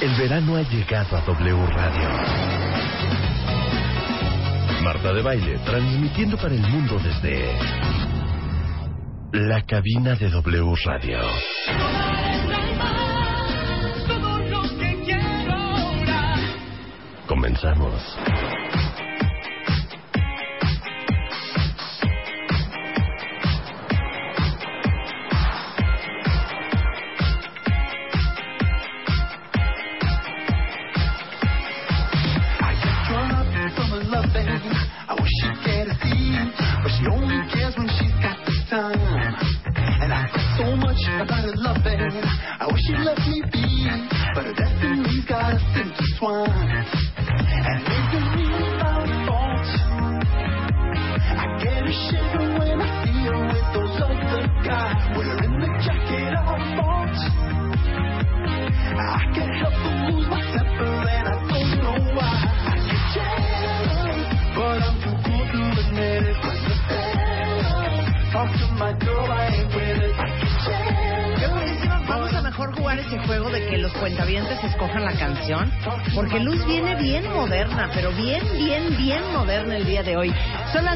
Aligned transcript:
El 0.00 0.14
verano 0.14 0.56
ha 0.56 0.62
llegado 0.62 1.14
a 1.14 1.20
W 1.20 1.66
Radio. 1.66 2.08
Marta 4.82 5.12
de 5.12 5.20
Baile, 5.20 5.58
transmitiendo 5.58 6.38
para 6.38 6.54
el 6.54 6.62
mundo 6.62 6.98
desde 6.98 7.52
la 9.32 9.60
cabina 9.66 10.14
de 10.14 10.30
W 10.30 10.74
Radio. 10.86 11.18
Comenzamos. 17.26 18.16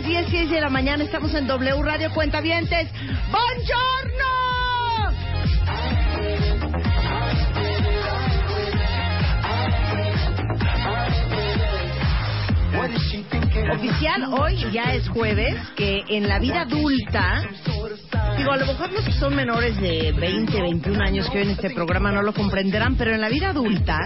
Las 0.04 0.28
10 0.28 0.28
y 0.28 0.31
10 0.31 0.50
de 0.50 0.60
la 0.60 0.70
mañana, 0.70 1.04
estamos 1.04 1.34
en 1.34 1.47
W 1.47 1.82
Radio 1.82 2.10
Cuentavientes. 2.12 2.88
¡Buongiorno! 3.31 4.44
Oficial, 13.72 14.25
hoy 14.32 14.66
ya 14.72 14.94
es 14.94 15.09
jueves, 15.09 15.56
que 15.76 16.03
en 16.09 16.28
la 16.28 16.38
vida 16.38 16.62
adulta, 16.62 17.42
digo, 18.44 18.53
a 18.53 18.56
lo 18.59 18.66
mejor 18.66 18.93
los 18.93 19.05
que 19.05 19.12
son 19.12 19.34
menores 19.34 19.77
de 19.81 20.12
20, 20.12 20.60
21 20.60 21.03
años 21.03 21.31
que 21.31 21.38
hoy 21.38 21.44
en 21.44 21.50
este 21.50 21.71
programa 21.71 22.12
no 22.12 22.22
lo 22.22 22.32
comprenderán, 22.32 22.97
pero 22.97 23.12
en 23.15 23.21
la 23.21 23.28
vida 23.28 23.50
adulta, 23.50 23.99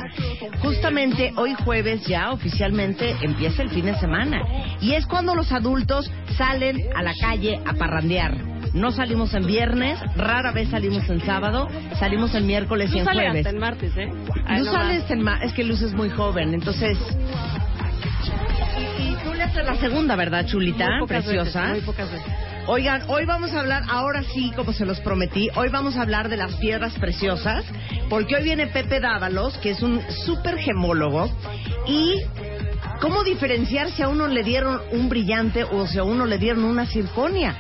justamente 0.61 1.33
hoy 1.37 1.55
jueves 1.65 2.07
ya 2.07 2.31
oficialmente 2.33 3.17
empieza 3.23 3.63
el 3.63 3.71
fin 3.71 3.87
de 3.87 3.95
semana. 3.99 4.41
Y 4.81 4.95
es 4.95 5.07
cuando 5.07 5.35
los 5.35 5.51
adultos 5.53 6.11
salen 6.37 6.79
a 6.95 7.03
la 7.03 7.13
calle 7.21 7.61
a 7.67 7.75
parrandear. 7.75 8.37
No 8.75 8.91
salimos 8.91 9.33
en 9.35 9.47
viernes, 9.47 9.99
rara 10.15 10.53
vez 10.53 10.69
salimos 10.69 11.09
en 11.09 11.21
sábado, 11.25 11.69
salimos 11.99 12.35
en 12.35 12.47
miércoles 12.47 12.91
y 12.95 12.99
en 12.99 13.05
sale 13.07 13.23
jueves. 13.23 13.47
hasta 13.47 13.51
en 13.57 13.59
martes, 13.61 13.97
¿eh? 13.97 14.13
Ahí 14.47 14.59
Tú 14.61 14.65
no 14.67 14.73
sales 14.73 15.11
en 15.11 15.23
ma- 15.23 15.41
es 15.43 15.53
que 15.55 15.65
Luz 15.65 15.81
es 15.83 15.95
muy 15.95 16.11
joven, 16.11 16.53
entonces... 16.55 16.99
Tú 19.25 19.35
le 19.35 19.43
haces 19.43 19.65
la 19.67 19.75
segunda, 19.77 20.17
¿verdad, 20.17 20.47
Chulita? 20.47 20.87
Muy 20.91 21.01
pocas 21.01 21.25
Preciosa. 21.25 21.61
veces, 21.63 21.77
muy 21.77 21.87
pocas 21.87 22.13
veces. 22.13 22.33
Oigan, 22.71 23.05
hoy 23.09 23.25
vamos 23.25 23.55
a 23.55 23.61
hablar, 23.61 23.85
ahora 23.89 24.23
sí, 24.35 24.53
como 24.55 24.75
se 24.75 24.85
los 24.85 25.01
prometí, 25.01 25.49
hoy 25.57 25.71
vamos 25.71 25.97
a 25.97 26.03
hablar 26.03 26.29
de 26.29 26.37
las 26.37 26.55
piedras 26.57 26.93
preciosas, 26.99 27.65
porque 28.11 28.37
hoy 28.37 28.43
viene 28.43 28.67
Pepe 28.67 29.01
Dávalos, 29.01 29.57
que 29.57 29.71
es 29.71 29.81
un 29.81 30.03
súper 30.27 30.59
gemólogo, 30.59 31.31
y 31.87 32.21
cómo 33.01 33.25
diferenciar 33.25 33.91
si 33.93 34.03
a 34.03 34.09
uno 34.09 34.29
le 34.29 34.43
dieron 34.43 34.83
un 34.93 35.09
brillante 35.09 35.65
o 35.65 35.87
si 35.87 35.97
a 35.97 36.05
uno 36.05 36.27
le 36.27 36.37
dieron 36.37 36.65
una 36.65 36.85
circonia. 36.85 37.57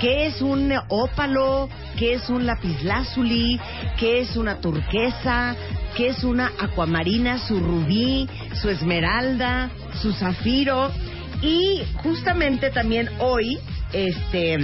¿Qué 0.00 0.26
es 0.26 0.42
un 0.42 0.72
ópalo? 0.88 1.68
¿Qué 1.96 2.14
es 2.14 2.28
un 2.28 2.44
lapislázuli? 2.44 3.60
¿Qué 4.00 4.18
es 4.18 4.36
una 4.36 4.56
turquesa? 4.60 5.54
¿Qué 5.96 6.08
es 6.08 6.24
una 6.24 6.50
acuamarina? 6.58 7.38
Su 7.38 7.60
rubí, 7.60 8.28
su 8.60 8.68
esmeralda, 8.68 9.70
su 10.02 10.12
zafiro. 10.12 10.90
Y 11.40 11.82
justamente 12.02 12.70
también 12.70 13.10
hoy, 13.20 13.60
este, 13.92 14.58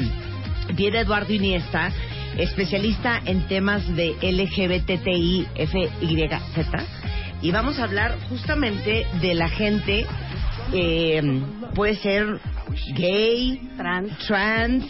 viene 0.74 1.00
Eduardo 1.00 1.32
Iniesta, 1.32 1.92
especialista 2.36 3.20
en 3.24 3.46
temas 3.48 3.82
de 3.96 4.14
LGBTI, 4.20 5.46
FYZ, 5.54 6.84
y 7.42 7.50
vamos 7.50 7.78
a 7.78 7.84
hablar 7.84 8.18
justamente 8.28 9.06
de 9.20 9.34
la 9.34 9.48
gente, 9.48 10.06
eh, 10.72 11.22
puede 11.74 11.96
ser 11.96 12.40
gay, 12.94 13.70
Trans. 13.76 14.18
trans, 14.26 14.84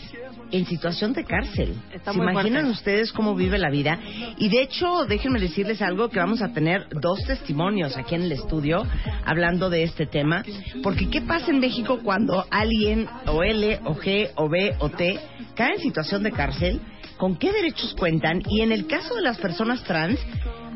en 0.51 0.65
situación 0.67 1.13
de 1.13 1.25
cárcel. 1.25 1.75
Está 1.93 2.13
¿Se 2.13 2.19
imaginan 2.19 2.63
fuerte. 2.65 2.71
ustedes 2.71 3.13
cómo 3.13 3.35
vive 3.35 3.59
la 3.59 3.71
vida? 3.71 3.99
Y 4.39 4.49
de 4.49 4.63
hecho, 4.63 5.05
déjenme 5.07 5.41
decirles 5.41 5.83
algo 5.83 6.09
que 6.09 6.19
vamos 6.19 6.43
a 6.43 6.53
tener 6.53 6.87
dos 7.01 7.23
testimonios 7.25 7.97
aquí 7.97 8.15
en 8.15 8.23
el 8.23 8.33
estudio 8.33 8.87
hablando 9.25 9.71
de 9.71 9.83
este 9.83 10.07
tema, 10.07 10.45
porque 10.83 11.09
¿qué 11.11 11.21
pasa 11.23 11.51
en 11.51 11.61
México 11.61 12.01
cuando 12.03 12.47
alguien 12.51 13.09
o 13.27 13.43
L 13.43 13.81
o 13.85 13.95
G 13.97 14.31
o 14.37 14.49
B 14.49 14.75
o 14.79 14.89
T 14.89 15.19
cae 15.55 15.75
en 15.75 15.81
situación 15.81 16.23
de 16.23 16.33
cárcel? 16.33 16.81
¿Con 17.17 17.37
qué 17.37 17.51
derechos 17.53 17.95
cuentan? 17.99 18.43
Y 18.49 18.61
en 18.61 18.73
el 18.73 18.87
caso 18.87 19.15
de 19.15 19.23
las 19.23 19.39
personas 19.39 19.83
trans, 19.85 20.19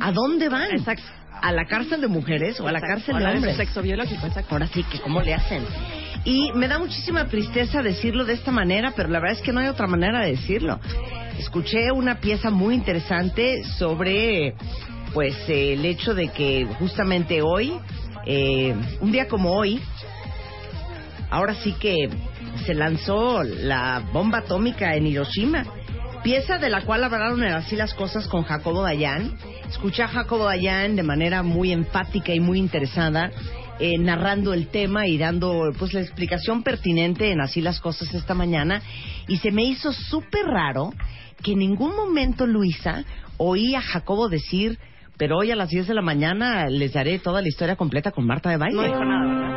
¿a 0.01 0.11
dónde 0.11 0.49
van? 0.49 0.73
Exacto. 0.73 1.05
¿A 1.43 1.53
la 1.53 1.65
cárcel 1.67 2.01
de 2.03 2.09
mujeres 2.09 2.61
o 2.61 2.69
a 2.69 2.73
la 2.73 2.79
Exacto. 2.81 2.97
cárcel 2.97 3.15
de 3.17 3.23
la 3.23 3.31
de 3.31 3.37
hombres? 3.37 3.57
sexo 3.57 3.83
biológico, 3.83 4.27
exacto. 4.27 4.55
Ahora 4.55 4.67
sí 4.67 4.83
que 4.85 4.99
cómo 5.01 5.23
le 5.23 5.33
hacen. 5.35 5.63
Y 6.25 6.53
me 6.53 6.69
da 6.69 6.79
muchísima 6.79 7.27
tristeza 7.27 7.83
decirlo 7.83 8.25
de 8.25 8.35
esta 8.35 8.51
manera, 8.51 8.93
pero 8.95 9.09
la 9.09 9.21
verdad 9.21 9.39
es 9.39 9.43
que 9.43 9.53
no 9.53 9.61
hay 9.61 9.69
otra 9.69 9.87
manera 9.87 10.21
de 10.21 10.33
decirlo. 10.33 10.79
Escuché 11.39 11.91
una 11.93 12.21
pieza 12.21 12.51
muy 12.51 12.75
interesante 12.75 13.65
sobre, 13.79 14.55
pues, 15.15 15.35
eh, 15.49 15.73
el 15.73 15.85
hecho 15.87 16.15
de 16.15 16.29
que 16.29 16.67
justamente 16.79 17.41
hoy, 17.41 17.73
eh, 18.27 18.75
un 19.01 19.13
día 19.13 19.29
como 19.29 19.53
hoy, 19.53 19.81
ahora 21.31 21.55
sí 21.55 21.73
que 21.81 22.11
se 22.67 22.75
lanzó 22.75 23.43
la 23.43 24.03
bomba 24.13 24.39
atómica 24.39 24.95
en 24.97 25.07
Hiroshima. 25.07 25.65
Pieza 26.23 26.59
de 26.59 26.69
la 26.69 26.83
cual 26.83 27.03
hablaron 27.03 27.43
así 27.45 27.77
las 27.77 27.95
cosas 27.95 28.29
con 28.29 28.43
Jacobo 28.43 28.83
Dayan. 28.83 29.39
Escuché 29.71 30.03
a 30.03 30.09
Jacobo 30.09 30.45
Dayan 30.45 30.97
de 30.97 31.03
manera 31.03 31.43
muy 31.43 31.73
enfática 31.73 32.35
y 32.35 32.41
muy 32.41 32.59
interesada 32.59 33.31
eh, 33.81 33.99
narrando 33.99 34.53
el 34.53 34.69
tema 34.69 35.07
y 35.07 35.17
dando 35.17 35.73
pues 35.79 35.95
la 35.95 36.01
explicación 36.01 36.63
pertinente 36.63 37.31
en 37.31 37.41
así 37.41 37.61
las 37.61 37.81
cosas 37.81 38.13
esta 38.15 38.35
mañana. 38.35 38.83
Y 39.27 39.39
se 39.39 39.51
me 39.51 39.65
hizo 39.65 39.93
súper 39.93 40.45
raro 40.45 40.93
que 41.43 41.53
en 41.53 41.61
ningún 41.61 41.97
momento, 41.97 42.47
Luisa, 42.47 43.05
oí 43.39 43.75
a 43.75 43.81
Jacobo 43.81 44.29
decir, 44.29 44.79
pero 45.17 45.39
hoy 45.39 45.51
a 45.51 45.57
las 45.57 45.71
10 45.71 45.89
de 45.89 45.95
la 45.95 46.03
mañana 46.03 46.67
les 46.69 46.93
daré 46.93 47.19
toda 47.19 47.41
la 47.43 47.49
historia 47.49 47.77
completa 47.77 48.13
con 48.13 48.27
Marta 48.27 48.51
de 48.51 48.59
Baile. 48.59 48.77
No 48.77 48.83
dijo 48.83 49.05
nada. 49.05 49.51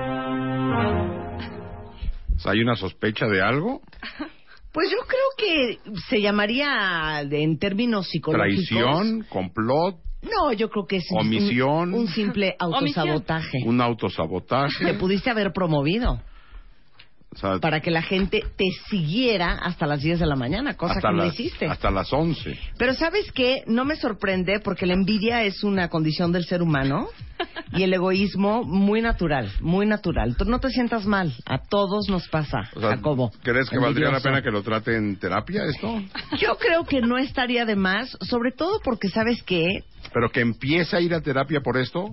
O 2.35 2.39
sea, 2.39 2.53
¿Hay 2.53 2.61
una 2.61 2.75
sospecha 2.75 3.27
de 3.27 3.41
algo? 3.41 3.81
Pues 4.73 4.89
yo 4.89 4.97
creo 5.07 5.21
que 5.37 5.91
se 6.09 6.19
llamaría 6.19 7.21
en 7.21 7.59
términos 7.59 8.07
psicológicos. 8.09 8.65
¿Traición? 8.67 9.23
¿Complot? 9.29 9.97
No, 10.23 10.51
yo 10.53 10.69
creo 10.69 10.85
que 10.87 10.97
es 10.97 11.05
un- 11.11 11.19
Omisión. 11.19 11.93
un, 11.93 12.07
simple 12.07 12.55
autosabotaje. 12.59 13.59
¿Un 13.65 13.81
autosabotaje? 13.81 14.83
Te 14.85 14.93
pudiste 14.95 15.29
haber 15.29 15.51
promovido 15.53 16.21
O 17.33 17.37
sea, 17.37 17.59
para 17.59 17.81
que 17.81 17.91
la 17.91 18.01
gente 18.01 18.41
te 18.55 18.65
siguiera 18.89 19.59
hasta 19.61 19.85
las 19.85 20.01
10 20.01 20.19
de 20.19 20.25
la 20.25 20.35
mañana, 20.35 20.75
cosa 20.75 20.95
que 21.01 21.07
no 21.07 21.23
las, 21.25 21.33
hiciste. 21.33 21.65
Hasta 21.67 21.91
las 21.91 22.11
11. 22.11 22.57
Pero 22.77 22.93
¿sabes 22.93 23.31
qué? 23.31 23.63
No 23.67 23.85
me 23.85 23.95
sorprende 23.95 24.59
porque 24.59 24.85
la 24.85 24.93
envidia 24.93 25.43
es 25.43 25.63
una 25.63 25.89
condición 25.89 26.31
del 26.31 26.45
ser 26.45 26.61
humano 26.61 27.09
y 27.75 27.83
el 27.83 27.93
egoísmo 27.93 28.63
muy 28.63 29.01
natural, 29.01 29.51
muy 29.61 29.85
natural. 29.85 30.35
Tú 30.37 30.45
no 30.45 30.59
te 30.59 30.69
sientas 30.69 31.05
mal, 31.05 31.33
a 31.45 31.57
todos 31.59 32.07
nos 32.09 32.27
pasa, 32.29 32.69
O 32.75 32.79
sea, 32.79 32.89
Jacobo. 32.91 33.31
¿Crees 33.43 33.69
que 33.69 33.77
valdría 33.79 34.09
la 34.11 34.19
pena 34.19 34.41
que 34.41 34.51
lo 34.51 34.61
trate 34.63 34.95
en 34.95 35.17
terapia 35.17 35.63
esto? 35.65 36.01
Yo 36.39 36.55
creo 36.57 36.85
que 36.85 37.01
no 37.01 37.17
estaría 37.17 37.65
de 37.65 37.75
más, 37.75 38.17
sobre 38.21 38.51
todo 38.51 38.79
porque 38.83 39.09
sabes 39.09 39.41
que 39.43 39.83
¿Pero 40.13 40.29
que 40.29 40.41
empiece 40.41 40.95
a 40.95 41.01
ir 41.01 41.13
a 41.13 41.21
terapia 41.21 41.61
por 41.61 41.77
esto? 41.77 42.09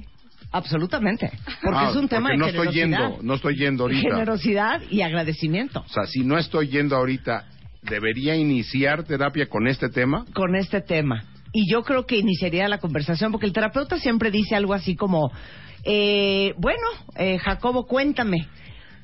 absolutamente, 0.52 1.30
porque 1.62 1.78
Ah, 1.80 1.88
es 1.90 1.96
un 1.96 2.08
tema 2.08 2.30
de 2.30 2.36
no 2.36 2.46
estoy 2.46 2.68
generosidad. 2.72 3.08
yendo, 3.10 3.22
no 3.22 3.34
estoy 3.34 3.56
yendo 3.56 3.84
ahorita. 3.84 4.08
Generosidad 4.10 4.82
y 4.90 5.02
agradecimiento 5.02 5.80
O 5.80 5.88
sea, 5.88 6.06
si 6.06 6.24
no 6.24 6.38
estoy 6.38 6.68
yendo 6.68 6.96
ahorita, 6.96 7.44
¿debería 7.82 8.34
iniciar 8.36 9.04
terapia 9.04 9.46
con 9.46 9.66
este 9.68 9.88
tema? 9.90 10.24
con 10.34 10.54
este 10.56 10.80
tema. 10.80 11.24
Y 11.52 11.70
yo 11.70 11.82
creo 11.82 12.06
que 12.06 12.16
iniciaría 12.16 12.68
la 12.68 12.78
conversación 12.78 13.32
porque 13.32 13.46
el 13.46 13.52
terapeuta 13.52 13.98
siempre 13.98 14.30
dice 14.30 14.54
algo 14.54 14.72
así 14.74 14.94
como, 14.94 15.32
eh, 15.84 16.54
bueno, 16.58 16.86
eh, 17.16 17.38
Jacobo, 17.38 17.86
cuéntame. 17.86 18.46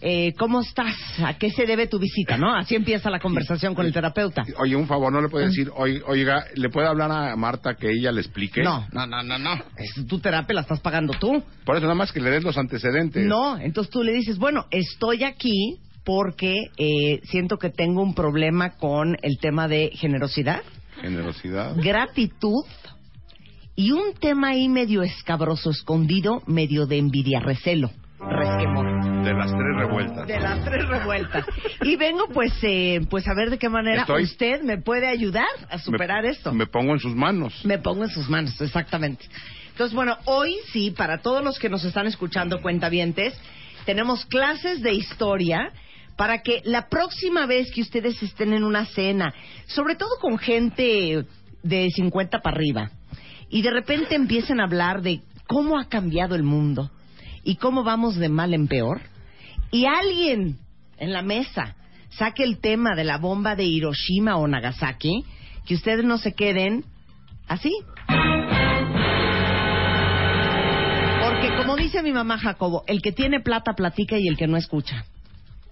eh, 0.02 0.34
¿Cómo 0.38 0.60
estás? 0.60 0.94
¿A 1.24 1.38
qué 1.38 1.50
se 1.50 1.64
debe 1.64 1.86
tu 1.86 1.98
visita? 1.98 2.36
¿No? 2.36 2.54
Así 2.54 2.74
empieza 2.76 3.08
la 3.08 3.18
conversación 3.18 3.74
con 3.74 3.86
el 3.86 3.94
terapeuta. 3.94 4.44
Oye, 4.58 4.76
un 4.76 4.86
favor, 4.86 5.10
¿no 5.10 5.22
le 5.22 5.28
puede 5.30 5.46
decir, 5.46 5.70
"Oy- 5.74 6.02
oiga, 6.06 6.44
¿le 6.54 6.68
puede 6.68 6.86
hablar 6.86 7.10
a 7.10 7.34
Marta 7.34 7.74
que 7.76 7.88
ella 7.90 8.12
le 8.12 8.20
explique? 8.20 8.62
No, 8.62 8.86
no, 8.92 9.06
no, 9.06 9.22
no, 9.22 9.38
no. 9.38 9.54
Es 9.78 10.06
tu 10.06 10.18
terapia, 10.18 10.54
la 10.54 10.60
estás 10.60 10.80
pagando 10.80 11.14
tú. 11.18 11.42
Por 11.64 11.76
eso 11.76 11.84
nada 11.84 11.94
más 11.94 12.12
que 12.12 12.20
le 12.20 12.28
des 12.30 12.44
los 12.44 12.58
antecedentes. 12.58 13.24
No, 13.24 13.58
entonces 13.58 13.90
tú 13.90 14.02
le 14.02 14.12
dices, 14.12 14.36
bueno, 14.36 14.66
estoy 14.70 15.24
aquí 15.24 15.78
porque 16.04 16.54
eh, 16.76 17.20
siento 17.24 17.56
que 17.56 17.70
tengo 17.70 18.02
un 18.02 18.14
problema 18.14 18.76
con 18.76 19.16
el 19.22 19.38
tema 19.38 19.66
de 19.66 19.90
generosidad, 19.94 20.60
Generosidad. 21.00 21.76
gratitud 21.76 22.64
y 23.74 23.92
un 23.92 24.14
tema 24.14 24.48
ahí 24.50 24.68
medio 24.68 25.02
escabroso, 25.02 25.70
escondido, 25.70 26.42
medio 26.46 26.86
de 26.86 26.98
envidia, 26.98 27.40
recelo, 27.40 27.90
resquemor. 28.18 28.86
De 29.24 29.34
las 29.34 29.50
tres 29.50 29.76
revueltas. 29.76 30.26
De 30.26 30.40
las 30.40 30.64
tres 30.64 30.88
revueltas. 30.88 31.44
Y 31.82 31.96
vengo 31.96 32.28
pues 32.32 32.52
eh, 32.62 33.00
pues 33.10 33.26
a 33.28 33.34
ver 33.34 33.50
de 33.50 33.58
qué 33.58 33.68
manera 33.68 34.02
Estoy- 34.02 34.22
usted 34.22 34.62
me 34.62 34.78
puede 34.78 35.08
ayudar 35.08 35.48
a 35.68 35.78
superar 35.78 36.22
Me- 36.22 36.30
esto. 36.30 36.52
Me 36.52 36.66
pongo 36.66 36.92
en 36.92 37.00
sus 37.00 37.14
manos. 37.14 37.64
Me 37.64 37.78
pongo 37.78 38.04
en 38.04 38.10
sus 38.10 38.28
manos, 38.28 38.58
exactamente. 38.60 39.26
Entonces, 39.72 39.94
bueno, 39.94 40.16
hoy 40.24 40.54
sí, 40.72 40.90
para 40.92 41.18
todos 41.18 41.42
los 41.44 41.58
que 41.58 41.68
nos 41.68 41.84
están 41.84 42.06
escuchando, 42.06 42.62
cuentavientes, 42.62 43.34
tenemos 43.84 44.24
clases 44.26 44.80
de 44.80 44.94
historia 44.94 45.72
para 46.16 46.42
que 46.42 46.62
la 46.64 46.88
próxima 46.88 47.46
vez 47.46 47.70
que 47.70 47.82
ustedes 47.82 48.22
estén 48.22 48.52
en 48.52 48.64
una 48.64 48.86
cena, 48.86 49.34
sobre 49.66 49.96
todo 49.96 50.18
con 50.20 50.38
gente 50.38 51.24
de 51.62 51.90
50 51.90 52.40
para 52.40 52.56
arriba, 52.56 52.90
y 53.50 53.62
de 53.62 53.70
repente 53.70 54.14
empiecen 54.14 54.60
a 54.60 54.64
hablar 54.64 55.02
de 55.02 55.20
cómo 55.46 55.78
ha 55.78 55.88
cambiado 55.88 56.34
el 56.34 56.42
mundo 56.42 56.90
y 57.44 57.56
cómo 57.56 57.84
vamos 57.84 58.16
de 58.16 58.28
mal 58.28 58.54
en 58.54 58.66
peor, 58.66 59.02
y 59.70 59.84
alguien 59.86 60.58
en 60.98 61.12
la 61.12 61.22
mesa 61.22 61.76
saque 62.10 62.42
el 62.42 62.58
tema 62.58 62.94
de 62.96 63.04
la 63.04 63.18
bomba 63.18 63.54
de 63.54 63.64
Hiroshima 63.64 64.36
o 64.36 64.48
Nagasaki, 64.48 65.24
que 65.66 65.74
ustedes 65.74 66.04
no 66.04 66.16
se 66.18 66.32
queden 66.32 66.84
así. 67.46 67.72
Porque 71.22 71.54
como 71.56 71.76
dice 71.76 72.02
mi 72.02 72.12
mamá 72.12 72.38
Jacobo, 72.38 72.84
el 72.86 73.02
que 73.02 73.12
tiene 73.12 73.40
plata 73.40 73.74
platica 73.74 74.16
y 74.18 74.28
el 74.28 74.36
que 74.36 74.46
no 74.46 74.56
escucha. 74.56 75.04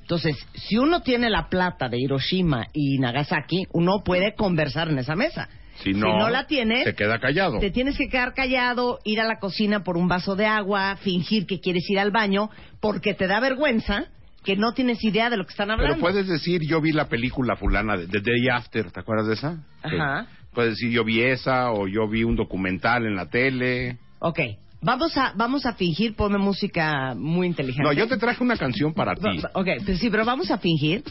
Entonces, 0.04 0.36
si 0.52 0.76
uno 0.76 1.00
tiene 1.00 1.30
la 1.30 1.48
plata 1.48 1.88
de 1.88 1.98
Hiroshima 1.98 2.66
y 2.74 2.98
Nagasaki, 2.98 3.64
uno 3.72 4.02
puede 4.04 4.34
conversar 4.34 4.90
en 4.90 4.98
esa 4.98 5.14
mesa. 5.14 5.48
Si 5.76 5.94
no, 5.94 6.28
la 6.28 6.46
tienes, 6.46 6.84
se 6.84 6.94
queda 6.94 7.18
callado. 7.18 7.58
te 7.58 7.70
tienes 7.70 7.96
que 7.96 8.08
quedar 8.08 8.34
callado, 8.34 8.98
ir 9.04 9.18
a 9.22 9.24
la 9.24 9.38
cocina 9.38 9.82
por 9.82 9.96
un 9.96 10.06
vaso 10.06 10.36
de 10.36 10.44
agua, 10.44 10.96
fingir 10.96 11.46
que 11.46 11.58
quieres 11.58 11.88
ir 11.88 11.98
al 11.98 12.10
baño, 12.10 12.50
porque 12.80 13.14
te 13.14 13.26
da 13.26 13.40
vergüenza 13.40 14.04
que 14.44 14.56
no 14.56 14.74
tienes 14.74 15.02
idea 15.02 15.30
de 15.30 15.38
lo 15.38 15.44
que 15.46 15.52
están 15.52 15.70
hablando. 15.70 15.94
Pero 15.94 16.02
puedes 16.02 16.28
decir, 16.28 16.60
yo 16.68 16.82
vi 16.82 16.92
la 16.92 17.08
película 17.08 17.56
fulana 17.56 17.96
de 17.96 18.06
The 18.06 18.20
Day 18.20 18.48
After, 18.52 18.92
¿te 18.92 19.00
acuerdas 19.00 19.26
de 19.26 19.34
esa? 19.34 19.64
Ajá. 19.82 20.26
Puedes 20.52 20.72
decir, 20.72 20.90
yo 20.90 21.02
vi 21.02 21.22
esa 21.22 21.72
o 21.72 21.88
yo 21.88 22.06
vi 22.08 22.24
un 22.24 22.36
documental 22.36 23.06
en 23.06 23.16
la 23.16 23.30
tele. 23.30 23.96
Ok, 24.18 24.40
vamos 24.84 25.16
a, 25.16 25.32
vamos 25.36 25.66
a 25.66 25.72
fingir, 25.74 26.14
ponme 26.14 26.38
música 26.38 27.14
muy 27.16 27.46
inteligente. 27.46 27.82
No, 27.82 27.92
yo 27.92 28.06
te 28.06 28.16
traje 28.16 28.42
una 28.42 28.56
canción 28.56 28.92
para 28.94 29.14
ti. 29.14 29.40
Ok, 29.54 29.68
pues 29.84 29.98
sí, 29.98 30.10
pero 30.10 30.24
vamos 30.24 30.50
a 30.50 30.58
fingir. 30.58 31.02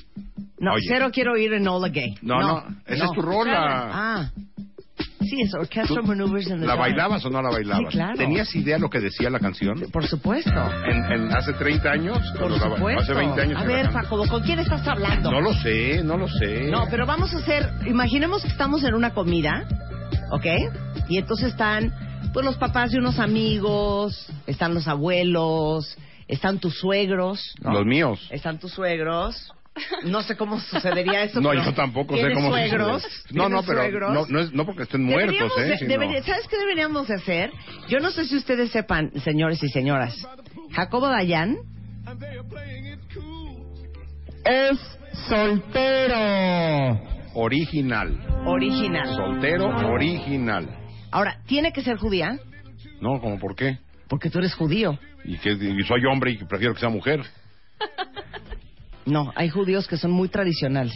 No, 0.60 0.74
Oye. 0.74 0.86
cero 0.88 1.10
quiero 1.12 1.34
oír 1.34 1.52
Enola 1.54 1.90
Gay. 1.90 2.16
No, 2.22 2.40
no, 2.40 2.64
esa 2.86 3.06
es 3.06 3.12
tu 3.12 3.22
rola. 3.22 3.90
Ah, 3.92 4.30
sí, 5.20 5.42
es 5.42 5.54
Orchestra 5.54 6.02
¿Tú 6.02 6.08
Maneuvers 6.08 6.48
in 6.48 6.54
the 6.60 6.66
¿La 6.66 6.68
Dark. 6.76 6.80
bailabas 6.80 7.26
o 7.26 7.30
no 7.30 7.42
la 7.42 7.50
bailabas? 7.50 7.92
Sí, 7.92 7.98
claro. 7.98 8.18
¿Tenías 8.18 8.56
idea 8.56 8.78
lo 8.78 8.90
que 8.90 9.00
decía 9.00 9.30
la 9.30 9.40
canción? 9.40 9.82
Por 9.92 10.06
supuesto. 10.08 10.52
En, 10.86 11.04
en- 11.12 11.36
hace 11.36 11.54
30 11.54 11.92
años. 11.92 12.20
Por 12.40 12.58
supuesto. 12.58 13.02
Hace 13.02 13.14
20 13.14 13.42
años. 13.42 13.62
A 13.62 13.66
ver. 13.66 13.88
Jacobo, 13.92 14.26
¿con 14.28 14.42
quién 14.44 14.60
estás 14.60 14.88
hablando? 14.88 15.32
No 15.32 15.42
lo 15.42 15.54
sé, 15.56 16.02
no 16.04 16.18
lo 16.18 16.28
sé. 16.30 16.70
No, 16.72 16.86
pero 16.90 17.06
vamos 17.06 17.34
a 17.34 17.40
hacer, 17.40 17.70
imaginemos 17.88 18.42
que 18.44 18.50
estamos 18.50 18.84
en 18.86 18.94
una 18.94 19.14
comida, 19.14 19.66
¿ok? 20.32 20.46
Y 21.10 21.18
entonces 21.18 21.50
están, 21.50 21.92
pues, 22.34 22.46
los 22.46 22.58
papás 22.58 22.92
de 22.92 22.98
unos 23.00 23.20
amigos, 23.20 24.28
están 24.48 24.74
los 24.74 24.88
abuelos, 24.88 25.98
están 26.28 26.60
tus 26.60 26.78
suegros. 26.80 27.54
¿no? 27.62 27.72
Los 27.74 27.86
míos. 27.86 28.28
Están 28.32 28.60
tus 28.60 28.72
suegros. 28.74 29.52
No 30.04 30.22
sé 30.22 30.38
cómo 30.38 30.60
sucedería 30.60 31.24
eso. 31.24 31.42
No, 31.42 31.50
pero 31.50 31.64
yo 31.66 31.74
tampoco 31.74 32.14
sé 32.16 32.20
¿tienes 32.22 32.38
cómo 32.38 32.50
suegros? 32.50 33.04
No, 33.32 33.50
no, 33.50 33.62
¿Tienes 33.62 33.66
pero 33.66 33.80
suegros? 33.82 34.14
no, 34.14 34.26
no, 34.28 34.40
es, 34.40 34.54
no 34.54 34.66
porque 34.66 34.84
estén 34.84 35.04
muertos, 35.04 35.52
¿eh? 35.58 35.62
de- 35.62 35.78
sino- 35.80 35.90
debería- 35.90 36.22
¿Sabes 36.24 36.48
qué 36.48 36.58
deberíamos 36.58 37.08
de 37.08 37.16
hacer? 37.16 37.52
Yo 37.90 38.00
no 38.00 38.12
sé 38.12 38.26
si 38.26 38.36
ustedes 38.36 38.70
sepan, 38.72 39.12
señores 39.24 39.62
y 39.64 39.70
señoras. 39.70 40.16
Jacobo 40.74 41.08
Dayan 41.10 41.58
es 44.46 44.80
soltero. 45.28 47.00
Original. 47.36 48.16
Original. 48.46 49.16
Soltero, 49.16 49.70
original. 49.92 50.70
Ahora, 51.14 51.38
¿tiene 51.46 51.72
que 51.72 51.82
ser 51.84 51.98
judía? 51.98 52.40
No, 53.00 53.22
¿cómo 53.22 53.38
por 53.40 53.56
qué? 53.56 53.78
Porque 54.08 54.32
tú 54.32 54.40
eres 54.40 54.56
judío. 54.56 54.98
Y 55.24 55.38
que 55.38 55.52
y 55.52 55.84
soy 55.84 56.04
hombre 56.06 56.32
y 56.32 56.38
prefiero 56.44 56.74
que 56.74 56.80
sea 56.80 56.90
mujer. 56.90 57.22
No, 59.06 59.34
hay 59.36 59.50
judíos 59.50 59.86
que 59.86 59.98
son 59.98 60.12
muy 60.12 60.30
tradicionales. 60.30 60.94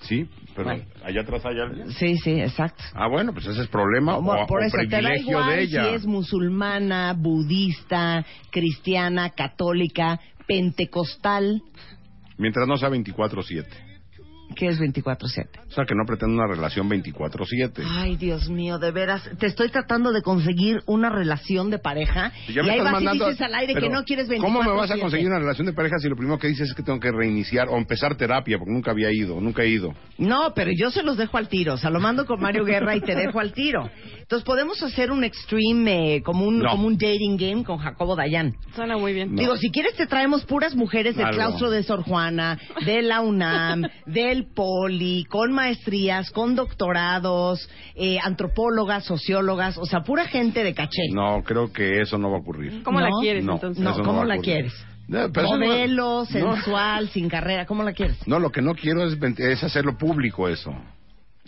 Sí, 0.00 0.28
pero 0.56 0.64
Bueno. 0.64 0.82
allá 1.04 1.20
atrás 1.20 1.46
hay 1.46 1.60
alguien. 1.60 1.92
Sí, 1.92 2.18
sí, 2.18 2.40
exacto. 2.40 2.82
Ah, 2.92 3.06
bueno, 3.06 3.32
pues 3.32 3.46
ese 3.46 3.62
es 3.62 3.68
problema 3.68 4.16
o, 4.16 4.46
por 4.48 4.62
o 4.62 4.64
eso 4.64 4.76
te 4.78 4.86
da 4.88 4.98
privilegio 4.98 5.30
igual 5.38 5.50
de 5.50 5.62
ella. 5.62 5.84
si 5.84 5.94
es 5.94 6.06
musulmana, 6.06 7.12
budista, 7.16 8.26
cristiana, 8.50 9.30
católica, 9.30 10.18
pentecostal. 10.48 11.62
Mientras 12.36 12.66
no 12.66 12.76
sea 12.78 12.88
24-7. 12.88 13.64
¿Qué 14.56 14.66
es 14.66 14.78
24/7? 14.80 15.48
O 15.68 15.72
sea, 15.72 15.84
que 15.84 15.94
no 15.94 16.04
pretende 16.06 16.34
una 16.34 16.46
relación 16.46 16.88
24-7. 16.88 17.84
Ay, 17.88 18.16
Dios 18.16 18.48
mío, 18.50 18.78
de 18.78 18.90
veras, 18.90 19.22
te 19.38 19.46
estoy 19.46 19.68
tratando 19.70 20.12
de 20.12 20.22
conseguir 20.22 20.80
una 20.86 21.08
relación 21.08 21.70
de 21.70 21.78
pareja 21.78 22.32
Y 22.48 22.52
ya 22.54 22.62
me 22.62 22.70
ahí 22.72 22.78
estás 22.78 22.92
vas 22.92 23.02
mandando- 23.02 23.26
y 23.26 23.30
dices 23.30 23.46
al 23.46 23.54
aire 23.54 23.74
que 23.74 23.80
pero, 23.80 23.92
no 23.92 24.04
quieres 24.04 24.28
24 24.28 24.60
¿Cómo 24.62 24.70
me 24.74 24.76
vas 24.80 24.90
a 24.90 24.98
conseguir 24.98 25.28
una 25.28 25.38
relación 25.38 25.66
de 25.66 25.72
pareja 25.72 25.98
si 25.98 26.08
lo 26.08 26.16
primero 26.16 26.38
que 26.38 26.48
dices 26.48 26.68
es 26.70 26.74
que 26.74 26.82
tengo 26.82 26.98
que 27.00 27.12
reiniciar 27.12 27.68
o 27.68 27.76
empezar 27.76 28.16
terapia? 28.16 28.58
Porque 28.58 28.72
nunca 28.72 28.90
había 28.90 29.10
ido, 29.12 29.40
nunca 29.40 29.62
he 29.62 29.68
ido. 29.68 29.94
No, 30.18 30.52
pero 30.54 30.70
yo 30.76 30.90
se 30.90 31.02
los 31.02 31.16
dejo 31.16 31.36
al 31.38 31.48
tiro. 31.48 31.74
O 31.74 31.78
sea, 31.78 31.90
lo 31.90 32.00
mando 32.00 32.26
con 32.26 32.40
Mario 32.40 32.64
Guerra 32.64 32.96
y 32.96 33.00
te 33.00 33.14
dejo 33.14 33.38
al 33.40 33.52
tiro. 33.52 33.88
Entonces, 34.20 34.44
podemos 34.44 34.80
hacer 34.82 35.10
un 35.10 35.24
extreme, 35.24 36.16
eh, 36.16 36.22
como, 36.22 36.46
un, 36.46 36.60
No. 36.60 36.70
como 36.70 36.86
un 36.86 36.94
dating 36.96 37.36
game 37.36 37.64
con 37.64 37.78
Jacobo 37.78 38.14
Dayan. 38.14 38.54
Suena 38.76 38.96
muy 38.96 39.12
bien. 39.12 39.34
No. 39.34 39.40
Digo, 39.40 39.56
si 39.56 39.70
quieres 39.70 39.94
te 39.96 40.06
traemos 40.06 40.44
puras 40.44 40.74
mujeres 40.76 41.16
del 41.16 41.30
claustro 41.30 41.70
de 41.70 41.82
Sor 41.82 42.02
Juana, 42.02 42.58
de 42.84 43.02
la 43.02 43.20
UNAM, 43.22 43.82
del 44.06 44.39
del 44.40 44.52
poli, 44.52 45.24
con 45.24 45.52
maestrías, 45.52 46.30
con 46.30 46.54
doctorados, 46.54 47.68
eh, 47.94 48.18
antropólogas, 48.22 49.04
sociólogas, 49.04 49.78
o 49.78 49.84
sea, 49.84 50.00
pura 50.00 50.26
gente 50.26 50.64
de 50.64 50.74
caché. 50.74 51.02
No, 51.12 51.42
creo 51.42 51.72
que 51.72 52.00
eso 52.00 52.18
no 52.18 52.30
va 52.30 52.38
a 52.38 52.40
ocurrir. 52.40 52.82
¿Cómo 52.82 53.00
la 53.00 53.10
quieres 53.20 53.44
no, 53.44 53.54
entonces? 53.54 53.82
No, 53.82 54.02
¿cómo 54.02 54.24
la 54.24 54.38
quieres? 54.38 54.72
Modelo, 55.08 56.20
no. 56.20 56.24
sensual, 56.24 57.08
sin 57.08 57.28
carrera, 57.28 57.66
¿cómo 57.66 57.82
la 57.82 57.92
quieres? 57.92 58.16
No, 58.28 58.38
lo 58.38 58.50
que 58.50 58.62
no 58.62 58.74
quiero 58.74 59.04
es, 59.04 59.18
es 59.38 59.64
hacerlo 59.64 59.98
público 59.98 60.48
eso. 60.48 60.72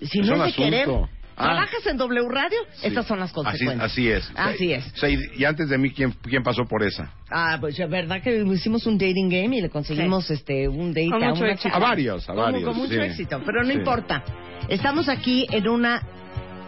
Si 0.01 0.19
Es 0.21 0.27
no 0.27 0.35
es 0.35 0.57
de 0.57 0.65
asunto. 0.65 0.65
querer, 0.65 0.89
Ah. 1.37 1.45
¿trabajas 1.45 1.87
en 1.87 1.97
W 1.97 2.29
Radio? 2.29 2.59
Sí. 2.75 2.89
Estas 2.89 3.07
son 3.07 3.19
las 3.21 3.31
Así, 3.31 3.35
consecuencias. 3.35 3.91
así 3.91 4.11
es. 4.11 4.31
Así 4.35 4.73
es. 4.73 4.87
O 4.93 4.97
sea, 4.97 5.09
y, 5.09 5.17
y 5.37 5.45
antes 5.45 5.69
de 5.69 5.79
mí, 5.79 5.91
¿quién, 5.91 6.13
¿quién 6.23 6.43
pasó 6.43 6.65
por 6.65 6.83
esa? 6.83 7.13
Ah, 7.31 7.57
pues 7.61 7.79
es 7.79 7.89
verdad 7.91 8.23
que 8.23 8.43
hicimos 8.43 8.87
un 8.87 8.99
dating 8.99 9.29
game 9.29 9.57
y 9.57 9.61
le 9.63 9.71
conseguimos 9.71 10.31
este 10.31 10.69
un 10.69 10.93
date 10.93 11.11
Con 11.11 11.23
a 11.25 11.29
mucho 11.31 11.43
una 11.45 11.53
éxito. 11.53 11.69
chica. 11.71 11.77
A 11.77 11.81
varios, 11.81 12.25
a 12.29 12.35
Con- 12.35 12.43
varios. 12.43 12.65
Con, 12.65 12.77
mucho 12.77 12.93
sí. 12.93 12.99
éxito, 13.01 13.41
pero 13.45 13.63
no 13.63 13.69
Sí. 13.71 13.79
importa. 13.79 14.23
Estamos 14.69 15.09
aquí 15.09 15.47
en 15.51 15.69
una... 15.69 16.03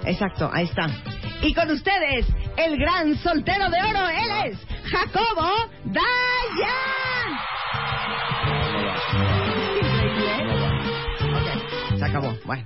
Exacto, 0.07 0.51
ahí 0.53 0.65
está. 0.65 0.87
Y 1.43 1.55
con 1.55 1.71
ustedes, 1.71 2.27
el 2.57 2.77
gran 2.79 3.17
soltero 3.17 3.71
de 3.71 3.79
oro, 3.83 4.09
él 4.09 4.51
es 4.53 4.59
Jacobo 4.91 5.51
Dayan. 5.85 7.39
Ok, 11.35 11.99
se 11.99 12.05
acabó. 12.05 12.37
Bueno, 12.45 12.65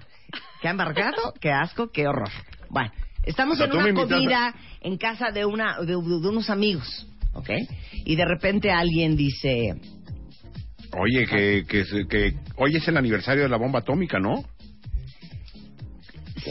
qué 0.60 0.68
embarcado, 0.68 1.34
qué 1.40 1.50
asco, 1.50 1.90
qué 1.90 2.06
horror. 2.06 2.30
Bueno, 2.70 2.90
estamos 3.24 3.60
en 3.60 3.72
una 3.72 3.92
comida 3.94 4.54
en 4.80 4.96
casa 4.96 5.30
de 5.30 5.44
una 5.44 5.80
de, 5.80 5.86
de 5.86 5.96
unos 5.96 6.50
amigos, 6.50 7.06
¿ok? 7.34 7.50
Y 8.04 8.16
de 8.16 8.24
repente 8.24 8.70
alguien 8.70 9.16
dice, 9.16 9.74
Oye, 10.96 11.26
que, 11.26 11.64
que, 11.68 11.84
que 12.08 12.34
hoy 12.56 12.76
es 12.76 12.88
el 12.88 12.96
aniversario 12.96 13.42
de 13.42 13.48
la 13.48 13.58
bomba 13.58 13.80
atómica, 13.80 14.18
¿no? 14.18 14.44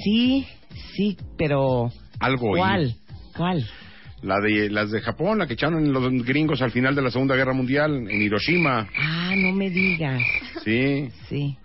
sí, 0.03 0.47
sí, 0.93 1.17
pero 1.37 1.91
Algo. 2.19 2.51
¿cuál? 2.51 2.95
¿Cuál? 3.35 3.67
La 4.21 4.39
de, 4.39 4.69
las 4.69 4.91
de 4.91 5.01
Japón, 5.01 5.39
la 5.39 5.47
que 5.47 5.53
echaron 5.53 5.91
los 5.93 6.11
gringos 6.23 6.61
al 6.61 6.71
final 6.71 6.95
de 6.95 7.01
la 7.03 7.11
Segunda 7.11 7.35
Guerra 7.35 7.53
Mundial 7.53 8.09
en 8.09 8.21
Hiroshima. 8.21 8.87
Ah, 8.97 9.33
no 9.35 9.51
me 9.51 9.69
digas. 9.69 10.21
Sí. 10.63 11.09
Sí. 11.29 11.57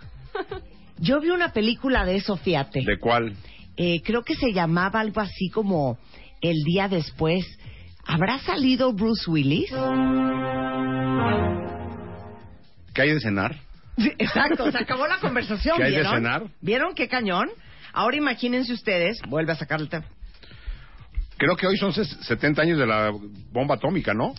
Yo 1.02 1.20
vi 1.20 1.30
una 1.30 1.52
película 1.52 2.04
de 2.04 2.16
eso, 2.16 2.36
fíjate. 2.36 2.82
¿De 2.84 2.96
cuál? 2.98 3.34
Eh, 3.76 4.00
creo 4.04 4.22
que 4.22 4.34
se 4.36 4.52
llamaba 4.52 5.00
algo 5.00 5.20
así 5.20 5.50
como 5.50 5.98
El 6.40 6.62
día 6.64 6.88
después. 6.88 7.44
¿Habrá 8.06 8.38
salido 8.38 8.92
Bruce 8.92 9.30
Willis? 9.30 9.70
¿Qué 12.94 13.02
hay 13.02 13.14
de 13.14 13.20
cenar? 13.20 13.56
Sí, 13.98 14.10
Exacto, 14.18 14.70
se 14.70 14.78
acabó 14.78 15.06
la 15.06 15.18
conversación. 15.18 15.76
¿Qué 15.76 15.84
hay 15.84 15.96
de 15.96 16.04
cenar? 16.04 16.44
¿Vieron 16.60 16.94
qué 16.94 17.08
cañón? 17.08 17.48
Ahora 17.92 18.16
imagínense 18.16 18.72
ustedes, 18.72 19.20
vuelve 19.28 19.52
a 19.52 19.56
sacar 19.56 19.80
el 19.80 19.88
tema. 19.88 20.04
Creo 21.36 21.56
que 21.56 21.66
hoy 21.66 21.76
son 21.76 21.92
ses- 21.92 22.18
70 22.22 22.62
años 22.62 22.78
de 22.78 22.86
la 22.86 23.10
bomba 23.52 23.74
atómica, 23.74 24.14
¿no? 24.14 24.34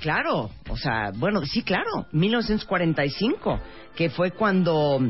Claro, 0.00 0.50
o 0.68 0.76
sea, 0.76 1.10
bueno, 1.14 1.44
sí, 1.44 1.62
claro, 1.62 2.06
1945, 2.12 3.60
que 3.96 4.10
fue 4.10 4.30
cuando 4.32 5.00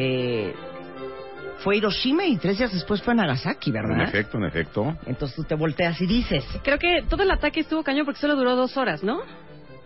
eh, 0.00 0.54
fue 1.58 1.76
Hiroshima 1.76 2.24
y 2.24 2.36
tres 2.36 2.58
días 2.58 2.72
después 2.72 3.02
fue 3.02 3.14
Nagasaki, 3.14 3.70
En 3.70 3.74
¿verdad? 3.74 4.08
efecto, 4.08 4.38
en 4.38 4.44
efecto. 4.44 4.96
Entonces 5.06 5.34
tú 5.36 5.42
te 5.44 5.54
volteas 5.56 6.00
y 6.00 6.06
dices, 6.06 6.44
Creo 6.62 6.78
que 6.78 7.02
todo 7.08 7.22
el 7.24 7.30
ataque 7.30 7.60
estuvo 7.60 7.82
cañón 7.82 8.04
porque 8.04 8.20
solo 8.20 8.36
duró 8.36 8.54
dos 8.54 8.76
horas, 8.76 9.02
¿no? 9.02 9.20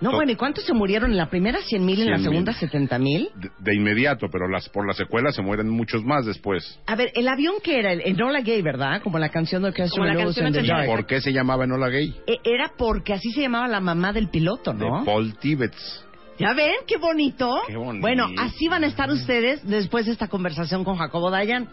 no, 0.03 0.11
bueno, 0.11 0.33
¿y 0.33 0.35
cuántos 0.35 0.65
se 0.65 0.75
murieron 0.75 1.13
en 1.13 1.17
la 1.17 1.31
primera? 1.31 1.61
¿100 1.61 1.79
mil? 1.81 2.01
¿En 2.03 2.11
la 2.11 2.19
100,000. 2.19 2.23
segunda? 2.25 2.53
¿70 2.53 2.99
mil? 3.01 3.29
De, 3.37 3.51
de 3.61 3.75
inmediato, 3.77 4.27
pero 4.33 4.49
las 4.49 4.69
por 4.69 4.85
las 4.87 4.97
secuelas 4.97 5.35
se 5.37 5.43
mueren 5.43 5.69
muchos 5.71 6.05
más 6.05 6.27
después. 6.27 6.81
A 6.87 6.97
ver, 6.97 7.13
el 7.15 7.29
avión 7.29 7.55
que 7.63 7.79
era, 7.79 7.93
el 7.93 8.03
Enola 8.05 8.41
Gay, 8.41 8.61
¿verdad? 8.63 9.01
Como 9.01 9.19
la 9.21 9.29
canción 9.29 9.63
de 9.63 9.73
Como 9.73 10.05
la 10.05 10.17
canción 10.17 10.49
in 10.49 10.53
the. 10.55 10.63
Dark. 10.65 10.87
¿Por 10.87 11.07
qué 11.07 11.21
se 11.21 11.33
llamaba 11.33 11.65
Enola 11.65 11.89
Gay? 11.89 12.15
E- 12.27 12.41
Era 12.45 12.73
porque 12.77 13.13
así 13.15 13.31
se 13.31 13.43
llamaba 13.43 13.69
la 13.69 13.79
mamá 13.81 14.13
del 14.13 14.29
piloto, 14.29 14.75
¿no? 14.75 14.99
De 15.01 15.07
Paul 15.07 15.39
Tibbets. 15.39 16.05
¿Ya 16.39 16.55
ven? 16.55 16.73
Qué 16.87 16.97
bonito. 16.97 17.61
Qué 17.67 17.77
bonito. 17.77 18.01
Bueno, 18.01 18.29
así 18.39 18.69
van 18.69 18.85
a 18.85 18.87
estar 18.87 19.11
ustedes 19.11 19.67
después 19.69 20.07
de 20.07 20.13
esta 20.13 20.29
conversación 20.29 20.85
con 20.85 20.97
Jacobo 20.97 21.31
Dayan. 21.31 21.69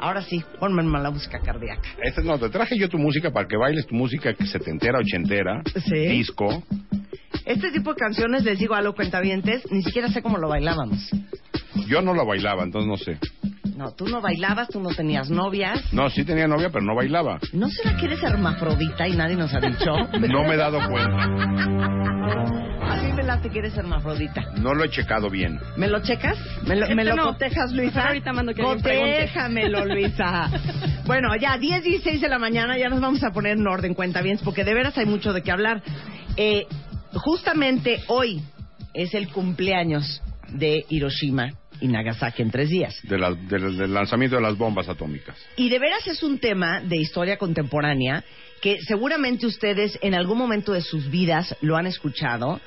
Ahora 0.00 0.22
sí, 0.22 0.42
ponme 0.58 0.82
en 0.82 0.90
la 0.92 1.10
música 1.10 1.40
cardíaca. 1.40 1.82
Este, 2.02 2.22
no, 2.22 2.38
te 2.38 2.48
traje 2.48 2.78
yo 2.78 2.88
tu 2.88 2.98
música 2.98 3.30
para 3.30 3.46
que 3.46 3.56
bailes 3.56 3.86
tu 3.86 3.94
música 3.94 4.34
setentera, 4.46 4.98
ochentera, 4.98 5.62
Sí. 5.86 6.06
disco. 6.08 6.62
Este 7.44 7.70
tipo 7.70 7.92
de 7.92 7.96
canciones, 8.00 8.44
les 8.44 8.58
digo 8.58 8.74
a 8.74 8.80
los 8.82 8.94
cuentavientes, 8.94 9.70
ni 9.70 9.82
siquiera 9.82 10.08
sé 10.08 10.22
cómo 10.22 10.38
lo 10.38 10.48
bailábamos. 10.48 11.10
Yo 11.86 12.00
no 12.00 12.14
la 12.14 12.24
bailaba, 12.24 12.62
entonces 12.64 12.88
no 12.88 12.96
sé. 12.96 13.18
No, 13.80 13.92
tú 13.92 14.06
no 14.08 14.20
bailabas, 14.20 14.68
tú 14.68 14.78
no 14.78 14.90
tenías 14.90 15.30
novias. 15.30 15.90
No, 15.90 16.10
sí 16.10 16.22
tenía 16.22 16.46
novia, 16.46 16.68
pero 16.70 16.84
no 16.84 16.94
bailaba. 16.94 17.38
¿No 17.54 17.66
será 17.70 17.96
que 17.96 18.04
eres 18.04 18.22
hermafrodita 18.22 19.08
y 19.08 19.16
nadie 19.16 19.36
nos 19.36 19.54
ha 19.54 19.60
dicho? 19.60 19.96
No 20.20 20.42
me 20.44 20.52
he 20.52 20.56
dado 20.58 20.78
cuenta. 20.86 21.22
A 21.22 22.96
mí 23.02 23.10
me 23.14 23.22
late 23.22 23.48
que 23.48 23.60
eres 23.60 23.74
hermafrodita. 23.78 24.42
No 24.60 24.74
lo 24.74 24.84
he 24.84 24.90
checado 24.90 25.30
bien. 25.30 25.58
¿Me 25.78 25.88
lo 25.88 26.02
checas? 26.02 26.36
¿Me 26.66 26.76
lo, 26.76 26.82
Este 26.82 26.94
me 26.94 27.04
lo 27.04 27.16
no. 27.16 27.22
cotejas, 27.28 27.72
Luisa? 27.72 28.08
Ahorita 28.08 28.34
mando 28.34 28.52
que. 28.52 28.60
Cotéjamelo, 28.62 29.86
Luisa. 29.86 30.50
bueno, 31.06 31.34
ya 31.40 31.56
10, 31.56 31.82
16 31.82 32.20
de 32.20 32.28
la 32.28 32.38
mañana, 32.38 32.76
ya 32.76 32.90
nos 32.90 33.00
vamos 33.00 33.24
a 33.24 33.30
poner 33.30 33.56
en 33.56 33.66
orden, 33.66 33.94
cuenta 33.94 34.20
bien, 34.20 34.38
porque 34.44 34.62
de 34.62 34.74
veras 34.74 34.98
hay 34.98 35.06
mucho 35.06 35.32
de 35.32 35.40
qué 35.40 35.52
hablar. 35.52 35.82
Eh, 36.36 36.66
justamente 37.14 38.02
hoy 38.08 38.42
es 38.92 39.14
el 39.14 39.28
cumpleaños 39.30 40.20
de 40.50 40.84
Hiroshima 40.90 41.52
y 41.80 41.88
Nagasaki 41.88 42.42
en 42.42 42.50
tres 42.50 42.68
días. 42.68 42.98
de 43.02 43.18
la- 43.18 43.32
del- 43.34 43.76
del 43.76 43.92
lanzamiento 43.94 44.36
de 44.36 44.42
las 44.42 44.56
bombas 44.56 44.88
atómicas. 44.88 45.36
Y 45.56 45.68
de 45.68 45.78
veras 45.78 46.06
es 46.06 46.22
un 46.22 46.38
tema 46.38 46.80
de 46.80 46.96
historia 46.96 47.36
contemporánea 47.36 48.24
que 48.60 48.78
seguramente 48.86 49.46
ustedes 49.46 49.98
en 50.02 50.14
algún 50.14 50.38
momento 50.38 50.72
de 50.72 50.82
sus 50.82 51.10
vidas 51.10 51.56
lo 51.62 51.76
han 51.76 51.86
escuchado, 51.86 52.60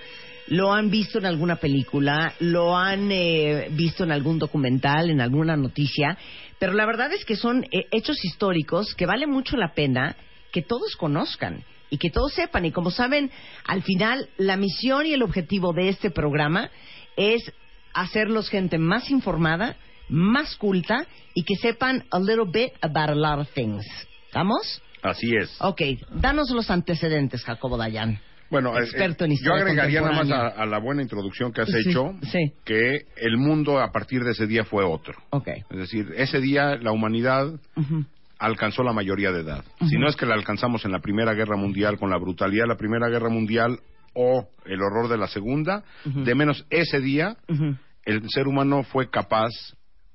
lo 0.47 0.73
han 0.73 0.89
visto 0.89 1.19
en 1.19 1.25
alguna 1.25 1.55
película, 1.57 2.33
lo 2.39 2.75
han 2.77 3.09
eh, 3.11 3.67
visto 3.71 4.03
en 4.03 4.11
algún 4.11 4.39
documental, 4.39 5.09
en 5.09 5.21
alguna 5.21 5.55
noticia, 5.55 6.17
pero 6.59 6.73
la 6.73 6.85
verdad 6.85 7.13
es 7.13 7.23
que 7.25 7.35
son 7.35 7.63
eh, 7.71 7.85
hechos 7.91 8.23
históricos 8.25 8.95
que 8.95 9.05
vale 9.05 9.27
mucho 9.27 9.55
la 9.55 9.73
pena 9.73 10.15
que 10.51 10.61
todos 10.61 10.95
conozcan 10.95 11.63
y 11.89 11.97
que 11.97 12.09
todos 12.09 12.33
sepan. 12.33 12.65
Y 12.65 12.71
como 12.71 12.89
saben, 12.91 13.29
al 13.65 13.83
final 13.83 14.27
la 14.37 14.57
misión 14.57 15.05
y 15.05 15.13
el 15.13 15.21
objetivo 15.23 15.73
de 15.73 15.89
este 15.89 16.09
programa 16.11 16.69
es 17.15 17.53
hacerlos 17.93 18.49
gente 18.49 18.77
más 18.77 19.09
informada, 19.09 19.75
más 20.09 20.55
culta 20.57 21.05
y 21.33 21.43
que 21.43 21.55
sepan 21.55 22.03
a 22.11 22.19
little 22.19 22.45
bit 22.51 22.71
about 22.81 23.09
a 23.09 23.15
lot 23.15 23.39
of 23.39 23.49
things. 23.53 23.85
¿Estamos? 24.27 24.81
Así 25.01 25.35
es. 25.35 25.55
Ok, 25.59 25.81
danos 26.15 26.49
los 26.51 26.69
antecedentes, 26.69 27.43
Jacobo 27.43 27.77
Dayan. 27.77 28.19
Bueno, 28.49 28.77
eh, 28.77 28.83
Experto 28.83 29.25
en 29.25 29.31
yo 29.31 29.35
historia 29.35 29.63
agregaría 29.63 30.01
nada 30.01 30.13
más 30.13 30.31
a, 30.31 30.47
a 30.49 30.65
la 30.65 30.77
buena 30.79 31.01
introducción 31.01 31.51
que 31.51 31.61
has 31.61 31.69
Sí, 31.69 31.89
hecho 31.89 32.13
sí. 32.31 32.53
que 32.63 33.05
el 33.17 33.37
mundo 33.37 33.79
a 33.79 33.91
partir 33.91 34.23
de 34.23 34.31
ese 34.31 34.45
día 34.45 34.63
fue 34.63 34.83
otro. 34.85 35.15
Ok. 35.31 35.47
Es 35.71 35.77
decir, 35.77 36.13
ese 36.15 36.39
día 36.39 36.75
la 36.75 36.91
humanidad 36.91 37.47
alcanzó 38.37 38.83
la 38.83 38.93
mayoría 38.93 39.31
de 39.31 39.41
edad. 39.41 39.63
Si 39.89 39.97
no 39.97 40.07
es 40.07 40.15
que 40.15 40.25
la 40.25 40.35
alcanzamos 40.35 40.85
en 40.85 40.91
la 40.91 40.99
Primera 40.99 41.33
Guerra 41.33 41.55
Mundial 41.57 41.97
con 41.97 42.09
la 42.09 42.17
brutalidad 42.17 42.63
de 42.65 42.69
la 42.69 42.77
Primera 42.77 43.07
Guerra 43.09 43.29
Mundial 43.29 43.79
o 44.13 44.49
el 44.65 44.81
horror 44.81 45.09
de 45.09 45.17
la 45.17 45.27
Segunda, 45.27 45.83
de 46.05 46.35
menos 46.35 46.65
ese 46.69 46.99
día 46.99 47.37
el 48.05 48.21
ser 48.29 48.47
humano 48.47 48.83
fue 48.83 49.09
capaz 49.09 49.49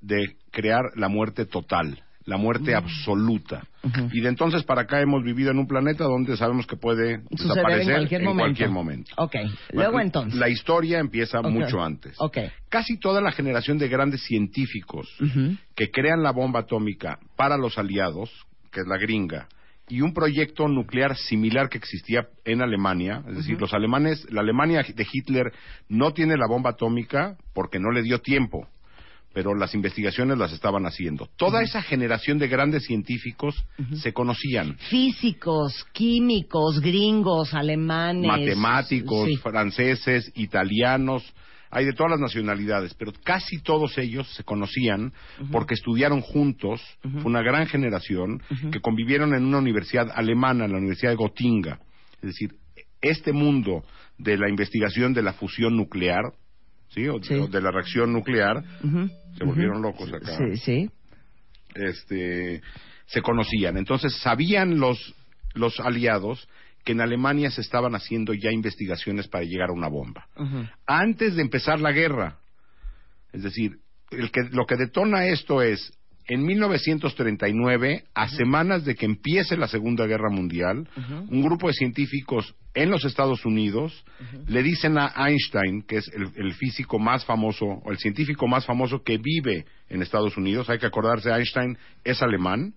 de 0.01 0.35
crear 0.51 0.81
la 0.95 1.09
muerte 1.09 1.45
total, 1.45 2.01
la 2.25 2.37
muerte 2.37 2.75
absoluta. 2.75 3.63
Y 4.11 4.21
de 4.21 4.29
entonces 4.29 4.63
para 4.63 4.81
acá 4.81 5.01
hemos 5.01 5.23
vivido 5.23 5.51
en 5.51 5.57
un 5.57 5.67
planeta 5.67 6.03
donde 6.03 6.37
sabemos 6.37 6.67
que 6.67 6.75
puede 6.75 7.21
Suceder 7.31 7.55
desaparecer 7.55 7.89
en 7.89 7.97
cualquier 7.97 8.21
momento. 8.21 8.43
cualquier 8.43 8.69
momento. 8.69 9.11
Ok, 9.17 9.35
luego 9.73 9.99
entonces. 9.99 10.39
La 10.39 10.49
historia 10.49 10.99
empieza 10.99 11.41
mucho 11.41 11.81
antes. 11.81 12.15
Ok. 12.19 12.37
Casi 12.69 12.99
toda 12.99 13.21
la 13.21 13.31
generación 13.31 13.77
de 13.77 13.87
grandes 13.87 14.21
científicos 14.23 15.09
que 15.75 15.89
crean 15.91 16.21
la 16.21 16.31
bomba 16.31 16.61
atómica 16.61 17.19
para 17.35 17.57
los 17.57 17.77
aliados, 17.77 18.29
que 18.71 18.81
es 18.81 18.87
la 18.87 18.97
gringa, 18.97 19.47
y 19.89 20.01
un 20.01 20.13
proyecto 20.13 20.67
nuclear 20.67 21.17
similar 21.17 21.69
que 21.69 21.77
existía 21.77 22.27
en 22.45 22.61
Alemania, 22.61 23.23
es 23.27 23.37
decir, 23.37 23.59
los 23.59 23.73
alemanes, 23.73 24.25
la 24.31 24.41
Alemania 24.41 24.83
de 24.87 25.07
Hitler 25.11 25.51
no 25.87 26.13
tiene 26.13 26.37
la 26.37 26.47
bomba 26.47 26.71
atómica 26.71 27.37
porque 27.53 27.79
no 27.79 27.91
le 27.91 28.03
dio 28.03 28.19
tiempo, 28.19 28.67
pero 29.33 29.55
las 29.55 29.73
investigaciones 29.73 30.37
las 30.37 30.53
estaban 30.53 30.85
haciendo. 30.85 31.29
Toda 31.37 31.61
esa 31.61 31.81
generación 31.81 32.37
de 32.39 32.47
grandes 32.47 32.85
científicos 32.85 33.55
se 33.93 34.13
conocían. 34.13 34.75
Físicos, 34.89 35.85
químicos, 35.91 36.79
gringos, 36.81 37.53
alemanes. 37.53 38.27
matemáticos, 38.27 39.27
Sí. 39.27 39.37
franceses, 39.37 40.31
italianos, 40.35 41.23
hay 41.71 41.85
de 41.85 41.93
todas 41.93 42.11
las 42.11 42.19
nacionalidades, 42.19 42.93
pero 42.95 43.11
casi 43.23 43.61
todos 43.61 43.97
ellos 43.97 44.27
se 44.35 44.43
conocían 44.43 45.13
porque 45.51 45.75
estudiaron 45.75 46.21
juntos, 46.21 46.81
fue 47.01 47.25
una 47.25 47.41
gran 47.41 47.67
generación 47.67 48.41
que 48.71 48.79
convivieron 48.81 49.33
en 49.35 49.45
una 49.45 49.59
universidad 49.59 50.09
alemana, 50.13 50.67
la 50.67 50.77
Universidad 50.77 51.11
de 51.11 51.17
Gotinga. 51.17 51.79
Es 52.15 52.29
decir, 52.29 52.55
este 53.01 53.31
mundo 53.33 53.83
de 54.17 54.37
la 54.37 54.49
investigación 54.49 55.13
de 55.13 55.21
la 55.21 55.33
fusión 55.33 55.77
nuclear 55.77 56.23
¿sí? 56.89 57.07
O, 57.07 57.21
Sí. 57.21 57.35
o 57.35 57.47
de 57.47 57.61
la 57.61 57.71
reacción 57.71 58.11
nuclear, 58.11 58.63
se 59.37 59.43
volvieron 59.45 59.81
locos 59.81 60.11
acá. 60.11 60.37
Sí, 60.37 60.57
sí. 60.57 60.89
este, 61.75 62.61
se 63.05 63.21
conocían. 63.21 63.77
Entonces 63.77 64.15
sabían 64.17 64.79
los, 64.79 65.13
los 65.53 65.79
aliados 65.79 66.47
que 66.89 66.93
en 66.93 67.01
Alemania 67.01 67.51
se 67.51 67.61
estaban 67.61 67.93
haciendo 67.93 68.33
ya 68.33 68.51
investigaciones 68.51 69.27
para 69.27 69.43
llegar 69.43 69.69
a 69.69 69.73
una 69.73 69.87
bomba. 69.87 70.25
Antes 70.87 71.35
de 71.35 71.43
empezar 71.43 71.79
la 71.79 71.91
guerra, 71.91 72.39
es 73.31 73.43
decir, 73.43 73.77
el 74.09 74.31
que, 74.31 74.41
lo 74.49 74.65
que 74.65 74.75
detona 74.75 75.27
esto 75.27 75.61
es, 75.61 75.93
en 76.25 76.43
1939, 76.43 78.05
a 78.15 78.27
semanas 78.29 78.85
de 78.85 78.95
que 78.95 79.05
empiece 79.05 79.55
la 79.55 79.67
Segunda 79.67 80.07
Guerra 80.07 80.31
Mundial, 80.31 80.89
un 81.29 81.43
grupo 81.43 81.67
de 81.67 81.73
científicos 81.73 82.55
en 82.73 82.89
los 82.89 83.05
Estados 83.05 83.45
Unidos 83.45 84.03
le 84.47 84.63
dicen 84.63 84.97
a 84.97 85.13
Einstein, 85.15 85.83
que 85.83 85.97
es 85.97 86.07
el, 86.07 86.31
el 86.43 86.55
físico 86.55 86.97
más 86.97 87.23
famoso, 87.23 87.67
o 87.67 87.91
el 87.91 87.99
científico 87.99 88.47
más 88.47 88.65
famoso 88.65 89.03
que 89.03 89.19
vive 89.19 89.65
en 89.89 90.01
Estados 90.01 90.37
Unidos, 90.37 90.71
hay 90.71 90.79
que 90.79 90.87
acordarse, 90.87 91.29
Einstein 91.29 91.77
es 92.03 92.19
alemán, 92.23 92.73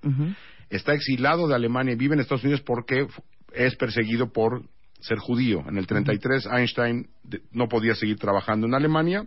está 0.68 0.92
exilado 0.92 1.48
de 1.48 1.54
Alemania 1.54 1.94
y 1.94 1.96
vive 1.96 2.12
en 2.12 2.20
Estados 2.20 2.44
Unidos 2.44 2.60
porque 2.60 3.06
es 3.54 3.76
perseguido 3.76 4.32
por 4.32 4.62
ser 5.00 5.18
judío. 5.18 5.64
En 5.68 5.78
el 5.78 5.86
33 5.86 6.46
Einstein 6.46 7.08
no 7.52 7.68
podía 7.68 7.94
seguir 7.94 8.18
trabajando 8.18 8.66
en 8.66 8.74
Alemania 8.74 9.26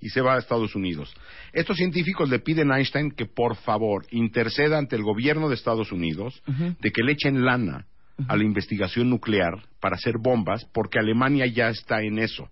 y 0.00 0.10
se 0.10 0.20
va 0.20 0.34
a 0.34 0.38
Estados 0.38 0.74
Unidos. 0.74 1.14
Estos 1.52 1.76
científicos 1.76 2.28
le 2.28 2.40
piden 2.40 2.72
a 2.72 2.78
Einstein 2.78 3.10
que 3.12 3.26
por 3.26 3.56
favor 3.56 4.06
interceda 4.10 4.78
ante 4.78 4.96
el 4.96 5.02
gobierno 5.02 5.48
de 5.48 5.54
Estados 5.54 5.92
Unidos 5.92 6.42
de 6.46 6.90
que 6.90 7.02
le 7.02 7.12
echen 7.12 7.44
lana 7.44 7.86
a 8.28 8.36
la 8.36 8.44
investigación 8.44 9.10
nuclear 9.10 9.64
para 9.80 9.96
hacer 9.96 10.18
bombas 10.18 10.64
porque 10.72 10.98
Alemania 10.98 11.46
ya 11.46 11.68
está 11.68 12.02
en 12.02 12.18
eso. 12.18 12.48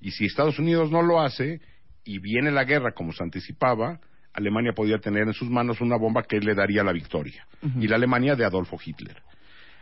Y 0.00 0.10
si 0.10 0.26
Estados 0.26 0.58
Unidos 0.58 0.90
no 0.90 1.02
lo 1.02 1.20
hace 1.20 1.60
y 2.04 2.18
viene 2.18 2.50
la 2.50 2.64
guerra 2.64 2.92
como 2.92 3.12
se 3.12 3.22
anticipaba, 3.22 3.98
Alemania 4.32 4.72
podía 4.72 4.98
tener 4.98 5.22
en 5.22 5.32
sus 5.32 5.48
manos 5.48 5.80
una 5.80 5.96
bomba 5.96 6.22
que 6.22 6.38
le 6.38 6.54
daría 6.54 6.84
la 6.84 6.92
victoria. 6.92 7.46
Y 7.80 7.88
la 7.88 7.96
Alemania 7.96 8.36
de 8.36 8.44
Adolfo 8.44 8.78
Hitler. 8.84 9.22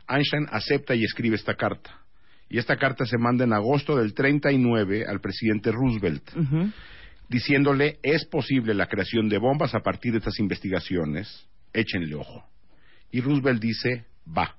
Einstein 0.08 0.46
acepta 0.50 0.94
y 0.94 1.04
escribe 1.04 1.36
esta 1.36 1.54
carta. 1.54 2.00
Y 2.48 2.58
esta 2.58 2.76
carta 2.76 3.04
se 3.06 3.18
manda 3.18 3.44
en 3.44 3.52
agosto 3.52 3.96
del 3.96 4.14
39 4.14 5.06
al 5.08 5.20
presidente 5.20 5.72
Roosevelt, 5.72 6.30
diciéndole 7.28 7.98
es 8.02 8.26
posible 8.26 8.74
la 8.74 8.86
creación 8.86 9.28
de 9.28 9.38
bombas 9.38 9.74
a 9.74 9.80
partir 9.80 10.12
de 10.12 10.18
estas 10.18 10.38
investigaciones, 10.38 11.48
échenle 11.72 12.14
ojo. 12.14 12.44
Y 13.10 13.20
Roosevelt 13.20 13.60
dice, 13.60 14.04
va, 14.26 14.56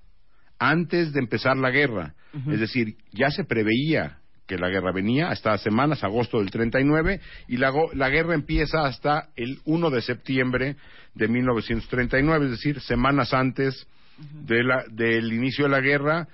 antes 0.59 1.13
de 1.13 1.19
empezar 1.19 1.57
la 1.57 1.71
guerra. 1.71 2.15
Es 2.51 2.59
decir, 2.59 2.97
ya 3.13 3.29
se 3.29 3.45
preveía 3.45 4.17
que 4.45 4.57
la 4.57 4.69
guerra 4.69 4.91
venía 4.91 5.29
hasta 5.29 5.57
semanas, 5.57 6.03
agosto 6.03 6.39
del 6.39 6.51
39, 6.51 7.21
y 7.47 7.57
la, 7.57 7.71
la 7.93 8.09
guerra 8.09 8.35
empieza 8.35 8.85
hasta 8.85 9.29
el 9.35 9.59
1 9.63 9.89
de 9.89 10.01
septiembre 10.01 10.75
de 11.13 11.27
1939, 11.29 12.45
es 12.45 12.51
decir, 12.51 12.81
semanas 12.81 13.33
antes 13.33 13.87
de 14.17 14.63
la- 14.63 14.83
del 14.91 15.31
inicio 15.33 15.65
de 15.65 15.71
la 15.71 15.81
guerra, 15.81 16.27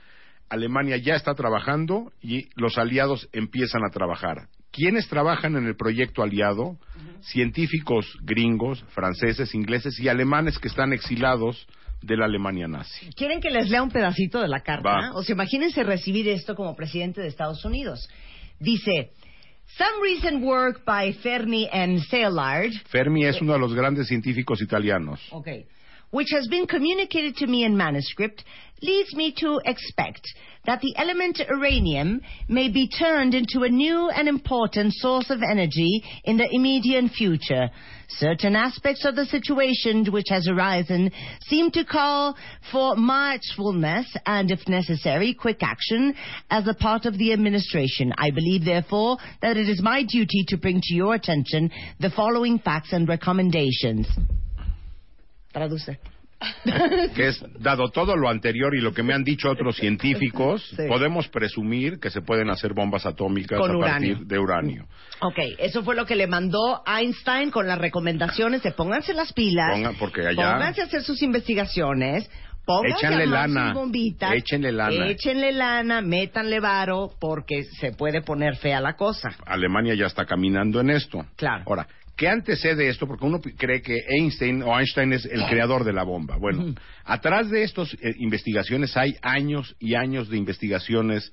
Alemania 0.49 0.97
ya 0.97 1.15
está 1.15 1.33
trabajando 1.33 2.11
y 2.21 2.47
los 2.55 2.77
aliados 2.77 3.29
empiezan 3.31 3.83
a 3.85 3.89
trabajar. 3.89 4.47
¿Quiénes 4.71 5.07
trabajan 5.09 5.55
en 5.55 5.65
el 5.65 5.75
proyecto 5.75 6.23
aliado? 6.23 6.77
Científicos 7.21 8.17
gringos, 8.21 8.83
franceses, 8.89 9.53
ingleses 9.55 9.99
y 9.99 10.07
alemanes 10.09 10.59
que 10.59 10.67
están 10.67 10.91
exilados 10.93 11.67
de 12.01 12.17
la 12.17 12.25
Alemania 12.25 12.67
nazi. 12.67 13.09
¿Quieren 13.15 13.39
que 13.39 13.51
les 13.51 13.69
lea 13.69 13.83
un 13.83 13.91
pedacito 13.91 14.41
de 14.41 14.47
la 14.47 14.61
carta? 14.61 14.89
Va. 14.89 15.11
O 15.13 15.23
sea, 15.23 15.33
imagínense 15.33 15.83
recibir 15.83 16.27
esto 16.29 16.55
como 16.55 16.75
presidente 16.75 17.21
de 17.21 17.27
Estados 17.27 17.63
Unidos. 17.63 18.09
Dice, 18.59 19.11
Some 19.77 20.03
recent 20.03 20.43
work 20.43 20.83
by 20.85 21.13
Fermi 21.13 21.69
and 21.71 21.99
Szilard 22.09 22.71
Fermi 22.89 23.23
es 23.25 23.39
uno 23.41 23.53
de 23.53 23.59
los 23.59 23.73
grandes 23.73 24.07
científicos 24.07 24.61
italianos. 24.61 25.21
Okay. 25.31 25.65
Which 26.11 26.29
has 26.31 26.47
been 26.47 26.67
communicated 26.67 27.37
to 27.37 27.47
me 27.47 27.63
in 27.63 27.75
manuscript, 27.77 28.43
leads 28.81 29.13
me 29.13 29.33
to 29.37 29.61
expect 29.65 30.27
that 30.65 30.81
the 30.81 30.95
element 30.97 31.39
uranium 31.49 32.21
may 32.47 32.69
be 32.69 32.87
turned 32.87 33.33
into 33.33 33.63
a 33.63 33.69
new 33.69 34.09
and 34.09 34.27
important 34.27 34.93
source 34.93 35.29
of 35.29 35.41
energy 35.41 36.03
in 36.23 36.37
the 36.37 36.47
immediate 36.51 37.11
future. 37.11 37.69
Certain 38.09 38.55
aspects 38.55 39.05
of 39.05 39.15
the 39.15 39.25
situation 39.25 40.05
which 40.11 40.27
has 40.29 40.47
arisen 40.47 41.11
seem 41.47 41.71
to 41.71 41.85
call 41.85 42.35
for 42.71 42.95
watchfulness 42.97 44.15
and, 44.25 44.51
if 44.51 44.67
necessary, 44.67 45.33
quick 45.33 45.63
action 45.63 46.13
as 46.49 46.67
a 46.67 46.73
part 46.73 47.05
of 47.05 47.17
the 47.17 47.33
administration. 47.33 48.13
I 48.17 48.31
believe, 48.31 48.65
therefore, 48.65 49.17
that 49.41 49.57
it 49.57 49.69
is 49.69 49.81
my 49.81 50.03
duty 50.03 50.43
to 50.49 50.57
bring 50.57 50.81
to 50.81 50.93
your 50.93 51.15
attention 51.15 51.71
the 51.99 52.11
following 52.11 52.59
facts 52.59 52.91
and 52.91 53.07
recommendations. 53.07 54.07
Traduce. 55.51 55.99
que 57.15 57.27
es, 57.27 57.43
dado 57.59 57.89
todo 57.89 58.15
lo 58.15 58.27
anterior 58.27 58.73
y 58.75 58.81
lo 58.81 58.93
que 58.93 59.03
me 59.03 59.13
han 59.13 59.23
dicho 59.23 59.47
otros 59.51 59.75
científicos, 59.75 60.63
Sí. 60.75 60.83
podemos 60.87 61.27
presumir 61.27 61.99
que 61.99 62.09
se 62.09 62.21
pueden 62.21 62.49
hacer 62.49 62.73
bombas 62.73 63.05
atómicas 63.05 63.59
Con 63.59 63.69
a 63.71 63.77
uranio. 63.77 64.09
partir 64.13 64.27
de 64.27 64.39
uranio. 64.39 64.87
Ok, 65.19 65.37
eso 65.59 65.83
fue 65.83 65.95
lo 65.95 66.07
que 66.07 66.15
le 66.15 66.25
mandó 66.25 66.81
Einstein 66.87 67.51
con 67.51 67.67
las 67.67 67.77
recomendaciones 67.77 68.63
de 68.63 68.71
pónganse 68.71 69.13
las 69.13 69.33
pilas, 69.33 69.71
Ponga- 69.77 69.93
porque 69.99 70.21
allá- 70.25 70.53
pónganse 70.53 70.81
a 70.81 70.85
hacer 70.85 71.03
sus 71.03 71.21
investigaciones, 71.21 72.27
pónganse 72.65 73.05
Échenle 73.05 73.27
lana, 73.27 73.65
sus 73.67 73.73
bombitas, 73.75 74.33
échenle 74.33 74.71
lana. 74.71 75.07
échenle 75.09 75.51
lana, 75.51 76.01
métanle 76.01 76.59
varo, 76.59 77.11
porque 77.19 77.65
se 77.79 77.91
puede 77.91 78.23
poner 78.23 78.55
fea 78.57 78.81
la 78.81 78.93
cosa. 78.95 79.29
Alemania 79.45 79.93
ya 79.93 80.07
está 80.07 80.25
caminando 80.25 80.79
en 80.81 80.89
esto. 80.89 81.23
Claro. 81.35 81.63
Ahora, 81.67 81.87
¿qué 82.15 82.27
antecede 82.29 82.87
esto? 82.87 83.07
Porque 83.07 83.25
uno 83.25 83.39
cree 83.57 83.81
que 83.81 83.95
Einstein 84.07 84.61
o 84.63 84.77
Einstein 84.77 85.13
es 85.13 85.25
el 85.25 85.45
creador 85.47 85.83
de 85.83 85.93
la 85.93 86.03
bomba. 86.03 86.37
Bueno, 86.37 86.73
atrás 87.05 87.49
de 87.49 87.63
estas 87.63 87.95
investigaciones 88.17 88.95
hay 88.97 89.15
años 89.21 89.75
y 89.79 89.95
años 89.95 90.29
de 90.29 90.37
investigaciones 90.37 91.31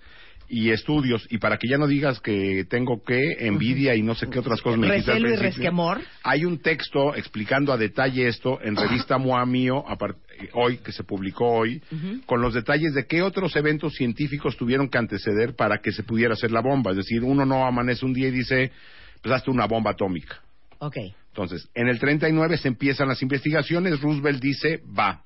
y 0.51 0.71
estudios. 0.71 1.27
Y 1.31 1.37
para 1.39 1.59
que 1.59 1.69
ya 1.69 1.77
no 1.77 1.87
digas 1.87 2.21
que 2.21 2.65
tengo 2.71 3.03
que 3.05 3.47
envidia 3.47 3.95
y 3.95 4.03
no 4.03 4.15
sé 4.15 4.29
qué 4.31 4.39
otras 4.39 4.63
cosas 4.63 4.79
me 4.81 4.89
Recelo 5.13 5.29
y 5.29 5.37
resquemor. 5.37 6.01
Hay 6.23 6.47
un 6.47 6.59
texto 6.63 7.15
explicando 7.15 7.71
a 7.71 7.77
detalle 7.77 8.27
esto 8.29 8.59
en 8.63 8.75
revista 8.75 9.19
Moa 9.19 9.45
Mío, 9.45 9.85
a 9.87 9.97
par- 9.99 10.17
eh, 10.41 10.49
hoy, 10.55 10.79
que 10.79 10.93
se 10.93 11.05
publicó 11.05 11.49
hoy, 11.51 11.83
con 12.25 12.41
los 12.41 12.55
detalles 12.55 12.95
de 12.95 13.05
qué 13.07 13.21
otros 13.21 13.55
eventos 13.57 13.93
científicos 13.95 14.57
tuvieron 14.57 14.89
que 14.89 14.97
anteceder 14.97 15.55
para 15.55 15.79
que 15.83 15.93
se 15.93 16.03
pudiera 16.03 16.33
hacer 16.33 16.51
la 16.51 16.63
bomba. 16.63 16.93
Es 16.93 16.97
decir, 16.97 17.25
uno 17.25 17.45
no 17.45 17.67
amanece 17.67 18.07
un 18.07 18.15
día 18.15 18.29
y 18.29 18.33
dice, 18.33 18.73
pues 19.21 19.35
hazte 19.35 19.51
una 19.51 19.67
bomba 19.67 19.91
atómica. 19.91 20.41
Ok. 20.79 20.97
Entonces, 21.29 21.69
en 21.75 21.89
el 21.89 21.99
39 21.99 22.57
se 22.57 22.69
empiezan 22.69 23.09
las 23.09 23.23
investigaciones, 23.23 24.01
Roosevelt 24.01 24.41
dice, 24.43 24.83
va. 24.99 25.23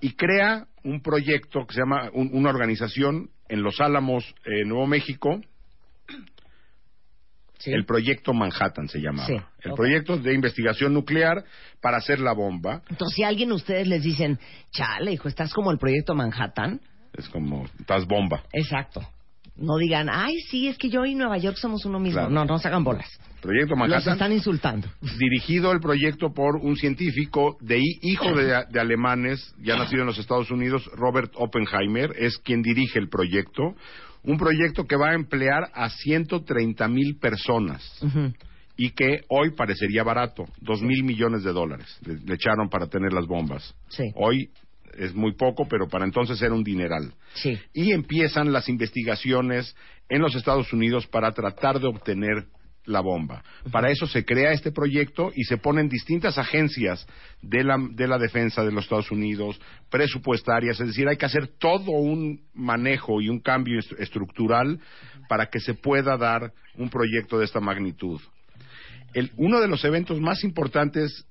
Y 0.00 0.12
crea 0.14 0.66
un 0.84 1.00
proyecto 1.00 1.66
que 1.66 1.74
se 1.74 1.80
llama, 1.80 2.10
un- 2.12 2.30
una 2.32 2.50
organización 2.50 3.30
en 3.48 3.62
Los 3.62 3.80
Álamos, 3.80 4.24
eh, 4.44 4.64
Nuevo 4.66 4.86
México, 4.86 5.40
Sí. 7.58 7.72
el 7.72 7.84
proyecto 7.86 8.34
Manhattan 8.34 8.88
se 8.88 8.98
llamaba. 9.00 9.26
Sí, 9.28 9.36
el 9.62 9.72
proyecto 9.74 10.18
de 10.18 10.34
investigación 10.34 10.92
nuclear 10.94 11.44
para 11.80 11.98
hacer 11.98 12.18
la 12.18 12.32
bomba. 12.32 12.82
Entonces, 12.90 13.14
si 13.14 13.22
a 13.22 13.28
alguien 13.28 13.50
de 13.50 13.54
ustedes 13.54 13.86
les 13.86 14.02
dicen, 14.02 14.38
chale, 14.72 15.12
hijo, 15.12 15.28
estás 15.28 15.52
como 15.54 15.70
el 15.70 15.78
proyecto 15.78 16.14
Manhattan, 16.14 16.80
Es 17.14 17.28
como, 17.28 17.64
estás 17.78 18.04
bomba. 18.06 18.42
exacto. 18.52 19.00
No 19.54 19.76
digan, 19.76 20.08
ay, 20.10 20.34
sí, 20.50 20.66
es 20.66 20.76
que 20.76 20.88
yo 20.88 21.04
y 21.04 21.14
Nueva 21.14 21.38
York 21.38 21.56
somos 21.56 21.84
uno 21.84 22.00
mismo. 22.00 22.20
Claro. 22.20 22.30
No, 22.30 22.44
no 22.44 22.58
se 22.58 22.66
hagan 22.68 22.82
bolas. 22.84 23.08
Proyecto 23.42 23.70
Los 23.74 23.78
Manhattan. 23.80 24.12
están 24.14 24.32
insultando. 24.32 24.88
dirigido 25.18 25.72
el 25.72 25.80
proyecto 25.80 26.32
por 26.32 26.56
un 26.56 26.76
científico 26.76 27.56
de 27.60 27.78
hi- 27.78 27.98
hijo 28.02 28.32
de, 28.34 28.64
de 28.70 28.80
alemanes, 28.80 29.54
ya 29.60 29.76
nacido 29.76 30.02
en 30.02 30.06
los 30.06 30.18
Estados 30.18 30.50
Unidos, 30.50 30.88
Robert 30.94 31.32
Oppenheimer, 31.34 32.12
es 32.18 32.38
quien 32.38 32.62
dirige 32.62 32.98
el 32.98 33.08
proyecto. 33.08 33.74
Un 34.22 34.38
proyecto 34.38 34.84
que 34.86 34.94
va 34.96 35.10
a 35.10 35.14
emplear 35.14 35.64
a 35.74 35.90
130 35.90 36.86
mil 36.88 37.18
personas 37.18 37.82
y 38.76 38.90
que 38.90 39.22
hoy 39.28 39.50
parecería 39.56 40.04
barato, 40.04 40.44
dos 40.60 40.80
mil 40.80 41.02
millones 41.02 41.42
de 41.42 41.52
dólares 41.52 41.98
le, 42.06 42.14
le 42.24 42.34
echaron 42.34 42.68
para 42.70 42.86
tener 42.86 43.12
las 43.12 43.26
bombas. 43.26 43.74
Sí. 43.88 44.04
Hoy 44.14 44.48
es 44.96 45.12
muy 45.14 45.32
poco, 45.34 45.66
pero 45.68 45.88
para 45.88 46.04
entonces 46.04 46.40
era 46.40 46.54
un 46.54 46.62
dineral. 46.62 47.12
Sí. 47.34 47.58
Y 47.74 47.90
empiezan 47.92 48.52
las 48.52 48.68
investigaciones 48.68 49.74
en 50.08 50.20
los 50.22 50.34
Estados 50.36 50.72
Unidos 50.72 51.06
para 51.08 51.32
tratar 51.32 51.80
de 51.80 51.88
obtener 51.88 52.44
la 52.84 53.00
bomba. 53.00 53.42
Para 53.70 53.90
eso 53.90 54.06
se 54.06 54.24
crea 54.24 54.52
este 54.52 54.72
proyecto 54.72 55.30
y 55.34 55.44
se 55.44 55.56
ponen 55.56 55.88
distintas 55.88 56.36
agencias 56.38 57.06
de 57.40 57.62
la, 57.64 57.76
de 57.78 58.08
la 58.08 58.18
defensa 58.18 58.64
de 58.64 58.72
los 58.72 58.84
Estados 58.84 59.10
Unidos, 59.10 59.60
presupuestarias, 59.90 60.80
es 60.80 60.88
decir, 60.88 61.06
hay 61.08 61.16
que 61.16 61.26
hacer 61.26 61.46
todo 61.58 61.92
un 61.92 62.40
manejo 62.54 63.20
y 63.20 63.28
un 63.28 63.40
cambio 63.40 63.78
est- 63.78 63.92
estructural 63.98 64.80
para 65.28 65.46
que 65.46 65.60
se 65.60 65.74
pueda 65.74 66.16
dar 66.16 66.52
un 66.76 66.90
proyecto 66.90 67.38
de 67.38 67.44
esta 67.44 67.60
magnitud. 67.60 68.20
Uno 69.36 69.60
de 69.60 69.68
los 69.68 69.84
eventos 69.84 70.20
más 70.20 70.42
importantes 70.42 71.26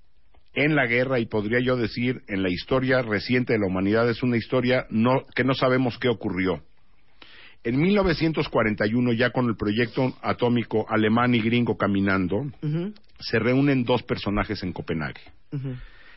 en 0.53 0.75
la 0.75 0.85
guerra 0.85 1.19
y 1.19 1.25
podría 1.25 1.59
yo 1.59 1.75
decir 1.77 2.21
en 2.27 2.43
la 2.43 2.49
historia 2.49 3.01
reciente 3.01 3.53
de 3.53 3.59
la 3.59 3.67
humanidad 3.67 4.09
es 4.09 4.21
una 4.21 4.37
historia 4.37 4.85
que 5.35 5.43
no 5.43 5.53
sabemos 5.53 5.97
qué 5.97 6.09
ocurrió. 6.09 6.63
En 7.63 7.79
1941, 7.79 9.13
ya 9.13 9.29
con 9.29 9.47
el 9.47 9.55
proyecto 9.55 10.15
atómico 10.21 10.85
alemán 10.89 11.35
y 11.35 11.41
gringo 11.41 11.77
caminando, 11.77 12.47
se 13.19 13.37
reúnen 13.37 13.83
dos 13.83 14.01
personajes 14.01 14.63
en 14.63 14.73
Copenhague. 14.73 15.21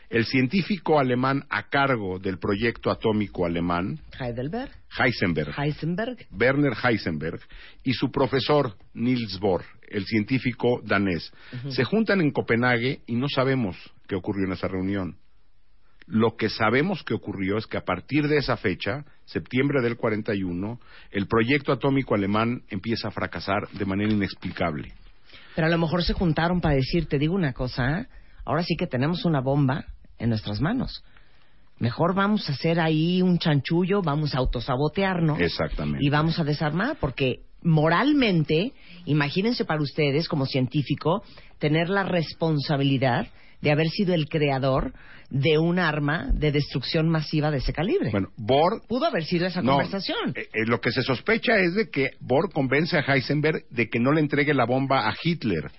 El 0.09 0.25
científico 0.25 0.99
alemán 0.99 1.43
a 1.49 1.69
cargo 1.69 2.19
del 2.19 2.39
proyecto 2.39 2.89
atómico 2.89 3.45
alemán, 3.45 3.99
Heidelberg, 4.19 4.71
Heisenberg, 4.97 5.53
Heisenberg. 5.57 6.27
Werner 6.31 6.73
Heisenberg, 6.83 7.39
y 7.83 7.93
su 7.93 8.11
profesor 8.11 8.75
Niels 8.93 9.39
Bohr, 9.39 9.63
el 9.87 10.05
científico 10.05 10.81
danés, 10.83 11.31
se 11.69 11.83
juntan 11.83 12.21
en 12.21 12.31
Copenhague 12.31 13.01
y 13.05 13.15
no 13.15 13.27
sabemos 13.29 13.77
qué 14.07 14.15
ocurrió 14.15 14.45
en 14.45 14.53
esa 14.53 14.67
reunión. 14.67 15.15
Lo 16.07 16.35
que 16.35 16.49
sabemos 16.49 17.03
que 17.03 17.15
ocurrió 17.15 17.57
es 17.57 17.65
que 17.65 17.77
a 17.77 17.83
partir 17.83 18.27
de 18.27 18.37
esa 18.37 18.57
fecha, 18.57 19.05
septiembre 19.25 19.81
del 19.81 19.97
41, 19.97 20.79
el 21.11 21.27
proyecto 21.27 21.71
atómico 21.71 22.13
alemán 22.13 22.61
empieza 22.69 23.07
a 23.07 23.11
fracasar 23.11 23.67
de 23.69 23.85
manera 23.85 24.11
inexplicable. 24.11 24.93
Pero 25.55 25.67
a 25.67 25.69
lo 25.69 25.77
mejor 25.77 26.03
se 26.03 26.13
juntaron 26.13 26.61
para 26.61 26.75
decir, 26.75 27.07
te 27.07 27.17
digo 27.17 27.33
una 27.33 27.53
cosa, 27.53 28.01
¿eh? 28.01 28.07
ahora 28.45 28.61
sí 28.61 28.75
que 28.75 28.87
tenemos 28.87 29.25
una 29.25 29.41
bomba 29.41 29.85
en 30.19 30.29
nuestras 30.29 30.61
manos. 30.61 31.03
Mejor 31.79 32.13
vamos 32.13 32.47
a 32.49 32.53
hacer 32.53 32.79
ahí 32.79 33.21
un 33.21 33.39
chanchullo, 33.39 34.01
vamos 34.01 34.35
a 34.35 34.37
autosabotearnos 34.37 35.39
Exactamente. 35.41 36.05
y 36.05 36.09
vamos 36.09 36.39
a 36.39 36.43
desarmar, 36.43 36.97
porque 36.99 37.41
moralmente, 37.63 38.73
imagínense 39.05 39.65
para 39.65 39.81
ustedes 39.81 40.29
como 40.29 40.45
científico, 40.45 41.23
tener 41.59 41.89
la 41.89 42.03
responsabilidad 42.03 43.27
de 43.61 43.71
haber 43.71 43.89
sido 43.89 44.13
el 44.13 44.29
creador 44.29 44.93
de 45.29 45.57
un 45.57 45.79
arma 45.79 46.29
de 46.33 46.51
destrucción 46.51 47.09
masiva 47.09 47.51
de 47.51 47.57
ese 47.57 47.73
calibre. 47.73 48.11
Bueno, 48.11 48.29
Bohr 48.37 48.81
Pudo 48.87 49.05
haber 49.05 49.23
sido 49.25 49.45
esa 49.47 49.61
No, 49.61 49.71
conversación. 49.73 50.33
eh, 50.35 50.47
eh, 50.53 50.65
lo 50.65 50.79
que 50.81 50.91
se 50.91 51.01
sospecha 51.01 51.57
es 51.59 51.73
de 51.75 51.89
que 51.89 52.11
Bohr 52.19 52.51
convence 52.51 52.97
a 52.97 53.01
Heisenberg 53.01 53.63
de 53.69 53.89
que 53.89 53.99
no 53.99 54.11
le 54.11 54.21
entregue 54.21 54.53
la 54.53 54.65
bomba 54.65 55.09
a 55.09 55.15
Hitler. 55.21 55.71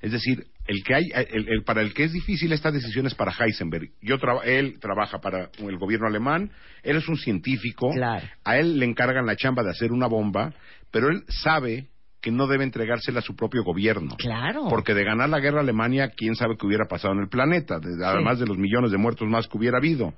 Es 0.00 0.10
decir, 0.10 0.44
el 0.66 0.82
que 0.82 0.94
hay, 0.96 1.04
eh, 1.14 1.28
el, 1.32 1.48
el- 1.48 1.62
para 1.64 1.80
el 1.80 1.94
que 1.94 2.04
es 2.04 2.12
difícil 2.12 2.52
esta 2.52 2.70
decisión 2.72 3.06
es 3.06 3.14
para 3.14 3.32
Heisenberg. 3.32 3.88
Yo 4.00 4.18
traba- 4.18 4.42
él 4.44 4.78
trabaja 4.80 5.20
para 5.20 5.50
el 5.58 5.78
gobierno 5.78 6.06
alemán, 6.08 6.50
él 6.82 6.96
es 6.96 7.08
un 7.08 7.16
científico, 7.16 7.90
Claro. 7.92 8.26
a 8.44 8.58
él 8.58 8.78
le 8.80 8.86
encargan 8.86 9.26
la 9.26 9.36
chamba 9.36 9.62
de 9.62 9.70
hacer 9.70 9.92
una 9.92 10.08
bomba, 10.08 10.52
pero 10.90 11.08
él 11.08 11.22
sabe 11.28 11.86
que 12.22 12.30
no 12.30 12.46
debe 12.46 12.64
entregársela 12.64 13.18
a 13.18 13.22
su 13.22 13.34
propio 13.36 13.64
gobierno. 13.64 14.14
Claro. 14.16 14.66
Porque 14.70 14.94
de 14.94 15.04
ganar 15.04 15.28
la 15.28 15.40
guerra 15.40 15.58
a 15.58 15.62
Alemania, 15.62 16.10
quién 16.16 16.34
sabe 16.36 16.56
qué 16.56 16.66
hubiera 16.66 16.86
pasado 16.88 17.12
en 17.14 17.20
el 17.20 17.28
planeta, 17.28 17.78
de- 17.80 18.02
además 18.06 18.38
de 18.38 18.46
los 18.46 18.56
millones 18.56 18.92
de 18.92 18.96
muertos 18.98 19.28
más 19.28 19.48
que 19.48 19.58
hubiera 19.58 19.78
habido. 19.78 20.14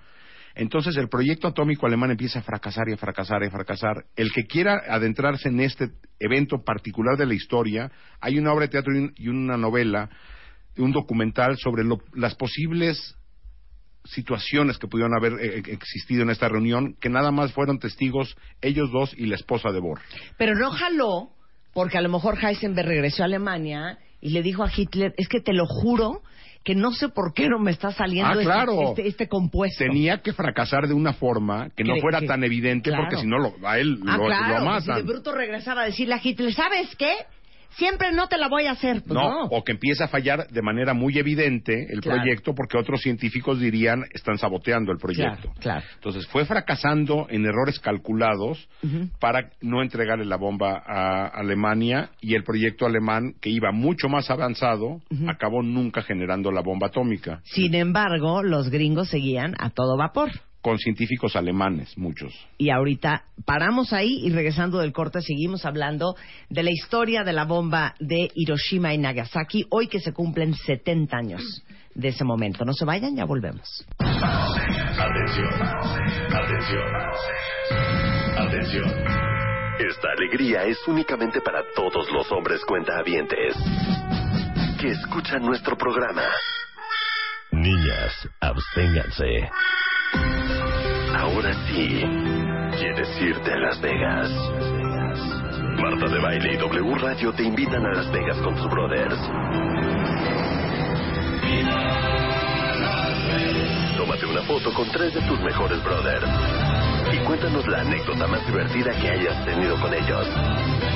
Entonces 0.54 0.96
el 0.98 1.08
proyecto 1.08 1.48
atómico 1.48 1.86
alemán 1.86 2.12
empieza 2.12 2.38
a 2.38 2.42
fracasar 2.42 2.88
y 2.88 2.92
a 2.92 2.96
fracasar 2.96 3.42
y 3.42 3.46
a 3.46 3.50
fracasar. 3.50 4.04
El 4.14 4.30
que 4.32 4.44
quiera 4.44 4.82
adentrarse 4.88 5.48
en 5.48 5.58
este 5.58 5.88
evento 6.20 6.62
particular 6.62 7.16
de 7.16 7.26
la 7.26 7.34
historia, 7.34 7.90
hay 8.20 8.38
una 8.38 8.52
obra 8.52 8.66
de 8.66 8.70
teatro 8.70 8.94
y, 8.94 8.98
un- 8.98 9.12
y 9.16 9.28
una 9.28 9.56
novela, 9.56 10.10
un 10.76 10.92
documental 10.92 11.56
sobre 11.56 11.82
lo- 11.82 12.02
las 12.14 12.36
posibles 12.36 13.16
situaciones 14.04 14.78
que 14.78 14.86
pudieron 14.86 15.14
haber 15.16 15.32
eh, 15.40 15.62
existido 15.68 16.22
en 16.22 16.30
esta 16.30 16.48
reunión, 16.48 16.94
que 17.00 17.08
nada 17.08 17.30
más 17.30 17.52
fueron 17.52 17.78
testigos 17.78 18.36
ellos 18.60 18.90
dos 18.92 19.14
y 19.16 19.26
la 19.26 19.34
esposa 19.36 19.70
de 19.72 19.80
Bohr. 19.80 19.98
Pero 20.36 20.54
no 20.54 20.70
jaló 20.70 21.30
porque 21.74 21.98
a 21.98 22.00
lo 22.00 22.08
mejor 22.08 22.38
Heisenberg 22.42 22.88
regresó 22.88 23.22
a 23.22 23.26
Alemania 23.26 23.98
y 24.20 24.30
le 24.30 24.42
dijo 24.42 24.62
a 24.64 24.70
Hitler, 24.74 25.12
es 25.18 25.28
que 25.28 25.40
te 25.40 25.52
lo 25.52 25.66
juro 25.66 26.22
que 26.64 26.74
no 26.74 26.92
sé 26.92 27.10
por 27.10 27.34
qué 27.34 27.46
no 27.46 27.58
me 27.58 27.70
está 27.72 27.90
saliendo 27.92 28.30
Ah, 28.30 28.32
este- 28.32 28.44
claro. 28.44 28.88
este, 28.88 29.06
este 29.06 29.28
compuesto. 29.28 29.84
Tenía 29.84 30.22
que 30.22 30.32
fracasar 30.32 30.88
de 30.88 30.94
una 30.94 31.12
forma 31.12 31.68
que 31.76 31.84
no 31.84 31.94
fuera 32.00 32.20
que- 32.20 32.26
tan 32.26 32.42
evidente 32.42 32.88
claro. 32.88 33.04
porque 33.04 33.20
si 33.20 33.26
no 33.26 33.38
lo- 33.38 33.54
a 33.68 33.78
él 33.78 33.98
Ah, 34.06 34.16
lo, 34.16 34.24
claro, 34.24 34.64
lo 34.64 34.80
si 34.80 34.92
de 34.92 35.02
bruto 35.02 35.32
regresaba 35.32 35.82
a 35.82 35.84
decirle 35.84 36.14
a 36.14 36.20
Hitler, 36.22 36.54
¿sabes 36.54 36.94
qué? 36.96 37.12
Siempre 37.76 38.12
no 38.12 38.28
te 38.28 38.38
la 38.38 38.48
voy 38.48 38.66
a 38.66 38.72
hacer. 38.72 39.02
Pues 39.02 39.14
no, 39.14 39.28
no. 39.28 39.44
o 39.50 39.64
que 39.64 39.72
empieza 39.72 40.04
a 40.04 40.08
fallar 40.08 40.48
de 40.48 40.62
manera 40.62 40.94
muy 40.94 41.18
evidente 41.18 41.86
el 41.90 42.00
Claro. 42.00 42.20
proyecto 42.20 42.54
porque 42.54 42.78
otros 42.78 43.00
científicos 43.00 43.58
dirían 43.60 44.04
están 44.12 44.38
saboteando 44.38 44.92
el 44.92 44.98
proyecto. 44.98 45.50
Claro, 45.52 45.60
claro. 45.60 45.86
Entonces 45.94 46.26
fue 46.28 46.44
fracasando 46.44 47.26
en 47.30 47.44
errores 47.46 47.78
calculados 47.80 48.68
para 49.20 49.50
no 49.60 49.82
entregarle 49.82 50.24
la 50.24 50.36
bomba 50.36 50.82
a 50.86 51.26
Alemania 51.28 52.10
y 52.20 52.34
el 52.34 52.44
proyecto 52.44 52.86
alemán 52.86 53.34
que 53.40 53.50
iba 53.50 53.72
mucho 53.72 54.08
más 54.08 54.30
avanzado 54.30 55.00
acabó 55.28 55.62
nunca 55.62 56.02
generando 56.02 56.50
la 56.50 56.60
bomba 56.60 56.88
atómica 56.88 57.40
Sin 57.44 57.74
embargo, 57.74 58.42
los 58.42 58.70
gringos 58.70 59.08
seguían 59.08 59.54
a 59.58 59.70
todo 59.70 59.96
vapor. 59.96 60.30
Con 60.64 60.78
científicos 60.78 61.36
alemanes 61.36 61.92
muchos. 61.98 62.32
Y 62.56 62.70
ahorita 62.70 63.24
paramos 63.44 63.92
ahí 63.92 64.22
y 64.24 64.30
regresando 64.30 64.78
del 64.78 64.94
corte 64.94 65.20
seguimos 65.20 65.66
hablando 65.66 66.16
de 66.48 66.62
la 66.62 66.70
historia 66.70 67.22
de 67.22 67.34
la 67.34 67.44
bomba 67.44 67.94
de 68.00 68.30
Hiroshima 68.34 68.94
y 68.94 68.98
Nagasaki, 68.98 69.66
hoy 69.68 69.88
que 69.88 70.00
se 70.00 70.14
cumplen 70.14 70.54
70 70.54 71.14
años 71.14 71.62
de 71.94 72.08
ese 72.08 72.24
momento. 72.24 72.64
No 72.64 72.72
se 72.72 72.86
vayan, 72.86 73.14
ya 73.14 73.26
volvemos. 73.26 73.84
Atención, 73.98 75.52
atención, 76.32 76.88
atención. 78.38 78.90
Esta 79.86 80.12
alegría 80.16 80.64
es 80.64 80.78
únicamente 80.88 81.42
para 81.42 81.62
todos 81.76 82.10
los 82.10 82.32
hombres 82.32 82.64
cuentahabientes 82.64 83.54
que 84.80 84.92
escuchan 84.92 85.42
nuestro 85.42 85.76
programa. 85.76 86.22
Niñas, 87.52 88.28
absténganse. 88.40 89.50
Ahora 91.16 91.52
sí, 91.66 92.02
¿quieres 92.78 93.20
irte 93.20 93.52
a 93.52 93.56
Las 93.56 93.80
Vegas? 93.80 94.30
Marta 95.80 96.08
de 96.08 96.20
Baile 96.20 96.54
y 96.54 96.56
W 96.56 96.94
Radio 96.98 97.32
te 97.32 97.42
invitan 97.42 97.84
a 97.84 97.92
Las 97.94 98.10
Vegas 98.12 98.38
con 98.38 98.54
tus 98.54 98.70
brothers. 98.70 99.18
Tómate 103.96 104.26
una 104.26 104.42
foto 104.42 104.72
con 104.72 104.88
tres 104.90 105.14
de 105.14 105.20
tus 105.22 105.40
mejores 105.40 105.82
brothers. 105.82 106.63
Y 107.12 107.18
cuéntanos 107.24 107.66
la 107.66 107.80
anécdota 107.80 108.26
más 108.26 108.46
divertida 108.46 108.90
que 109.00 109.08
hayas 109.08 109.44
tenido 109.44 109.78
con 109.80 109.92
ellos. 109.92 110.26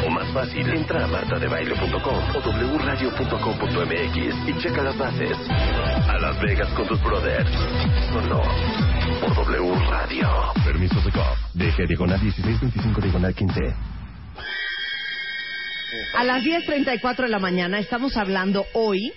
O 0.07 0.11
más 0.11 0.33
fácil, 0.33 0.69
entra 0.71 1.05
a 1.05 1.09
martadebaile.com 1.09 2.19
o 2.35 2.77
wradio.com.mx 2.79 4.17
y 4.49 4.63
checa 4.63 4.83
las 4.83 4.97
bases. 4.97 5.37
A 5.51 6.19
Las 6.19 6.41
Vegas 6.41 6.69
con 6.75 6.87
tus 6.89 7.03
brothers. 7.03 7.51
Solo 8.13 8.43
por 9.21 9.35
W 9.47 9.75
Radio. 9.91 10.29
Permiso 10.65 11.01
de 11.01 11.13
COP. 11.13 11.37
DG 11.55 11.87
diagonal 11.87 12.23
1625 12.23 13.01
diagonal 13.01 13.35
15. 13.35 13.99
A 16.15 16.25
las 16.25 16.43
10.34 16.43 17.23
de 17.23 17.29
la 17.29 17.39
mañana 17.39 17.79
estamos 17.79 18.17
hablando 18.17 18.67
hoy, 18.75 19.13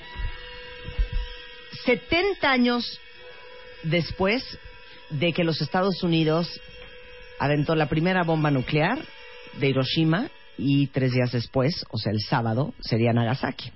70 1.85 2.49
años 2.49 2.99
después 3.83 4.57
de 5.09 5.33
que 5.33 5.43
los 5.43 5.61
Estados 5.61 6.01
Unidos 6.03 6.61
aventó 7.41 7.73
la 7.73 7.87
primera 7.87 8.21
bomba 8.21 8.51
nuclear 8.51 8.99
de 9.59 9.69
Hiroshima 9.69 10.29
y 10.59 10.87
tres 10.87 11.11
días 11.11 11.31
después, 11.31 11.83
o 11.89 11.97
sea, 11.97 12.11
el 12.11 12.19
sábado, 12.19 12.75
sería 12.81 13.13
Nagasaki. 13.13 13.71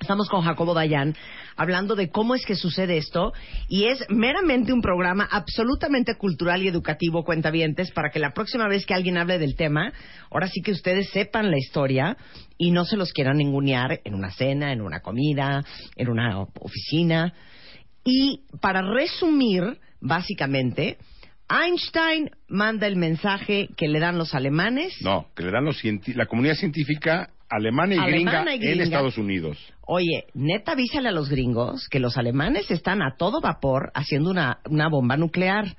Estamos 0.00 0.28
con 0.28 0.42
Jacobo 0.42 0.74
Dayan 0.74 1.16
hablando 1.56 1.96
de 1.96 2.08
cómo 2.08 2.36
es 2.36 2.46
que 2.46 2.54
sucede 2.54 2.98
esto 2.98 3.32
y 3.68 3.86
es 3.86 3.98
meramente 4.10 4.72
un 4.72 4.80
programa 4.80 5.28
absolutamente 5.28 6.14
cultural 6.14 6.62
y 6.62 6.68
educativo, 6.68 7.24
cuentavientes, 7.24 7.90
para 7.90 8.10
que 8.10 8.20
la 8.20 8.32
próxima 8.32 8.68
vez 8.68 8.86
que 8.86 8.94
alguien 8.94 9.18
hable 9.18 9.40
del 9.40 9.56
tema, 9.56 9.92
ahora 10.30 10.46
sí 10.46 10.62
que 10.62 10.70
ustedes 10.70 11.10
sepan 11.10 11.50
la 11.50 11.58
historia 11.58 12.16
y 12.58 12.70
no 12.70 12.84
se 12.84 12.96
los 12.96 13.12
quieran 13.12 13.38
ningunear 13.38 14.00
en 14.04 14.14
una 14.14 14.30
cena, 14.30 14.72
en 14.72 14.82
una 14.82 15.00
comida, 15.00 15.64
en 15.96 16.08
una 16.08 16.42
oficina. 16.60 17.34
Y 18.04 18.44
para 18.60 18.82
resumir, 18.82 19.80
básicamente, 20.00 20.96
Einstein 21.50 22.30
manda 22.48 22.86
el 22.86 22.94
mensaje 22.96 23.68
que 23.76 23.88
le 23.88 23.98
dan 23.98 24.16
los 24.16 24.34
alemanes. 24.34 24.94
No, 25.02 25.26
que 25.34 25.42
le 25.42 25.50
dan 25.50 25.64
los 25.64 25.82
la 26.14 26.26
comunidad 26.26 26.54
científica 26.54 27.30
alemana 27.48 27.96
y, 27.96 27.98
Alemana 27.98 28.42
gringa, 28.42 28.52
y 28.52 28.54
en 28.54 28.60
gringa. 28.60 28.84
Estados 28.84 29.18
Unidos. 29.18 29.58
Oye, 29.84 30.26
neta, 30.34 30.72
avísale 30.72 31.08
a 31.08 31.12
los 31.12 31.28
gringos 31.28 31.88
que 31.90 31.98
los 31.98 32.16
alemanes 32.16 32.70
están 32.70 33.02
a 33.02 33.16
todo 33.16 33.40
vapor 33.40 33.90
haciendo 33.94 34.30
una, 34.30 34.60
una 34.66 34.88
bomba 34.88 35.16
nuclear. 35.16 35.76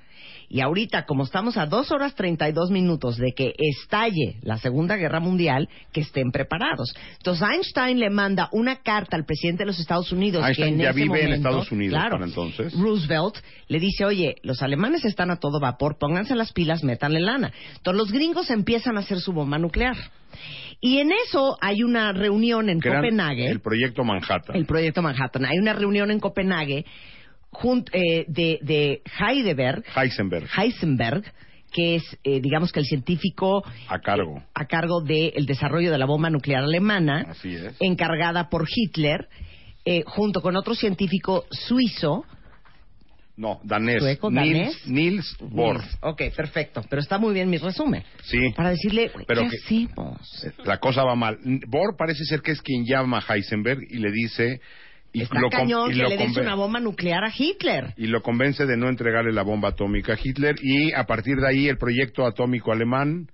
Y 0.53 0.59
ahorita, 0.59 1.05
como 1.05 1.23
estamos 1.23 1.55
a 1.55 1.65
dos 1.65 1.91
horas 1.93 2.13
32 2.13 2.71
minutos 2.71 3.15
de 3.15 3.31
que 3.31 3.53
estalle 3.57 4.35
la 4.41 4.57
Segunda 4.57 4.97
Guerra 4.97 5.21
Mundial, 5.21 5.69
que 5.93 6.01
estén 6.01 6.29
preparados. 6.31 6.93
Entonces, 7.19 7.47
Einstein 7.49 7.99
le 8.01 8.09
manda 8.09 8.49
una 8.51 8.81
carta 8.81 9.15
al 9.15 9.23
presidente 9.23 9.63
de 9.63 9.67
los 9.67 9.79
Estados 9.79 10.11
Unidos. 10.11 10.43
Einstein 10.45 10.67
que 10.67 10.73
en 10.73 10.79
ya 10.81 10.89
ese 10.89 10.99
vive 10.99 11.05
en 11.21 11.25
momento- 11.29 11.47
Estados 11.49 11.71
Unidos 11.71 11.93
claro, 11.97 12.17
para 12.17 12.25
entonces. 12.25 12.73
Roosevelt 12.77 13.37
le 13.69 13.79
dice, 13.79 14.03
oye, 14.03 14.35
los 14.43 14.61
alemanes 14.61 15.05
están 15.05 15.31
a 15.31 15.37
todo 15.37 15.61
vapor, 15.61 15.97
pónganse 15.97 16.35
las 16.35 16.51
pilas, 16.51 16.83
métanle 16.83 17.21
lana. 17.21 17.53
Entonces, 17.77 17.97
los 17.97 18.11
gringos 18.11 18.49
empiezan 18.49 18.97
a 18.97 18.99
hacer 18.99 19.21
su 19.21 19.31
bomba 19.31 19.57
nuclear. 19.57 19.95
Y 20.81 20.97
en 20.97 21.11
eso 21.27 21.57
hay 21.61 21.81
una 21.83 22.11
reunión 22.11 22.67
en 22.69 22.81
Copenhague. 22.81 23.47
el 23.49 23.61
proyecto 23.61 24.03
Manhattan. 24.03 24.55
El 24.55 24.65
proyecto 24.65 25.01
Manhattan. 25.01 25.45
Hay 25.45 25.59
una 25.59 25.71
reunión 25.71 26.11
en 26.11 26.19
Copenhague 26.19 26.83
jun- 27.51 27.85
eh, 27.93 28.25
de, 28.27 28.59
de 28.61 29.01
Heidelberg, 29.19 29.83
Heisenberg. 29.95 30.47
Heisenberg 30.57 31.23
que 31.73 31.95
es, 31.95 32.03
eh, 32.25 32.41
digamos 32.41 32.73
que 32.73 32.81
el 32.81 32.85
científico 32.85 33.63
A 33.87 33.99
cargo. 33.99 34.43
a 34.53 34.65
cargo 34.65 34.99
del 35.01 35.45
desarrollo 35.45 35.89
de 35.89 35.97
la 35.97 36.05
bomba 36.05 36.29
nuclear 36.29 36.63
alemana, 36.65 37.27
Así 37.29 37.55
es. 37.55 37.75
encargada 37.79 38.49
por 38.49 38.67
Hitler, 38.69 39.29
eh, 39.85 40.03
junto 40.05 40.41
con 40.41 40.57
otro 40.57 40.75
científico 40.75 41.45
suizo. 41.49 42.25
No, 43.37 43.61
danés. 43.63 43.99
¿Sueco, 43.99 44.29
Niels, 44.29 44.51
danés? 44.51 44.87
Niels 44.87 45.37
Bohr. 45.39 45.77
Niels. 45.77 45.97
Ok, 46.01 46.21
perfecto. 46.35 46.83
Pero 46.89 47.01
está 47.01 47.17
muy 47.17 47.33
bien 47.33 47.49
mi 47.49 47.57
resumen. 47.57 48.03
Sí. 48.23 48.37
Para 48.53 48.71
decirle, 48.71 49.09
Pero 49.25 49.43
¿qué 49.43 49.49
que- 49.49 49.55
hacemos? 49.87 50.47
La 50.65 50.77
cosa 50.77 51.05
va 51.05 51.15
mal. 51.15 51.37
Bohr 51.67 51.95
parece 51.97 52.25
ser 52.25 52.41
que 52.41 52.51
es 52.51 52.61
quien 52.61 52.83
llama 52.85 53.23
a 53.25 53.33
Heisenberg 53.33 53.79
y 53.89 53.97
le 53.99 54.11
dice... 54.11 54.59
Y 55.13 55.23
Está 55.23 55.39
lo 55.41 55.49
cañón 55.49 55.91
y 55.91 55.95
que 55.95 56.03
lo 56.03 56.09
le 56.09 56.17
des 56.17 56.37
una 56.37 56.55
bomba 56.55 56.79
nuclear 56.79 57.23
a 57.25 57.31
Hitler. 57.37 57.93
y 57.97 58.07
lo 58.07 58.21
convence 58.21 58.65
de 58.65 58.77
no 58.77 58.87
entregarle 58.87 59.33
la 59.33 59.43
bomba 59.43 59.69
atómica 59.69 60.13
a 60.13 60.17
Hitler 60.21 60.55
y 60.61 60.93
a 60.93 61.03
partir 61.05 61.35
de 61.37 61.47
ahí 61.49 61.67
el 61.67 61.77
proyecto 61.77 62.25
atómico 62.25 62.71
alemán 62.71 63.27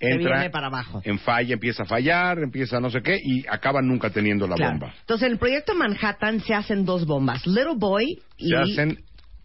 entra 0.00 0.50
para 0.50 0.66
abajo. 0.66 1.00
en 1.04 1.18
falla, 1.20 1.54
empieza 1.54 1.84
a 1.84 1.86
fallar, 1.86 2.38
empieza 2.40 2.80
no 2.80 2.90
sé 2.90 3.02
qué 3.02 3.16
y 3.22 3.44
acaba 3.48 3.80
nunca 3.82 4.10
teniendo 4.10 4.48
la 4.48 4.56
Claro. 4.56 4.72
bomba. 4.72 4.94
Entonces, 5.00 5.26
en 5.26 5.32
el 5.34 5.38
proyecto 5.38 5.74
Manhattan 5.76 6.40
se 6.40 6.54
hacen 6.54 6.84
dos 6.84 7.06
bombas. 7.06 7.46
Little 7.46 7.76
Boy 7.76 8.20
y... 8.36 8.48
Se 8.48 8.56
hacen, 8.56 8.98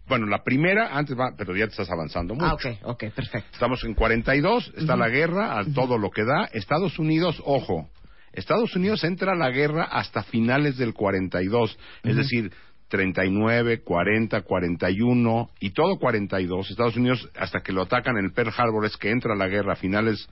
bueno, 0.08 0.26
la 0.26 0.42
primera 0.42 0.96
antes 0.98 1.16
va, 1.16 1.32
pero 1.38 1.54
ya 1.54 1.66
te 1.66 1.70
estás 1.70 1.90
avanzando 1.90 2.34
mucho. 2.34 2.46
Ah, 2.46 2.54
ok, 2.54 2.66
ok, 2.82 3.04
perfecto. 3.14 3.48
Estamos 3.52 3.84
en 3.84 3.94
42, 3.94 4.72
está 4.76 4.96
la 4.96 5.08
guerra, 5.08 5.60
a 5.60 5.64
todo 5.72 5.96
lo 5.96 6.10
que 6.10 6.24
da. 6.24 6.46
Estados 6.52 6.98
Unidos, 6.98 7.40
ojo, 7.44 7.88
Estados 8.38 8.74
Unidos 8.76 9.04
entra 9.04 9.32
a 9.32 9.36
la 9.36 9.50
guerra 9.50 9.84
hasta 9.84 10.22
finales 10.22 10.76
del 10.76 10.94
42, 10.94 11.78
es 12.04 12.16
decir, 12.16 12.52
39, 12.88 13.82
40, 13.82 14.42
41 14.42 15.50
y 15.60 15.70
todo 15.70 15.98
42. 15.98 16.70
Estados 16.70 16.96
Unidos, 16.96 17.28
hasta 17.36 17.60
que 17.60 17.72
lo 17.72 17.82
atacan 17.82 18.16
en 18.16 18.24
el 18.24 18.32
Pearl 18.32 18.52
Harbor, 18.56 18.86
es 18.86 18.96
que 18.96 19.10
entra 19.10 19.34
a 19.34 19.36
la 19.36 19.48
guerra 19.48 19.74
a 19.74 19.76
finales 19.76 20.28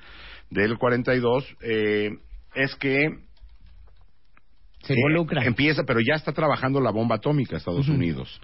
del 0.51 0.79
42, 0.79 1.45
eh, 1.61 2.11
es 2.55 2.75
que 2.77 2.97
Se 4.83 4.93
eh, 4.93 4.97
involucra. 4.97 5.45
empieza, 5.45 5.83
pero 5.85 6.01
ya 6.01 6.15
está 6.15 6.33
trabajando 6.33 6.81
la 6.81 6.93
bomba 6.93 7.17
atómica 7.17 7.57
Estados 7.57 7.89
Unidos. 7.89 8.41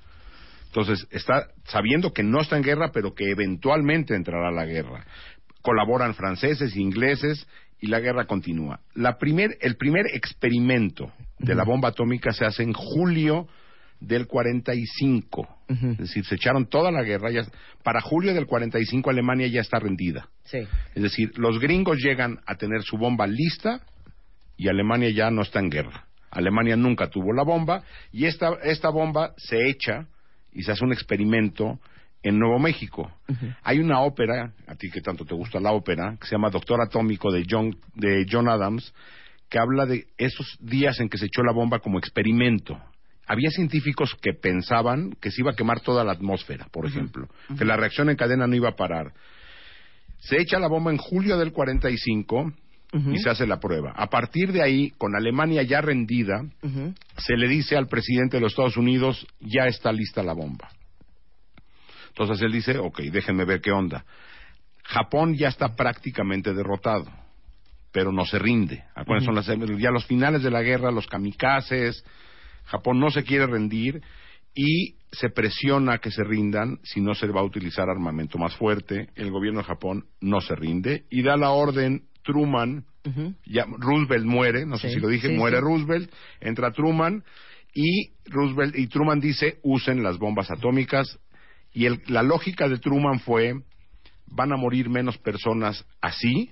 Entonces, 0.66 1.07
está 1.11 1.48
sabiendo 1.64 2.12
que 2.12 2.22
no 2.22 2.40
está 2.40 2.57
en 2.57 2.62
guerra, 2.62 2.90
pero 2.92 3.14
que 3.14 3.31
eventualmente 3.31 4.14
entrará 4.14 4.48
a 4.48 4.53
la 4.53 4.66
guerra. 4.66 5.07
Colaboran 5.62 6.14
franceses, 6.14 6.77
ingleses, 6.77 7.46
y 7.82 7.88
la 7.88 8.00
guerra 8.00 8.26
continúa. 8.26 8.80
La 8.94 9.18
primer, 9.18 9.58
el 9.60 9.76
primer 9.76 10.06
experimento 10.14 11.12
de 11.40 11.54
la 11.54 11.64
bomba 11.64 11.88
atómica 11.88 12.32
se 12.32 12.46
hace 12.46 12.62
en 12.62 12.72
julio 12.72 13.48
del 13.98 14.28
45. 14.28 15.48
Es 15.68 15.98
decir, 15.98 16.24
se 16.24 16.36
echaron 16.36 16.66
toda 16.66 16.92
la 16.92 17.02
guerra. 17.02 17.32
Ya, 17.32 17.44
para 17.82 18.00
julio 18.00 18.34
del 18.34 18.46
45 18.46 19.10
Alemania 19.10 19.48
ya 19.48 19.60
está 19.60 19.80
rendida. 19.80 20.28
Sí. 20.44 20.58
Es 20.94 21.02
decir, 21.02 21.32
los 21.36 21.58
gringos 21.58 21.98
llegan 21.98 22.38
a 22.46 22.54
tener 22.54 22.82
su 22.82 22.96
bomba 22.96 23.26
lista 23.26 23.80
y 24.56 24.68
Alemania 24.68 25.10
ya 25.10 25.30
no 25.32 25.42
está 25.42 25.58
en 25.58 25.70
guerra. 25.70 26.06
Alemania 26.30 26.76
nunca 26.76 27.10
tuvo 27.10 27.32
la 27.32 27.42
bomba 27.42 27.82
y 28.12 28.26
esta, 28.26 28.58
esta 28.62 28.90
bomba 28.90 29.34
se 29.36 29.68
echa 29.68 30.06
y 30.52 30.62
se 30.62 30.70
hace 30.70 30.84
un 30.84 30.92
experimento 30.92 31.80
en 32.22 32.38
Nuevo 32.38 32.58
México. 32.58 33.11
Hay 33.62 33.78
una 33.78 34.00
ópera, 34.00 34.52
a 34.66 34.74
ti 34.76 34.90
que 34.90 35.00
tanto 35.00 35.24
te 35.24 35.35
gusta 35.35 35.61
la 35.61 35.72
ópera, 35.72 36.16
que 36.20 36.26
se 36.26 36.32
llama 36.35 36.50
Doctor 36.50 36.80
Atómico 36.80 37.32
de 37.32 37.44
John, 37.48 37.76
de 37.94 38.26
John 38.30 38.48
Adams, 38.48 38.92
que 39.48 39.58
habla 39.58 39.87
de 39.87 40.06
esos 40.16 40.56
días 40.61 40.98
en 41.00 41.08
que 41.08 41.18
se 41.18 41.26
echó 41.26 41.42
la 41.42 41.52
bomba 41.52 41.80
como 41.80 41.98
experimento. 41.98 42.78
Había 43.26 43.50
científicos 43.50 44.16
que 44.20 44.32
pensaban 44.35 45.12
que 45.20 45.30
se 45.30 45.42
iba 45.42 45.52
a 45.52 45.54
quemar 45.54 45.80
toda 45.80 46.04
la 46.04 46.12
atmósfera, 46.12 46.66
por 46.72 46.87
ejemplo, 46.87 47.28
que 47.56 47.64
la 47.64 47.76
reacción 47.76 48.11
en 48.11 48.16
cadena 48.16 48.46
no 48.46 48.56
iba 48.56 48.70
a 48.70 48.76
parar. 48.76 49.12
Se 50.18 50.40
echa 50.40 50.58
la 50.58 50.68
bomba 50.68 50.90
en 50.90 50.98
julio 50.98 51.37
del 51.38 51.52
45 51.52 52.52
y 53.12 53.18
se 53.18 53.30
hace 53.30 53.46
la 53.46 53.58
prueba. 53.58 53.92
A 53.96 54.08
partir 54.08 54.52
de 54.52 54.62
ahí, 54.62 54.90
con 54.98 55.14
Alemania 55.16 55.62
ya 55.62 55.80
rendida, 55.80 56.44
se 57.16 57.37
le 57.37 57.48
dice 57.48 57.76
al 57.76 57.88
presidente 57.88 58.37
de 58.37 58.42
los 58.42 58.52
Estados 58.52 58.76
Unidos, 58.76 59.26
ya 59.40 59.66
está 59.66 59.92
lista 59.92 60.22
la 60.22 60.35
bomba. 60.35 60.68
Entonces 62.12 62.42
él 62.42 62.53
dice, 62.53 62.79
ok, 62.79 63.01
déjenme 63.11 63.44
ver 63.46 63.61
qué 63.61 63.72
onda. 63.72 64.05
Japón 64.85 65.35
ya 65.35 65.48
está 65.48 65.75
prácticamente 65.75 66.53
derrotado, 66.53 67.07
pero 67.90 68.12
no 68.12 68.25
se 68.27 68.38
rinde. 68.38 68.85
Acuérdense, 68.94 69.27
son 69.27 69.35
las- 69.35 69.81
ya 69.81 69.90
los 69.90 70.05
finales 70.07 70.42
de 70.42 70.51
la 70.51 70.62
guerra, 70.62 70.90
los 70.90 71.07
kamikazes, 71.07 72.05
Japón 72.64 73.01
no 73.01 73.11
se 73.11 73.25
quiere 73.25 73.46
rendir 73.46 74.03
y 74.55 74.96
se 75.11 75.31
presiona 75.31 75.98
que 75.98 76.11
se 76.11 76.22
rindan 76.25 76.79
si 76.83 77.01
no 77.01 77.14
se 77.14 77.27
va 77.29 77.40
a 77.40 77.44
utilizar 77.44 77.88
armamento 77.88 78.38
más 78.38 78.55
fuerte. 78.57 79.09
El 79.14 79.31
gobierno 79.31 79.61
de 79.61 79.66
Japón 79.66 80.05
no 80.20 80.40
se 80.40 80.55
rinde 80.55 81.05
y 81.11 81.22
da 81.22 81.37
la 81.37 81.51
orden 81.51 82.03
Truman, 82.22 82.85
ya 83.46 83.64
Roosevelt 83.79 84.25
muere, 84.27 84.64
no 84.66 84.77
sé 84.79 84.90
si 84.90 85.01
lo 85.01 85.09
dije, 85.09 85.29
sí, 85.29 85.35
muere 85.35 85.57
sí. 85.59 85.62
Roosevelt, 85.64 86.12
entra 86.40 86.70
Truman 86.72 87.25
y 87.75 88.11
Roosevelt 88.27 88.77
y 88.77 88.87
Truman 88.87 89.18
dice 89.20 89.59
usen 89.62 90.03
las 90.03 90.18
bombas 90.18 90.51
atómicas 90.51 91.18
y 91.72 91.87
el- 91.87 92.02
la 92.06 92.22
lógica 92.22 92.68
de 92.68 92.78
Truman 92.78 93.20
fue 93.20 93.54
van 94.26 94.52
a 94.52 94.56
morir 94.56 94.88
menos 94.88 95.18
personas 95.18 95.85
así 96.00 96.50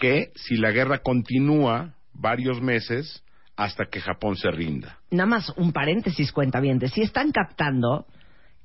que 0.00 0.30
si 0.34 0.56
la 0.56 0.70
guerra 0.72 0.98
continúa 0.98 1.94
varios 2.14 2.60
meses 2.60 3.22
hasta 3.56 3.86
que 3.86 4.00
Japón 4.00 4.36
se 4.36 4.50
rinda. 4.50 4.98
Nada 5.10 5.26
más 5.26 5.52
un 5.56 5.72
paréntesis, 5.72 6.32
cuenta 6.32 6.60
bien. 6.60 6.80
Si 6.88 7.02
están 7.02 7.30
captando 7.32 8.06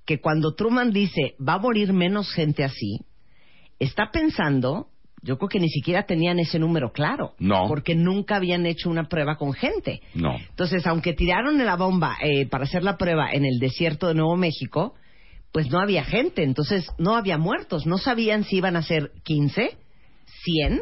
que 0.06 0.20
cuando 0.20 0.54
Truman 0.56 0.92
dice 0.92 1.36
va 1.46 1.54
a 1.56 1.60
morir 1.60 1.94
menos 1.94 2.32
gente 2.34 2.64
así, 2.64 3.00
está 3.80 4.12
pensando, 4.12 4.88
yo 5.22 5.38
creo 5.38 5.50
que 5.50 5.60
ni 5.60 5.70
siquiera 5.70 6.04
tenían 6.04 6.40
ese 6.40 6.60
número 6.60 6.92
claro. 6.92 7.34
No. 7.40 7.68
Porque 7.68 7.96
nunca 7.96 8.36
habían 8.38 8.66
hecho 8.66 8.90
una 8.90 9.06
prueba 9.08 9.36
con 9.38 9.54
gente. 9.54 10.02
No. 10.14 10.36
Entonces, 10.36 10.86
aunque 10.88 11.14
tiraron 11.14 11.64
la 11.64 11.76
bomba 11.76 12.18
eh, 12.22 12.46
para 12.48 12.66
hacer 12.66 12.84
la 12.84 12.98
prueba 12.98 13.32
en 13.32 13.46
el 13.46 13.60
desierto 13.60 14.08
de 14.08 14.14
Nuevo 14.16 14.36
México, 14.38 14.96
pues 15.54 15.70
no 15.70 15.80
había 15.80 16.04
gente, 16.04 16.44
entonces 16.44 16.86
no 16.98 17.16
había 17.16 17.38
muertos. 17.38 17.86
No 17.86 17.98
sabían 17.98 18.44
si 18.44 18.58
iban 18.58 18.76
a 18.76 18.82
ser 18.82 19.12
15, 19.24 19.78
100 20.44 20.82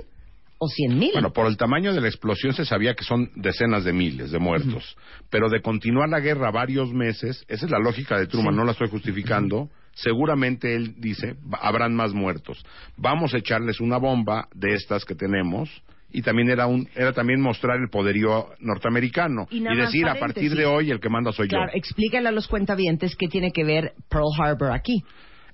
o 0.57 0.67
100 0.67 0.97
mil. 0.97 1.12
Bueno, 1.13 1.34
por 1.34 1.47
el 1.47 1.57
tamaño 1.57 1.93
de 1.93 2.01
la 2.01 2.07
explosión 2.07 2.53
se 2.53 2.65
sabía 2.65 2.93
que 2.95 3.03
son 3.03 3.31
decenas 3.36 3.84
de 3.84 3.93
miles 3.93 4.31
de 4.31 4.39
muertos. 4.39 4.95
Pero 5.29 5.49
de 5.49 5.62
continuar 5.62 6.07
la 6.10 6.19
guerra 6.19 6.51
varios 6.51 6.93
meses, 6.93 7.43
esa 7.47 7.65
es 7.65 7.71
la 7.71 7.79
lógica 7.79 8.17
de 8.17 8.27
Truman, 8.27 8.53
Sí. 8.53 8.57
no 8.57 8.63
la 8.65 8.71
estoy 8.71 8.89
justificando. 8.89 9.69
Seguramente 9.93 10.73
él 10.75 10.95
dice, 10.99 11.36
"Va- 11.53 11.57
habrán 11.62 11.93
más 11.93 12.13
muertos. 12.13 12.63
Vamos 12.95 13.34
a 13.34 13.39
echarles 13.39 13.81
una 13.81 13.97
bomba 13.97 14.47
de 14.53 14.73
estas 14.75 15.03
que 15.03 15.15
tenemos. 15.15 15.69
Y 16.12 16.21
también 16.21 16.50
era, 16.50 16.67
un, 16.67 16.88
era 16.95 17.13
también 17.13 17.41
mostrar 17.41 17.80
el 17.80 17.89
poderío 17.89 18.50
norteamericano. 18.60 19.47
Y 19.50 19.62
decir, 19.62 20.08
a 20.08 20.15
partir 20.15 20.56
de 20.56 20.65
hoy, 20.65 20.91
el 20.91 21.00
que 21.00 21.10
manda 21.10 21.32
soy 21.32 21.47
claro, 21.47 21.71
yo. 21.71 21.78
explícale 21.78 22.28
a 22.28 22.32
los 22.32 22.47
cuentavientes 22.47 23.15
qué 23.15 23.28
tiene 23.28 23.52
que 23.52 23.63
ver 23.63 23.93
Pearl 24.10 24.30
Harbor 24.38 24.71
aquí. 24.71 25.04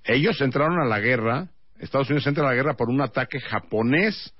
Ellos 0.03 0.39
entraron 0.41 0.79
a 0.79 0.85
la 0.85 0.99
guerra, 0.99 1.47
Estados 1.79 2.09
Unidos 2.09 2.25
entra 2.27 2.45
a 2.45 2.49
la 2.49 2.55
guerra 2.55 2.75
por 2.75 2.89
un 2.89 3.01
ataque 3.01 3.39
japonés 3.39 4.33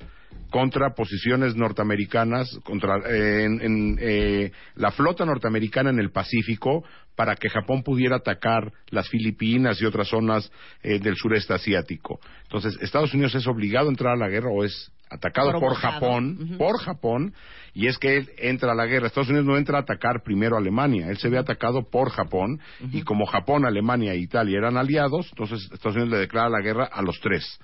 contra 0.49 0.95
posiciones 0.95 1.55
norteamericanas, 1.55 2.59
contra 2.63 2.97
eh, 3.05 3.43
en, 3.43 3.61
en, 3.61 3.97
eh, 3.99 4.51
la 4.75 4.91
flota 4.91 5.25
norteamericana 5.25 5.89
en 5.89 5.99
el 5.99 6.11
Pacífico, 6.11 6.83
para 7.15 7.35
que 7.35 7.49
Japón 7.49 7.83
pudiera 7.83 8.17
atacar 8.17 8.71
las 8.89 9.09
Filipinas 9.09 9.81
y 9.81 9.85
otras 9.85 10.07
zonas 10.07 10.49
eh, 10.83 10.99
del 10.99 11.15
sureste 11.15 11.53
asiático. 11.53 12.19
Entonces, 12.43 12.77
Estados 12.81 13.13
Unidos 13.13 13.35
es 13.35 13.47
obligado 13.47 13.87
a 13.87 13.91
entrar 13.91 14.13
a 14.13 14.17
la 14.17 14.29
guerra 14.29 14.49
o 14.49 14.63
es 14.63 14.91
atacado 15.09 15.51
por. 15.59 15.75
Japón, 15.75 16.37
por 16.57 16.79
Japón, 16.79 17.33
y 17.73 17.87
es 17.87 17.97
que 17.97 18.17
él 18.17 18.29
entra 18.37 18.71
a 18.71 18.75
la 18.75 18.85
guerra. 18.85 19.07
Estados 19.07 19.29
Unidos 19.29 19.45
no 19.45 19.57
entra 19.57 19.77
a 19.77 19.81
atacar 19.81 20.23
primero 20.23 20.55
a 20.55 20.59
Alemania, 20.59 21.09
él 21.09 21.17
se 21.17 21.29
ve 21.29 21.37
atacado 21.37 21.89
por 21.89 22.09
Japón, 22.09 22.59
y 22.91 23.01
como 23.03 23.25
Japón, 23.25 23.65
Alemania 23.65 24.13
e 24.13 24.17
Italia 24.17 24.57
eran 24.57 24.77
aliados, 24.77 25.27
entonces 25.31 25.69
Estados 25.71 25.95
Unidos 25.95 26.11
le 26.11 26.17
declara 26.19 26.49
la 26.49 26.61
guerra 26.61 26.85
a 26.85 27.01
los 27.01 27.19
tres. 27.19 27.59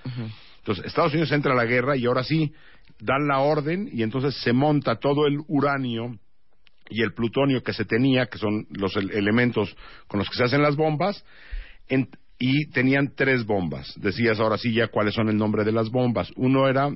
Entonces, 0.60 0.86
Estados 0.86 1.12
Unidos 1.12 1.32
entra 1.32 1.52
a 1.54 1.56
la 1.56 1.66
guerra 1.66 1.98
y 1.98 2.06
ahora 2.06 2.24
sí, 2.24 2.54
dan 3.00 3.28
la 3.28 3.40
orden 3.40 3.90
y 3.92 4.04
entonces 4.04 4.36
se 4.42 4.54
monta 4.54 4.96
todo 4.96 5.28
el 5.28 5.40
uranio 5.48 6.18
y 6.90 7.02
el 7.02 7.14
plutonio 7.14 7.64
que 7.64 7.74
se 7.74 7.86
tenía, 7.86 8.28
que 8.28 8.38
son 8.38 8.66
los 8.70 8.96
el- 8.96 9.12
elementos 9.12 9.76
con 10.08 10.20
los 10.20 10.30
que 10.30 10.38
se 10.38 10.44
hacen 10.46 10.62
las 10.62 10.76
bombas, 10.76 11.26
en- 11.90 12.10
y 12.40 12.70
tenían 12.72 13.14
tres 13.16 13.46
bombas. 13.46 13.94
Decías 13.98 14.40
ahora 14.40 14.58
sí 14.58 14.74
ya 14.74 14.88
cuáles 14.88 15.14
son 15.16 15.30
el 15.30 15.38
nombre 15.38 15.64
de 15.64 15.72
las 15.72 15.90
bombas. 15.90 16.32
Uno 16.36 16.68
era, 16.68 16.90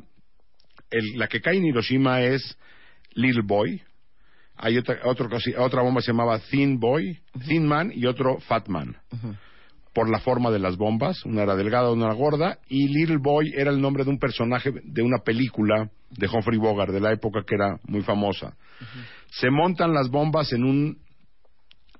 el- 0.91 1.17
la 1.17 1.27
que 1.27 1.41
cae 1.41 1.57
en 1.57 1.65
Hiroshima 1.65 2.21
es 2.21 2.57
Little 3.13 3.43
Boy, 3.45 3.81
hay 4.55 4.77
otra, 4.77 4.97
otro 5.05 5.29
otra 5.59 5.81
bomba 5.83 6.01
se 6.01 6.11
llamaba 6.11 6.39
Thin 6.39 6.79
Boy, 6.79 7.19
Thin 7.47 7.65
Man 7.67 7.91
y 7.93 8.05
otro 8.05 8.39
Fat 8.39 8.67
Man. 8.69 8.95
Por 9.93 10.09
la 10.09 10.19
forma 10.19 10.51
de 10.51 10.59
las 10.59 10.77
bombas, 10.77 11.25
una 11.25 11.41
era 11.43 11.55
delgada, 11.55 11.91
una 11.91 12.05
era 12.05 12.13
gorda, 12.13 12.59
y 12.67 12.87
Little 12.87 13.17
Boy 13.17 13.51
era 13.55 13.71
el 13.71 13.81
nombre 13.81 14.03
de 14.03 14.11
un 14.11 14.19
personaje 14.19 14.71
de 14.83 15.01
una 15.01 15.19
película 15.19 15.89
de 16.11 16.27
Humphrey 16.27 16.57
Bogart 16.59 16.91
de 16.91 16.99
la 16.99 17.11
época 17.13 17.41
que 17.47 17.55
era 17.55 17.79
muy 17.87 18.01
famosa. 18.01 18.55
Se 19.31 19.49
montan 19.49 19.93
las 19.93 20.09
bombas 20.09 20.53
en 20.53 20.63
un 20.63 20.97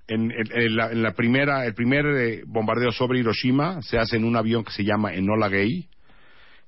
en, 0.07 0.31
en- 0.31 0.61
en 0.61 0.75
la, 0.75 0.91
en 0.91 1.01
la 1.03 1.11
primera 1.13 1.65
el 1.65 1.73
primer 1.73 2.05
eh, 2.05 2.43
bombardeo 2.45 2.91
sobre 2.91 3.19
Hiroshima 3.19 3.81
se 3.81 3.97
hace 3.97 4.15
en 4.15 4.23
un 4.23 4.37
avión 4.37 4.63
que 4.63 4.71
se 4.71 4.83
llama 4.85 5.13
Enola 5.13 5.49
Gay 5.49 5.89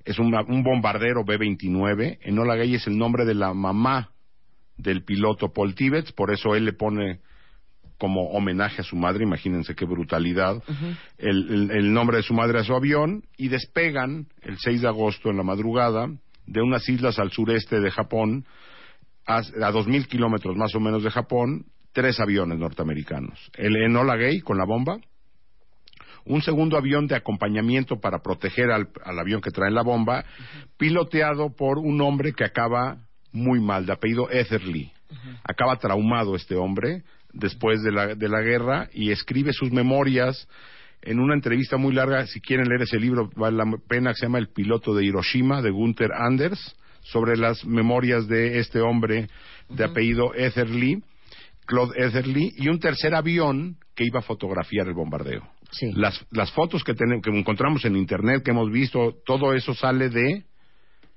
es 0.06 0.18
un, 0.20 0.34
un 0.48 0.64
bombardero 0.64 1.24
B-29. 1.26 2.20
Enola 2.22 2.56
Gay 2.56 2.76
es 2.76 2.88
el 2.88 2.98
nombre 2.98 3.26
de 3.26 3.34
la 3.36 3.54
mamá 3.54 4.10
del 4.78 5.04
piloto 5.04 5.52
Paul 5.54 5.76
Tibbets, 5.76 6.12
por 6.14 6.32
eso 6.32 6.56
él 6.56 6.66
le 6.66 6.74
pone 6.74 7.20
como 7.98 8.30
homenaje 8.30 8.80
a 8.82 8.84
su 8.86 8.96
madre, 8.96 9.26
imagínense 9.26 9.76
qué 9.76 9.84
brutalidad, 9.84 10.64
el, 11.18 11.52
el- 11.52 11.72
el 11.72 11.94
nombre 11.94 12.18
de 12.18 12.24
su 12.24 12.34
madre 12.34 12.60
a 12.60 12.64
su 12.64 12.74
avión 12.74 13.24
y 13.38 13.50
despegan 13.50 14.28
el 14.42 14.58
6 14.58 14.82
de 14.84 14.88
agosto 14.88 15.30
en 15.30 15.36
la 15.38 15.44
madrugada 15.44 16.08
de 16.48 16.62
unas 16.62 16.88
islas 16.88 17.20
al 17.20 17.32
sureste 17.32 17.82
de 17.82 17.92
Japón, 17.92 18.46
a, 19.28 19.40
a 19.40 19.72
2.000 19.74 20.08
kilómetros 20.08 20.56
más 20.56 20.74
o 20.76 20.80
menos 20.80 21.04
de 21.04 21.12
Japón, 21.12 21.66
tres 21.92 22.20
aviones 22.22 22.58
norteamericanos. 22.58 23.52
El 23.58 23.76
Enola 23.76 24.16
Gay 24.16 24.40
con 24.40 24.58
la 24.58 24.66
bomba, 24.66 24.98
un 26.30 26.44
segundo 26.44 26.78
avión 26.78 27.08
de 27.08 27.16
acompañamiento 27.16 28.00
para 28.00 28.20
proteger 28.20 28.70
al, 28.72 28.90
al 29.04 29.20
avión 29.20 29.42
que 29.42 29.50
trae 29.50 29.72
la 29.72 29.82
bomba, 29.82 30.24
piloteado 30.78 31.56
por 31.56 31.80
un 31.80 32.00
hombre 32.02 32.34
que 32.34 32.44
acaba 32.44 33.00
muy 33.32 33.60
mal, 33.60 33.86
de 33.86 33.94
apellido 33.94 34.30
Etherly. 34.30 34.92
Acaba 35.44 35.78
traumado 35.78 36.36
este 36.36 36.56
hombre 36.56 37.04
después 37.34 37.82
de 37.82 37.92
la, 37.92 38.16
de 38.16 38.30
la 38.30 38.42
guerra 38.42 38.90
y 38.94 39.12
escribe 39.12 39.54
sus 39.54 39.72
memorias 39.72 40.48
en 41.02 41.20
una 41.20 41.34
entrevista 41.34 41.78
muy 41.78 41.94
larga. 41.94 42.28
Si 42.28 42.42
quieren 42.42 42.70
leer 42.70 42.84
ese 42.84 43.00
libro, 43.00 43.30
vale 43.36 43.58
la 43.58 43.66
pena, 43.88 44.12
que 44.12 44.20
se 44.20 44.26
llama 44.28 44.38
El 44.38 44.50
piloto 44.50 44.94
de 44.94 45.06
Hiroshima, 45.06 45.64
de 45.64 45.72
Gunther 45.72 46.12
Anders, 46.14 46.76
sobre 47.02 47.38
las 47.38 47.66
memorias 47.66 48.28
de 48.28 48.60
este 48.60 48.82
hombre 48.82 49.30
de 49.68 49.84
apellido 49.84 50.36
Etherly, 50.36 51.04
Claude 51.66 51.94
Etherly, 51.98 52.54
y 52.56 52.68
un 52.68 52.80
tercer 52.80 53.16
avión 53.16 53.78
que 53.96 54.06
iba 54.06 54.20
a 54.20 54.24
fotografiar 54.24 54.88
el 54.88 54.94
bombardeo. 54.94 55.44
Sí. 55.72 55.92
Las, 55.94 56.26
las 56.32 56.52
fotos 56.52 56.84
que, 56.84 56.94
tenemos, 56.94 57.24
que 57.24 57.30
encontramos 57.30 57.86
en 57.86 57.96
internet, 57.96 58.44
que 58.44 58.52
hemos 58.52 58.72
visto, 58.72 59.16
todo 59.26 59.54
eso 59.54 59.74
sale 59.74 60.10
de 60.10 60.44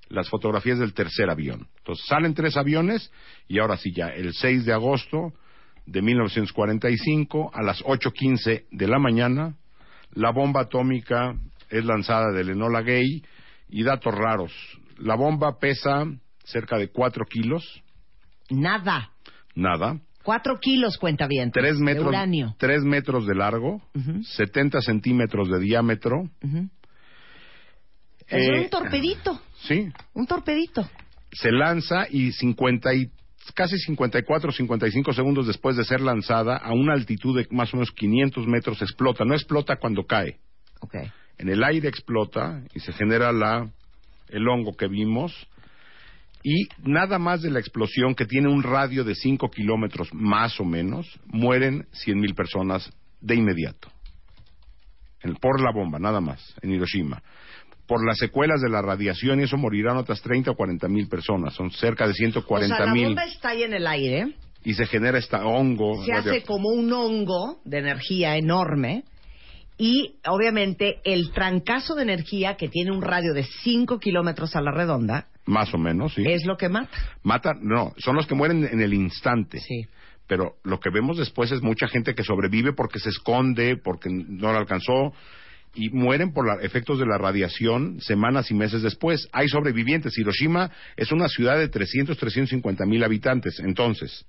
las 0.09 0.29
fotografías 0.29 0.79
del 0.79 0.93
tercer 0.93 1.31
avión. 1.31 1.69
Entonces 1.79 2.05
salen 2.07 2.35
tres 2.35 2.57
aviones 2.57 3.11
y 3.49 3.59
ahora 3.59 3.77
sí 3.79 3.93
ya, 3.95 4.09
el 4.09 4.35
6 4.35 4.67
de 4.67 4.73
agosto 4.73 5.33
de 5.87 6.03
1945 6.03 7.51
a 7.55 7.62
las 7.62 7.83
8.15 7.83 8.67
de 8.71 8.87
la 8.88 8.99
mañana, 8.99 9.57
la 10.12 10.31
bomba 10.31 10.62
atómica 10.62 11.35
es 11.71 11.85
lanzada 11.85 12.31
del 12.33 12.51
Enola 12.51 12.83
Gay 12.83 13.23
y 13.71 13.83
datos 13.83 14.15
raros. 14.15 14.53
La 14.99 15.17
bomba 15.17 15.59
pesa 15.59 16.05
cerca 16.45 16.77
de 16.77 16.91
4 16.91 17.25
kilos, 17.25 17.83
Nada. 18.51 19.11
nada, 19.55 19.99
Cuatro 20.23 20.59
kilos 20.61 20.99
cuenta 20.99 21.27
bien. 21.27 21.51
3 21.51 21.79
De 21.79 21.85
metros, 21.85 22.07
uranio. 22.09 22.55
tres 22.59 22.83
metros 22.83 23.27
de 23.27 23.35
largo, 23.35 23.81
Ujú. 23.95 24.23
70 24.25 24.81
centímetros 24.81 25.49
de 25.51 25.59
diámetro. 25.61 26.23
Ujú. 26.43 26.69
Es 28.29 28.49
Eh, 28.49 28.61
un 28.65 28.71
torpedito. 28.71 29.41
Sí, 29.63 29.89
Un 30.15 30.27
torpedito. 30.27 30.89
se 31.33 31.51
lanza 31.51 32.07
y 32.11 32.33
50 32.33 32.95
y 32.95 33.11
casi 33.55 33.77
54 33.79 34.53
55 34.53 35.13
segundos 35.13 35.47
después 35.47 35.77
de 35.77 35.85
ser 35.85 36.01
lanzada 36.01 36.57
a 36.57 36.73
una 36.73 36.93
altitud 36.95 37.37
de 37.37 37.47
más 37.51 37.73
o 37.75 37.77
menos 37.79 37.91
500 37.93 38.47
metros 38.47 38.81
explota. 38.83 39.25
No 39.25 39.35
explota 39.35 39.77
cuando 39.77 40.05
cae. 40.07 40.39
Ok. 40.81 40.95
En 41.39 41.49
el 41.49 41.65
aire 41.65 41.89
explota 41.89 42.63
y 42.75 42.81
se 42.81 42.93
genera 42.93 43.33
la 43.33 43.69
el 44.29 44.49
hongo 44.49 44.77
que 44.77 44.87
vimos 44.89 45.35
y 46.42 46.66
nada 46.83 47.18
más 47.18 47.42
de 47.42 47.50
la 47.50 47.61
explosión 47.61 48.14
que 48.14 48.26
tiene 48.26 48.48
un 48.48 48.62
radio 48.62 49.05
de 49.05 49.14
5 49.14 49.50
kilómetros 49.50 50.12
más 50.12 50.59
o 50.61 50.64
menos 50.64 51.07
mueren 51.26 51.87
100.000 51.92 52.35
personas 52.35 52.90
de 53.20 53.37
inmediato. 53.37 53.88
En- 55.22 55.37
por 55.37 55.61
la 55.62 55.70
bomba, 55.72 55.98
nada 55.98 56.20
más, 56.20 56.55
en 56.62 56.72
Hiroshima. 56.72 57.22
Por 57.87 58.05
las 58.07 58.18
secuelas 58.18 58.61
de 58.61 58.68
la 58.70 58.83
radiación 58.83 59.40
y 59.40 59.44
eso 59.44 59.57
morirán 59.57 59.96
otras 59.96 60.20
30 60.22 60.50
o 60.52 60.55
40 60.57 60.88
mil 60.88 61.09
personas. 61.09 61.55
Son 61.55 61.70
cerca 61.70 62.05
de 62.07 62.12
O 62.12 62.14
sea, 62.14 62.26
140 62.31 62.87
la 62.87 62.92
mil. 62.92 63.07
bomba 63.07 63.24
está 63.24 63.50
ahí 63.50 63.62
en 63.62 63.74
el 63.74 63.87
aire. 63.87 64.35
Y 64.64 64.74
se 64.74 64.87
genera 64.87 65.18
este 65.18 65.37
hongo. 65.37 66.05
Se 66.05 66.12
hace 66.12 66.42
como 66.42 66.68
un 66.70 66.92
hongo 66.92 67.61
de 67.64 67.78
energía 67.78 68.37
enorme. 68.37 69.02
Y 69.78 70.14
obviamente 70.26 71.00
el 71.05 71.33
trancazo 71.33 71.94
de 71.96 72.02
energía 72.02 72.57
que 72.57 72.68
tiene 72.68 72.92
un 72.92 73.02
radio 73.02 73.35
de 73.35 73.42
5 73.64 73.98
kilómetros 73.98 74.55
a 74.55 74.61
la 74.61 74.70
redonda 74.70 75.26
Más 75.44 75.74
o 75.74 75.78
menos, 75.78 76.14
sí. 76.14 76.22
es 76.24 76.44
lo 76.44 76.57
que 76.57 76.68
mata. 76.68 76.96
Mata, 77.22 77.52
no, 77.61 77.92
son 77.98 78.16
los 78.16 78.26
que 78.26 78.35
mueren 78.35 78.64
en 78.64 78.81
el 78.81 78.94
instante. 78.94 79.59
Sí. 79.59 79.87
Pero 80.28 80.55
lo 80.62 80.78
que 80.78 80.90
vemos 80.90 81.18
después 81.18 81.50
es 81.50 81.62
mucha 81.62 81.88
gente 81.88 82.14
que 82.14 82.22
sobrevive 82.22 82.72
porque 82.72 83.00
se 83.00 83.09
esconde, 83.09 83.76
porque 83.76 84.09
no 84.11 84.52
la 84.52 84.61
alcanzó 84.61 85.12
y 85.74 85.90
mueren 85.90 86.33
por 86.33 86.46
los 86.46 86.62
efectos 86.62 86.98
de 86.98 87.07
la 87.07 87.18
radiación 87.18 88.00
semanas 88.00 88.50
y 88.50 88.55
meses 88.55 88.83
después. 88.83 89.28
Hay 89.33 89.48
sobrevivientes. 89.48 90.16
Hiroshima 90.18 90.70
es 90.96 91.12
una 91.12 91.28
ciudad 91.28 91.59
de 91.59 91.68
300, 91.68 92.16
350 92.16 92.85
mil 92.87 93.02
habitantes. 93.02 93.59
Entonces, 93.61 94.26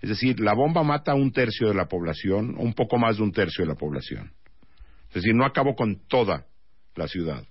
es 0.00 0.08
decir, 0.08 0.40
la 0.40 0.54
bomba 0.54 0.82
mata 0.82 1.12
a 1.12 1.14
un 1.14 1.32
tercio 1.32 1.68
de 1.68 1.74
la 1.74 1.86
población, 1.86 2.54
un 2.56 2.72
poco 2.72 2.98
más 2.98 3.18
de 3.18 3.22
un 3.22 3.32
tercio 3.32 3.64
de 3.64 3.68
la 3.68 3.78
población. 3.78 4.32
Es 5.08 5.14
decir, 5.14 5.34
no 5.34 5.44
acabó 5.44 5.74
con 5.74 6.06
toda 6.08 6.46
la 6.94 7.08
ciudad. 7.08 7.44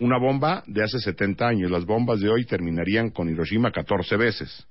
Una 0.00 0.18
bomba 0.18 0.62
de 0.66 0.82
hace 0.82 0.98
70 0.98 1.46
años, 1.46 1.70
las 1.70 1.84
bombas 1.84 2.20
de 2.20 2.30
hoy 2.30 2.46
terminarían 2.46 3.10
con 3.10 3.28
Hiroshima 3.28 3.70
14 3.70 4.16
veces 4.16 4.66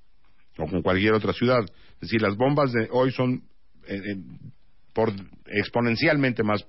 o 0.58 0.68
con 0.68 0.82
cualquier 0.82 1.14
otra 1.14 1.34
ciudad. 1.34 1.64
Es 1.94 2.02
decir, 2.02 2.22
las 2.22 2.36
bombas 2.36 2.72
de 2.72 2.90
hoy 2.92 3.12
son 3.12 3.44
eh, 3.88 3.96
eh, 3.96 4.16
por 4.94 5.12
exponencialmente 5.46 6.44
más, 6.44 6.66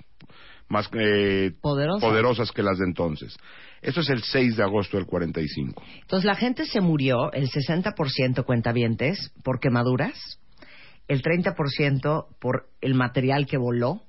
más 0.68 0.90
eh, 0.92 1.52
Poderosas. 1.60 2.02
poderosas 2.02 2.52
que 2.52 2.62
las 2.62 2.78
de 2.78 2.84
entonces. 2.84 3.34
Eso 3.80 4.00
es 4.00 4.10
el 4.10 4.22
6 4.22 4.58
de 4.58 4.62
agosto 4.62 4.98
del 4.98 5.06
45. 5.06 5.82
Entonces 6.02 6.26
la 6.26 6.36
gente 6.36 6.66
se 6.66 6.82
murió, 6.82 7.32
el 7.32 7.48
60% 7.48 8.44
cuentavientes, 8.44 9.32
por 9.42 9.58
quemaduras, 9.58 10.38
el 11.08 11.22
30% 11.22 12.26
por 12.38 12.68
el 12.82 12.94
material 12.94 13.46
que 13.46 13.56
voló 13.56 14.02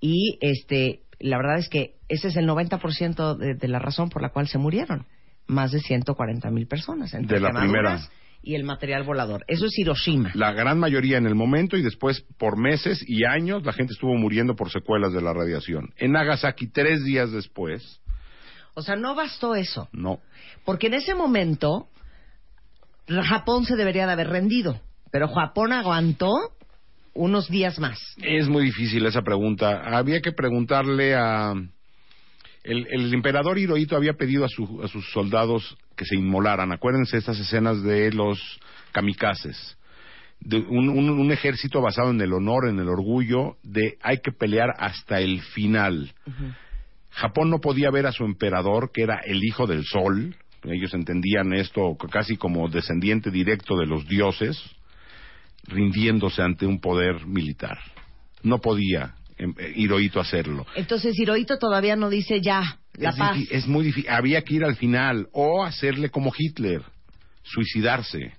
y 0.00 0.38
este 0.42 1.00
la 1.18 1.38
verdad 1.38 1.58
es 1.58 1.68
que 1.68 1.94
ese 2.14 2.28
es 2.28 2.36
el 2.36 2.46
90% 2.48 3.36
de, 3.36 3.54
de 3.54 3.68
la 3.68 3.78
razón 3.78 4.08
por 4.10 4.22
la 4.22 4.30
cual 4.30 4.48
se 4.48 4.58
murieron. 4.58 5.06
Más 5.46 5.72
de 5.72 5.80
140 5.80 6.50
mil 6.50 6.66
personas. 6.66 7.12
Entre 7.14 7.36
De 7.36 7.40
la 7.40 7.50
primera. 7.58 8.00
Y 8.42 8.54
el 8.54 8.64
material 8.64 9.04
volador. 9.04 9.44
Eso 9.46 9.66
es 9.66 9.78
Hiroshima. 9.78 10.30
La 10.34 10.52
gran 10.52 10.78
mayoría 10.78 11.16
en 11.18 11.26
el 11.26 11.34
momento 11.34 11.76
y 11.76 11.82
después 11.82 12.24
por 12.38 12.58
meses 12.58 13.02
y 13.06 13.24
años 13.24 13.64
la 13.64 13.72
gente 13.72 13.94
estuvo 13.94 14.14
muriendo 14.16 14.54
por 14.54 14.70
secuelas 14.70 15.12
de 15.12 15.22
la 15.22 15.32
radiación. 15.32 15.94
En 15.96 16.12
Nagasaki, 16.12 16.68
tres 16.68 17.02
días 17.04 17.30
después, 17.32 18.00
O 18.74 18.82
sea, 18.82 18.96
no 18.96 19.14
bastó 19.14 19.54
eso. 19.54 19.88
no. 19.92 20.20
Porque 20.64 20.88
en 20.88 20.94
ese 20.94 21.14
momento 21.14 21.88
Japón 23.06 23.64
se 23.64 23.76
debería 23.76 24.06
de 24.06 24.12
haber 24.12 24.28
rendido. 24.28 24.80
Pero 25.10 25.28
Japón 25.28 25.72
aguantó 25.72 26.32
unos 27.14 27.48
días 27.48 27.78
más. 27.78 27.98
Es 28.22 28.48
muy 28.48 28.64
difícil 28.64 29.06
esa 29.06 29.22
pregunta. 29.22 29.82
Había 29.96 30.20
que 30.20 30.32
preguntarle 30.32 31.14
a... 31.14 31.54
El, 32.64 32.86
el 32.90 33.12
emperador 33.14 33.58
Hirohito 33.58 33.94
había 33.96 34.14
pedido 34.14 34.44
a, 34.44 34.48
su- 34.48 34.82
a 34.82 34.88
sus 34.88 35.08
soldados 35.12 35.76
que 35.96 36.04
se 36.04 36.16
inmolaran. 36.16 36.72
Acuérdense 36.72 37.16
estas 37.18 37.38
escenas 37.38 37.82
de 37.82 38.10
los 38.10 38.38
kamikazes. 38.92 39.76
De 40.40 40.56
un, 40.56 40.88
un- 40.88 41.10
un 41.10 41.30
ejército 41.30 41.80
basado 41.80 42.10
en 42.10 42.20
el 42.20 42.32
honor, 42.32 42.68
en 42.68 42.78
el 42.78 42.88
orgullo, 42.88 43.56
de 43.62 43.98
hay 44.02 44.18
que 44.18 44.32
pelear 44.32 44.70
hasta 44.78 45.20
el 45.20 45.40
final. 45.42 46.12
Japón 47.10 47.50
no 47.50 47.60
podía 47.60 47.90
ver 47.90 48.06
a 48.06 48.12
su 48.12 48.24
emperador, 48.24 48.90
que 48.92 49.02
era 49.02 49.20
el 49.24 49.44
hijo 49.44 49.66
del 49.66 49.84
sol. 49.84 50.34
Ellos 50.64 50.94
entendían 50.94 51.52
esto 51.52 51.96
casi 52.10 52.36
como 52.38 52.68
descendiente 52.68 53.30
directo 53.30 53.76
de 53.76 53.86
los 53.86 54.08
dioses 54.08 54.58
rindiéndose 55.66 56.42
ante 56.42 56.66
un 56.66 56.80
poder 56.80 57.26
militar. 57.26 57.78
No 58.42 58.58
podía 58.58 59.14
Hirohito 59.76 60.20
hacerlo. 60.20 60.66
Entonces 60.76 61.18
Hirohito 61.18 61.58
todavía 61.58 61.96
no 61.96 62.08
dice 62.10 62.40
ya, 62.40 62.62
la 62.94 63.10
es, 63.10 63.16
paz. 63.16 63.38
es 63.50 63.66
muy 63.66 63.84
difícil. 63.86 64.10
Había 64.10 64.42
que 64.42 64.54
ir 64.54 64.64
al 64.64 64.76
final 64.76 65.28
o 65.32 65.64
hacerle 65.64 66.10
como 66.10 66.32
Hitler, 66.36 66.82
suicidarse. 67.42 68.32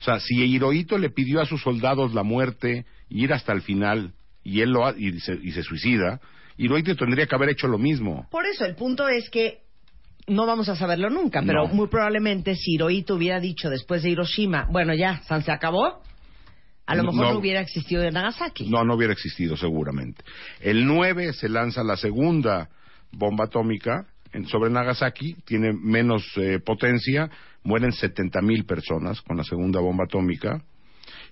O 0.00 0.04
sea, 0.04 0.20
si 0.20 0.34
Hirohito 0.42 0.98
le 0.98 1.10
pidió 1.10 1.40
a 1.40 1.46
sus 1.46 1.62
soldados 1.62 2.14
la 2.14 2.22
muerte 2.22 2.84
y 3.08 3.24
ir 3.24 3.32
hasta 3.32 3.52
el 3.52 3.62
final 3.62 4.12
y 4.42 4.60
él 4.60 4.70
lo 4.70 4.86
ha- 4.86 4.94
y 4.96 5.18
se, 5.20 5.34
y 5.42 5.52
se 5.52 5.62
suicida, 5.62 6.20
Hirohito 6.58 6.94
tendría 6.96 7.26
que 7.26 7.34
haber 7.34 7.48
hecho 7.50 7.66
lo 7.66 7.78
mismo. 7.78 8.28
Por 8.30 8.44
eso, 8.46 8.64
el 8.64 8.74
punto 8.76 9.08
es 9.08 9.30
que 9.30 9.60
no 10.26 10.46
vamos 10.46 10.68
a 10.68 10.76
saberlo 10.76 11.10
nunca, 11.10 11.42
pero 11.44 11.66
No. 11.68 11.74
muy 11.74 11.88
probablemente 11.88 12.54
si 12.54 12.74
Hirohito 12.74 13.14
hubiera 13.16 13.40
dicho 13.40 13.68
después 13.70 14.02
de 14.02 14.10
Hiroshima, 14.10 14.66
bueno 14.70 14.94
ya, 14.94 15.20
San 15.26 15.42
se 15.42 15.52
acabó, 15.52 16.02
a 16.86 16.94
lo 16.94 17.04
mejor 17.04 17.26
no, 17.26 17.32
no. 17.32 17.38
hubiera 17.38 17.60
existido 17.60 18.02
en 18.02 18.14
Nagasaki. 18.14 18.68
No, 18.68 18.84
no 18.84 18.94
hubiera 18.94 19.12
existido 19.12 19.56
seguramente. 19.56 20.22
El 20.60 20.86
9 20.86 21.32
se 21.32 21.48
lanza 21.48 21.82
la 21.82 21.96
segunda 21.96 22.68
bomba 23.12 23.44
atómica 23.44 24.06
en- 24.32 24.46
sobre 24.46 24.70
Nagasaki, 24.70 25.34
tiene 25.46 25.72
menos 25.72 26.24
eh, 26.36 26.58
potencia, 26.58 27.30
mueren 27.62 27.92
70 27.92 28.40
mil 28.42 28.64
personas 28.66 29.22
con 29.22 29.36
la 29.36 29.44
segunda 29.44 29.80
bomba 29.80 30.04
atómica, 30.04 30.62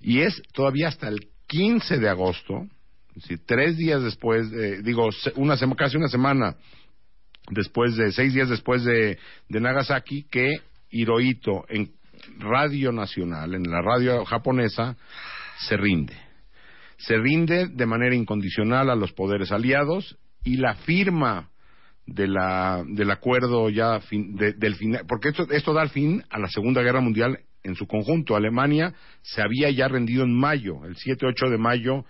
y 0.00 0.20
es 0.20 0.40
todavía 0.54 0.88
hasta 0.88 1.08
el 1.08 1.26
15 1.48 1.98
de 1.98 2.08
agosto, 2.08 2.66
es 3.14 3.22
decir, 3.22 3.40
tres 3.46 3.76
días 3.76 4.02
después, 4.02 4.50
eh, 4.52 4.80
digo, 4.82 5.10
una 5.36 5.56
sema- 5.56 5.76
casi 5.76 5.96
una 5.98 6.08
semana 6.08 6.56
después 7.50 7.96
de 7.96 8.10
seis 8.12 8.32
días 8.32 8.48
después 8.48 8.84
de, 8.84 9.18
de 9.48 9.60
Nagasaki, 9.60 10.24
que 10.30 10.60
Hirohito 10.90 11.64
en 11.68 11.90
Radio 12.38 12.92
Nacional, 12.92 13.54
en 13.54 13.64
la 13.64 13.82
radio 13.82 14.24
japonesa, 14.24 14.96
se 15.68 15.76
rinde. 15.76 16.14
Se 16.98 17.16
rinde 17.18 17.66
de 17.68 17.86
manera 17.86 18.14
incondicional 18.14 18.90
a 18.90 18.94
los 18.96 19.12
poderes 19.12 19.50
aliados 19.52 20.16
y 20.44 20.56
la 20.56 20.74
firma 20.76 21.50
de 22.06 22.26
la, 22.28 22.82
del 22.86 23.10
acuerdo 23.10 23.70
ya 23.70 24.00
de- 24.10 24.52
del 24.54 24.74
final, 24.76 25.04
porque 25.08 25.28
esto, 25.30 25.46
esto 25.50 25.72
da 25.72 25.88
fin 25.88 26.22
a 26.30 26.38
la 26.38 26.48
Segunda 26.48 26.82
Guerra 26.82 27.00
Mundial 27.00 27.38
en 27.62 27.74
su 27.76 27.86
conjunto. 27.86 28.34
Alemania 28.36 28.92
se 29.22 29.40
había 29.42 29.70
ya 29.70 29.88
rendido 29.88 30.24
en 30.24 30.34
mayo, 30.36 30.84
el 30.84 30.96
7-8 30.96 31.48
de 31.50 31.58
mayo, 31.58 32.04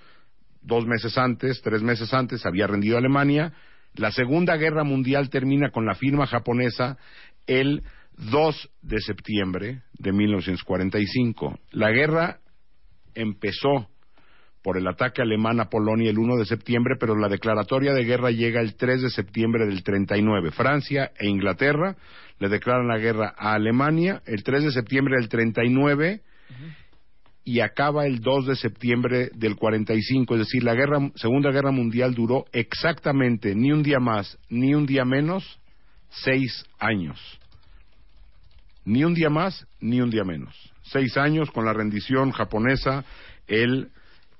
dos 0.62 0.86
meses 0.86 1.16
antes, 1.18 1.60
tres 1.62 1.82
meses 1.82 2.12
antes, 2.14 2.40
se 2.40 2.48
había 2.48 2.66
rendido 2.66 2.96
Alemania. 2.96 3.52
La 3.94 4.10
Segunda 4.12 4.56
Guerra 4.56 4.84
Mundial 4.84 5.28
termina 5.28 5.70
con 5.70 5.84
la 5.84 5.94
firma 5.94 6.26
japonesa 6.26 6.96
el 7.46 7.82
2 8.16 8.70
de 8.82 9.00
septiembre 9.00 9.82
de 9.98 10.12
1945. 10.12 11.58
La 11.72 11.90
guerra 11.90 12.38
empezó 13.14 13.88
por 14.62 14.78
el 14.78 14.86
ataque 14.86 15.22
alemán 15.22 15.60
a 15.60 15.68
Polonia 15.68 16.10
el 16.10 16.18
1 16.18 16.36
de 16.36 16.46
septiembre, 16.46 16.94
pero 16.98 17.16
la 17.16 17.28
declaratoria 17.28 17.92
de 17.92 18.04
guerra 18.04 18.30
llega 18.30 18.60
el 18.60 18.76
3 18.76 19.02
de 19.02 19.10
septiembre 19.10 19.66
del 19.66 19.82
39. 19.82 20.52
Francia 20.52 21.10
e 21.18 21.28
Inglaterra 21.28 21.96
le 22.38 22.48
declaran 22.48 22.86
la 22.86 22.98
guerra 22.98 23.34
a 23.36 23.54
Alemania 23.54 24.22
el 24.26 24.42
3 24.42 24.64
de 24.64 24.70
septiembre 24.70 25.16
del 25.16 25.28
39 25.28 26.22
y 27.44 27.60
acaba 27.60 28.06
el 28.06 28.20
2 28.20 28.46
de 28.46 28.56
septiembre 28.56 29.30
del 29.34 29.56
45. 29.56 30.34
Es 30.34 30.40
decir, 30.40 30.62
la 30.62 30.74
guerra, 30.74 31.10
Segunda 31.16 31.50
Guerra 31.50 31.72
Mundial 31.72 32.14
duró 32.14 32.44
exactamente 32.52 33.54
ni 33.54 33.72
un 33.72 33.82
día 33.82 33.98
más 33.98 34.38
ni 34.48 34.74
un 34.74 34.86
día 34.86 35.04
menos 35.04 35.60
seis 36.08 36.64
años. 36.78 37.18
Ni 38.84 39.04
un 39.04 39.14
día 39.14 39.30
más 39.30 39.66
ni 39.80 40.00
un 40.00 40.10
día 40.10 40.24
menos. 40.24 40.71
Seis 40.92 41.16
años 41.16 41.50
con 41.50 41.64
la 41.64 41.72
rendición 41.72 42.32
japonesa 42.32 43.04
el 43.46 43.88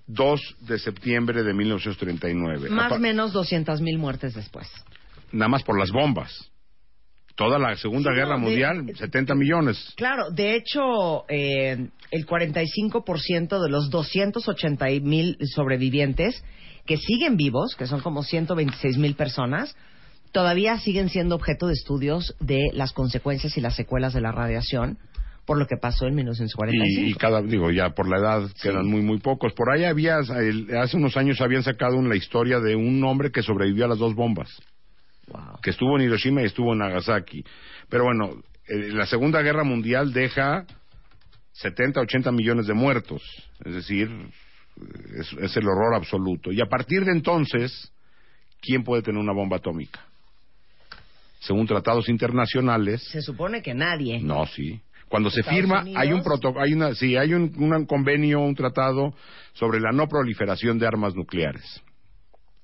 2 0.06 0.40
de 0.60 0.78
septiembre 0.78 1.42
de 1.42 1.54
1939. 1.54 2.68
Más 2.70 2.92
o 2.92 2.98
menos 2.98 3.32
200 3.32 3.80
mil 3.80 3.98
muertes 3.98 4.34
después. 4.34 4.68
Nada 5.32 5.48
más 5.48 5.62
por 5.62 5.78
las 5.78 5.90
bombas. 5.90 6.50
Toda 7.34 7.58
la 7.58 7.74
Segunda 7.76 8.10
Sí, 8.10 8.16
Guerra 8.16 8.36
no, 8.36 8.40
de- 8.40 8.42
Mundial, 8.50 8.96
70 8.96 9.34
millones. 9.34 9.94
Claro, 9.96 10.30
de 10.30 10.54
hecho, 10.56 11.24
eh, 11.30 11.88
el 12.10 12.26
45% 12.26 13.62
de 13.62 13.70
los 13.70 13.88
280 13.88 14.86
mil 15.00 15.38
sobrevivientes 15.54 16.44
que 16.84 16.98
siguen 16.98 17.36
vivos, 17.38 17.74
que 17.76 17.86
son 17.86 18.00
como 18.00 18.22
126 18.22 18.98
mil 18.98 19.14
personas, 19.14 19.74
todavía 20.32 20.78
siguen 20.80 21.08
siendo 21.08 21.34
objeto 21.36 21.66
de 21.68 21.72
estudios 21.72 22.34
de 22.40 22.60
las 22.74 22.92
consecuencias 22.92 23.56
y 23.56 23.62
las 23.62 23.76
secuelas 23.76 24.12
de 24.12 24.20
la 24.20 24.32
radiación 24.32 24.98
por 25.44 25.58
lo 25.58 25.66
que 25.66 25.76
pasó 25.76 26.06
en 26.06 26.14
1945. 26.14 27.00
Y, 27.06 27.10
y 27.10 27.14
cada, 27.14 27.42
digo, 27.42 27.70
ya 27.70 27.90
por 27.90 28.08
la 28.08 28.18
edad 28.18 28.50
quedan 28.62 28.86
muy, 28.86 29.00
muy 29.02 29.18
pocos. 29.18 29.52
Por 29.54 29.70
ahí 29.72 29.84
había, 29.84 30.18
el- 30.38 30.76
hace 30.76 30.96
unos 30.96 31.16
años 31.16 31.40
habían 31.40 31.62
sacado 31.62 32.00
la 32.02 32.16
historia 32.16 32.60
de 32.60 32.76
un 32.76 33.02
hombre 33.04 33.30
que 33.32 33.42
sobrevivió 33.42 33.84
a 33.86 33.88
las 33.88 33.98
dos 33.98 34.14
bombas. 34.14 34.48
Wow. 35.28 35.60
que 35.62 35.70
estuvo 35.70 35.96
en 35.96 36.02
Hiroshima 36.04 36.42
y 36.42 36.46
estuvo 36.46 36.72
en 36.72 36.80
Nagasaki. 36.80 37.44
Pero 37.88 38.04
bueno, 38.04 38.42
eh, 38.68 38.88
la 38.92 39.06
Segunda 39.06 39.40
Guerra 39.40 39.62
Mundial 39.62 40.12
deja 40.12 40.66
70, 41.52 42.00
80 42.00 42.32
millones 42.32 42.66
de 42.66 42.74
muertos. 42.74 43.22
Es 43.64 43.72
decir, 43.72 44.10
es, 45.16 45.32
es 45.40 45.56
el 45.56 45.64
horror 45.68 45.94
absoluto. 45.94 46.50
Y 46.50 46.60
a 46.60 46.66
partir 46.66 47.04
de 47.04 47.12
entonces, 47.12 47.92
¿quién 48.60 48.82
puede 48.82 49.02
tener 49.02 49.20
una 49.20 49.32
bomba 49.32 49.58
atómica? 49.58 50.00
Según 51.40 51.66
tratados 51.66 52.08
internacionales, 52.08 53.02
Se 53.10 53.22
supone 53.22 53.62
que 53.62 53.74
nadie. 53.74 54.20
no, 54.20 54.46
sí. 54.46 54.80
Cuando 55.12 55.28
se 55.30 55.40
Estados 55.40 55.60
firma, 55.60 55.82
Unidos. 55.82 56.00
hay 56.02 56.12
un 56.14 56.22
proto- 56.22 56.54
hay 56.58 56.72
una, 56.72 56.94
sí, 56.94 57.18
hay 57.18 57.34
un, 57.34 57.52
un 57.58 57.84
convenio, 57.84 58.40
un 58.40 58.54
tratado 58.54 59.12
sobre 59.52 59.78
la 59.78 59.92
no 59.92 60.08
proliferación 60.08 60.78
de 60.78 60.86
armas 60.86 61.14
nucleares. 61.14 61.82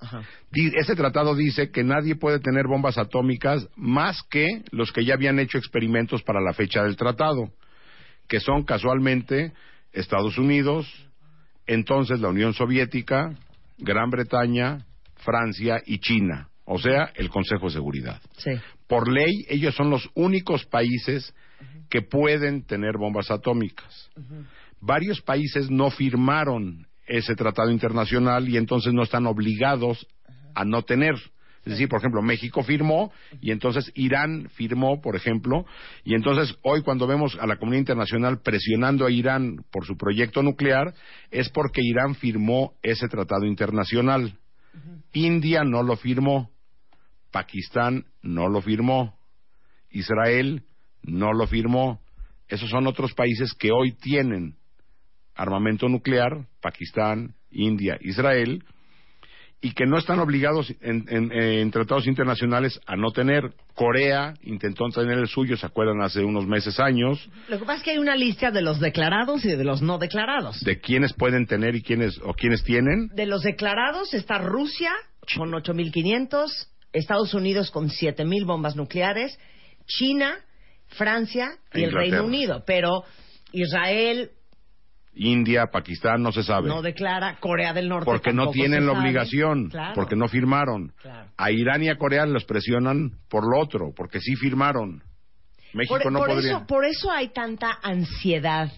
Ajá. 0.01 0.23
Ese 0.53 0.97
tratado 0.97 1.35
dice 1.35 1.71
que 1.71 1.85
nadie 1.85 2.17
puede 2.17 2.39
tener 2.41 2.67
bombas 2.67 2.97
atómicas 2.97 3.69
más 3.77 4.23
que 4.31 4.47
los 4.71 4.93
que 4.93 5.05
ya 5.05 5.13
habían 5.13 5.39
hecho 5.39 5.59
experimentos 5.59 6.23
para 6.23 6.41
la 6.41 6.55
fecha 6.55 6.83
del 6.85 6.97
tratado, 6.97 7.51
que 8.29 8.41
son 8.41 8.65
casualmente 8.65 9.53
Estados 9.93 10.39
Unidos, 10.39 10.87
entonces 11.67 12.19
la 12.21 12.29
Unión 12.29 12.55
Soviética, 12.55 13.35
Gran 13.77 14.09
Bretaña, 14.09 14.87
Francia 15.17 15.83
y 15.85 15.99
China, 15.99 16.49
o 16.65 16.79
sea, 16.79 17.11
el 17.17 17.29
Consejo 17.29 17.67
de 17.67 17.73
Seguridad. 17.73 18.23
Sí. 18.39 18.53
Por 18.87 19.13
ley, 19.13 19.45
ellos 19.51 19.75
son 19.75 19.91
los 19.91 20.09
únicos 20.15 20.65
países 20.65 21.35
que 21.89 22.03
pueden 22.03 22.63
tener 22.63 22.97
bombas 22.99 23.31
atómicas. 23.31 24.11
Varios 24.81 25.21
países 25.21 25.71
no 25.71 25.91
firmaron 25.91 26.87
ese 27.07 27.35
tratado 27.35 27.71
internacional 27.71 28.49
y 28.49 28.57
entonces 28.57 28.93
no 28.93 29.03
están 29.03 29.27
obligados 29.27 30.07
a 30.55 30.65
no 30.65 30.83
tener. 30.83 31.15
Es 31.65 31.73
decir, 31.73 31.89
por 31.89 31.99
ejemplo, 31.99 32.23
México 32.23 32.63
firmó 32.63 33.13
y 33.41 33.51
entonces 33.51 33.91
Irán 33.95 34.49
firmó, 34.55 35.01
por 35.01 35.17
ejemplo, 35.17 35.67
y 36.05 36.15
entonces 36.15 36.57
hoy 36.63 36.83
cuando 36.83 37.07
vemos 37.07 37.37
a 37.41 37.47
la 37.47 37.57
comunidad 37.57 37.81
internacional 37.81 38.41
presionando 38.41 39.05
a 39.05 39.11
Irán 39.11 39.65
por 39.71 39.85
su 39.85 39.97
proyecto 39.97 40.43
nuclear, 40.43 40.95
es 41.31 41.49
porque 41.51 41.83
Irán 41.83 42.15
firmó 42.15 42.75
ese 42.83 43.09
tratado 43.09 43.45
internacional. 43.45 44.39
India 45.13 45.65
no 45.65 45.83
lo 45.83 45.97
firmó, 45.97 46.51
Pakistán 47.31 48.07
no 48.23 48.49
lo 48.49 48.63
firmó, 48.63 49.19
Israel 49.91 50.63
no 51.03 51.33
lo 51.33 51.47
firmó. 51.47 52.01
Esos 52.49 52.71
son 52.71 52.87
otros 52.87 53.13
países 53.15 53.53
que 53.55 53.71
hoy 53.73 53.93
tienen 53.93 54.55
armamento 55.35 55.89
nuclear, 55.89 56.47
Pakistán, 56.61 57.35
India, 57.51 57.97
Israel, 58.01 58.65
y 59.61 59.73
que 59.73 59.87
no 59.87 59.99
están 59.99 60.21
obligados 60.21 60.73
en, 60.81 61.05
en- 61.09 61.33
en 61.33 61.71
tratados 61.73 62.07
internacionales 62.07 62.81
a 62.87 62.95
no 62.97 63.11
tener. 63.11 63.53
Corea 63.75 64.35
intentó 64.43 64.89
tener 64.89 65.19
el 65.19 65.27
suyo, 65.29 65.57
se 65.57 65.67
acuerdan, 65.67 66.01
hace 66.01 66.23
unos 66.25 66.47
meses, 66.47 66.79
años, 66.81 67.29
Lo 67.49 67.59
que 67.59 67.65
pasa 67.65 67.79
es 67.79 67.83
que 67.85 67.91
hay 67.93 67.99
una 67.99 68.15
lista 68.17 68.51
de 68.51 68.63
los 68.63 68.79
declarados 68.81 69.45
y 69.45 69.49
de 69.49 69.65
los 69.65 69.83
no 69.83 69.99
declarados. 69.99 70.61
de 70.61 70.81
quiénes 70.81 71.13
pueden 71.13 71.47
tener 71.47 71.75
y 71.75 71.83
quiénes, 71.83 72.19
o 72.23 72.35
quiénes 72.35 72.63
tienen. 72.65 73.09
De 73.15 73.27
los 73.27 73.43
declarados 73.43 74.15
está 74.15 74.39
Rusia 74.39 74.93
con 75.37 75.51
8.500, 75.51 76.47
Estados 76.93 77.35
Unidos 77.35 77.71
con 77.71 77.89
7.000 77.89 78.47
bombas 78.47 78.77
nucleares, 78.77 79.39
China, 79.87 80.37
Francia 80.89 81.51
y 81.75 81.85
el. 81.85 81.93
Reino 81.93 82.25
Unido. 82.25 82.63
Pero 82.67 83.05
Israel 83.53 84.31
India, 85.15 85.67
Pakistán, 85.73 86.23
no 86.23 86.31
se 86.31 86.45
sabe. 86.45 86.69
no 86.69 86.81
declara, 86.81 87.39
Corea 87.41 87.73
del 87.73 87.89
Norte 87.89 88.05
porque 88.05 88.33
no 88.33 88.51
tienen 88.53 88.87
la 88.87 88.93
sabe. 88.93 89.01
obligación, 89.05 89.69
Claro. 89.69 89.95
porque 89.95 90.15
no 90.15 90.29
firmaron. 90.29 90.93
Claro. 91.03 91.29
A 91.37 91.51
Irán 91.51 91.83
y 91.83 91.89
a 91.89 91.97
Corea 91.97 92.25
los 92.27 92.45
presionan 92.45 93.13
por 93.29 93.43
lo 93.45 93.61
otro, 93.61 93.93
porque 93.97 94.21
sí 94.21 94.37
firmaron. 94.37 95.03
México 95.75 95.99
Por, 96.01 96.13
no 96.13 96.21
por 96.21 96.29
podría. 96.29 96.51
eso, 96.59 96.67
por 96.67 96.85
eso 96.85 97.11
hay 97.11 97.29
tanta 97.31 97.79
ansiedad 97.83 98.71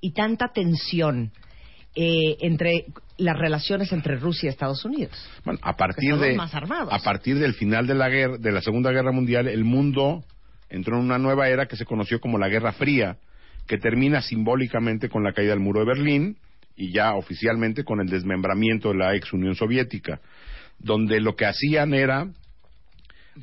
y 0.00 0.12
tanta 0.12 0.48
tensión 0.52 1.32
eh, 1.96 2.36
entre 2.40 2.86
las 3.18 3.36
relaciones 3.36 3.92
entre 3.92 4.14
Rusia 4.16 4.46
y 4.46 4.50
Estados 4.50 4.84
Unidos. 4.84 5.12
Bueno, 5.44 5.58
a 5.62 5.76
partir 5.76 6.16
de 6.16 6.36
más 6.36 6.54
a 6.54 6.98
partir 7.02 7.38
del 7.40 7.54
final 7.54 7.86
de 7.88 7.94
la 7.96 8.08
guerra, 8.08 8.36
de 8.38 8.52
la 8.52 8.62
Segunda 8.62 8.92
Guerra 8.92 9.10
Mundial, 9.12 9.48
el 9.48 9.64
mundo 9.64 10.22
entró 10.70 10.96
en 10.96 11.04
una 11.04 11.18
nueva 11.18 11.48
era 11.48 11.66
que 11.66 11.76
se 11.76 11.84
conoció 11.84 12.20
como 12.20 12.38
la 12.38 12.48
Guerra 12.48 12.72
Fría, 12.72 13.16
que 13.66 13.78
termina 13.78 14.22
simbólicamente 14.22 15.08
con 15.08 15.22
la 15.22 15.32
caída 15.32 15.50
del 15.50 15.60
muro 15.60 15.80
de 15.80 15.86
Berlín 15.86 16.36
y 16.76 16.92
ya 16.92 17.14
oficialmente 17.14 17.84
con 17.84 18.00
el 18.00 18.08
desmembramiento 18.08 18.90
de 18.90 18.98
la 18.98 19.14
ex 19.14 19.32
Unión 19.32 19.54
Soviética, 19.54 20.20
donde 20.78 21.20
lo 21.20 21.36
que 21.36 21.46
hacían 21.46 21.92
era 21.92 22.28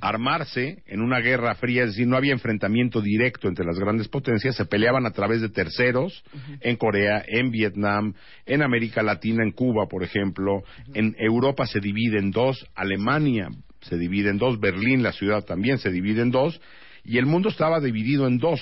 armarse 0.02 0.84
en 0.88 1.02
una 1.02 1.20
guerra 1.20 1.56
fría, 1.56 1.84
es 1.84 1.92
decir, 1.92 2.08
no 2.08 2.18
había 2.18 2.34
enfrentamiento 2.34 3.02
directo 3.02 3.48
entre 3.48 3.66
las 3.66 3.80
grandes 3.80 4.08
potencias, 4.08 4.56
se 4.56 4.66
peleaban 4.66 5.06
a 5.06 5.12
través 5.12 5.42
de 5.42 5.50
terceros 5.50 6.24
en 6.62 6.76
Corea, 6.76 7.24
en 7.26 7.52
Vietnam, 7.52 8.14
en 8.46 8.62
América 8.62 9.02
Latina, 9.02 9.44
en 9.44 9.52
Cuba, 9.52 9.88
por 9.88 10.04
ejemplo, 10.04 10.64
en 10.94 11.16
Europa 11.18 11.66
se 11.66 11.80
divide 11.80 12.20
en 12.20 12.32
dos, 12.32 12.68
Alemania 12.76 13.50
se 13.82 13.98
divide 13.98 14.30
en 14.30 14.38
dos, 14.38 14.60
Berlín, 14.60 15.04
la 15.04 15.14
ciudad 15.14 15.46
también 15.46 15.78
se 15.78 15.92
divide 15.92 16.22
en 16.22 16.32
dos, 16.32 16.60
y 17.08 17.18
el 17.18 17.26
mundo 17.26 17.48
estaba 17.48 17.80
dividido 17.80 18.28
en 18.28 18.38
dos, 18.38 18.60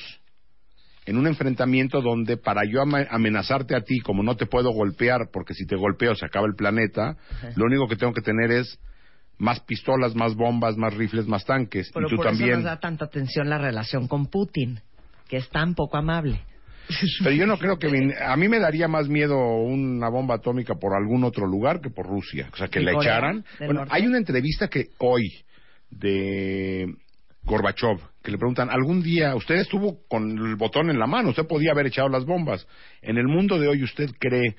en 1.08 1.18
un 1.18 1.26
enfrentamiento 1.26 2.00
donde 2.00 2.38
para 2.38 2.62
yo 2.64 2.80
amenazarte 2.82 3.76
a 3.76 3.82
ti, 3.82 4.00
como 4.00 4.22
no 4.22 4.36
te 4.36 4.46
puedo 4.46 4.70
golpear, 4.70 5.30
porque 5.34 5.56
si 5.56 5.66
te 5.66 5.76
golpeo 5.76 6.14
se 6.14 6.28
acaba 6.28 6.46
el 6.46 6.54
planeta, 6.54 7.18
lo 7.56 7.66
único 7.66 7.88
que 7.88 7.96
tengo 7.96 8.14
que 8.14 8.22
tener 8.22 8.52
es 8.52 8.80
más 9.40 9.60
pistolas, 9.62 10.14
más 10.16 10.36
bombas, 10.36 10.78
más 10.78 10.94
rifles, 10.94 11.26
más 11.26 11.44
tanques. 11.44 11.90
Pero 11.92 12.06
y 12.06 12.10
tú 12.12 12.18
por 12.18 12.28
eso 12.28 12.38
también. 12.38 12.58
nos 12.58 12.66
da 12.66 12.80
tanta 12.80 13.06
atención 13.06 13.50
la 13.50 13.58
relación 13.58 14.08
con 14.08 14.28
Putin, 14.28 14.80
que 15.28 15.38
es 15.38 15.50
tan 15.50 15.74
poco 15.74 15.98
amable. 15.98 16.40
Pero 17.24 17.36
yo 17.36 17.48
no 17.48 17.58
creo 17.58 17.80
que 17.80 17.88
a 18.24 18.38
mí 18.38 18.48
me 18.48 18.60
daría 18.60 18.88
más 18.88 19.10
miedo 19.10 19.38
una 19.40 20.08
bomba 20.10 20.36
atómica 20.36 20.76
por 20.76 20.94
algún 20.94 21.24
otro 21.24 21.48
lugar 21.48 21.82
que 21.82 21.90
por 21.90 22.06
Rusia, 22.06 22.48
o 22.54 22.58
sea 22.58 22.68
que 22.68 22.80
¿Y 22.80 22.86
le 22.86 22.94
Corea 22.94 23.12
echaran. 23.12 23.46
Bueno, 23.58 23.86
hay 23.90 24.06
una 24.06 24.20
entrevista 24.20 24.68
que 24.68 24.90
hoy 25.00 25.32
de 25.90 26.94
Gorbachev, 27.46 28.00
que 28.24 28.32
le 28.32 28.38
preguntan, 28.38 28.70
algún 28.72 29.04
día 29.04 29.36
usted 29.36 29.56
estuvo 29.56 30.00
con 30.08 30.32
el 30.38 30.56
botón 30.56 30.90
en 30.90 30.98
la 30.98 31.06
mano, 31.06 31.30
usted 31.30 31.46
podía 31.48 31.72
haber 31.72 31.88
echado 31.88 32.10
las 32.10 32.26
bombas. 32.26 32.68
En 33.02 33.18
el 33.18 33.28
mundo 33.28 33.60
de 33.60 33.68
hoy, 33.68 33.84
¿usted 33.84 34.10
cree 34.20 34.56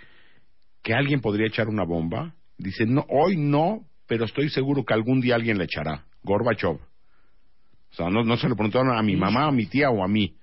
que 0.82 0.94
alguien 0.94 1.20
podría 1.20 1.48
echar 1.48 1.68
una 1.68 1.84
bomba? 1.84 2.34
Dice, 2.58 2.86
no, 2.86 3.04
hoy 3.08 3.36
no, 3.36 3.80
pero 4.06 4.24
estoy 4.24 4.48
seguro 4.50 4.84
que 4.84 4.94
algún 4.94 5.20
día 5.20 5.34
alguien 5.34 5.58
le 5.58 5.64
echará. 5.64 6.04
Gorbachev. 6.22 6.76
O 6.76 7.94
sea, 7.94 8.08
no, 8.08 8.22
no 8.22 8.36
se 8.36 8.48
lo 8.48 8.54
preguntaron 8.54 8.96
a 8.96 9.02
mi 9.02 9.16
mamá, 9.16 9.46
a 9.46 9.50
mi 9.50 9.66
tía 9.66 9.90
o 9.90 10.04
a 10.04 10.08
mí. 10.08 10.36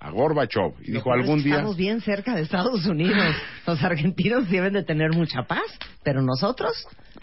A 0.00 0.10
Gorbachev. 0.10 0.74
Y 0.82 0.92
dijo, 0.92 1.10
Lo 1.10 1.20
algún 1.20 1.42
día... 1.42 1.56
Estamos 1.56 1.76
bien 1.76 2.00
cerca 2.00 2.34
de 2.34 2.42
Estados 2.42 2.86
Unidos. 2.86 3.34
Los 3.66 3.82
argentinos 3.82 4.48
deben 4.48 4.72
de 4.72 4.84
tener 4.84 5.10
mucha 5.12 5.42
paz, 5.42 5.78
pero 6.02 6.22
nosotros. 6.22 6.72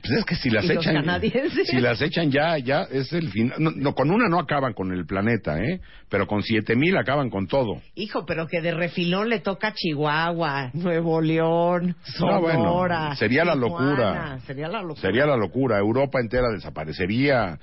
Pues 0.02 0.20
es 0.20 0.26
que 0.26 0.36
si 0.36 0.50
las 0.50 0.66
¿Y 0.66 0.74
los 0.74 0.84
echan, 0.86 0.96
canadienses? 0.96 1.68
si 1.68 1.80
las 1.80 2.02
echan 2.02 2.30
ya, 2.32 2.58
ya 2.58 2.84
es 2.92 3.12
el 3.14 3.30
final. 3.30 3.58
No, 3.60 3.72
no, 3.72 3.94
con 3.96 4.12
una 4.12 4.28
no 4.30 4.40
acaban 4.40 4.74
con 4.74 4.92
el 4.92 5.06
planeta, 5.06 5.60
¿eh? 5.60 5.82
Pero 6.10 6.28
con 6.28 6.44
siete 6.44 6.76
mil 6.76 6.96
acaban 6.98 7.30
con 7.30 7.48
todo. 7.48 7.82
Hijo, 7.96 8.26
pero 8.26 8.48
que 8.48 8.62
de 8.62 8.72
refilón 8.74 9.30
le 9.30 9.40
toca 9.40 9.74
Chihuahua, 9.74 10.70
Nuevo 10.74 11.22
León, 11.22 11.96
No, 12.20 12.42
bueno, 12.42 12.60
Sonora. 12.64 13.16
sería 13.16 13.44
la 13.46 13.56
locura. 13.56 14.40
Sería 14.46 14.68
la 14.68 14.82
locura. 14.82 15.02
Sería 15.02 15.26
la 15.26 15.38
locura. 15.38 15.78
Europa 15.80 16.20
entera 16.20 16.50
desaparecería. 16.54 17.58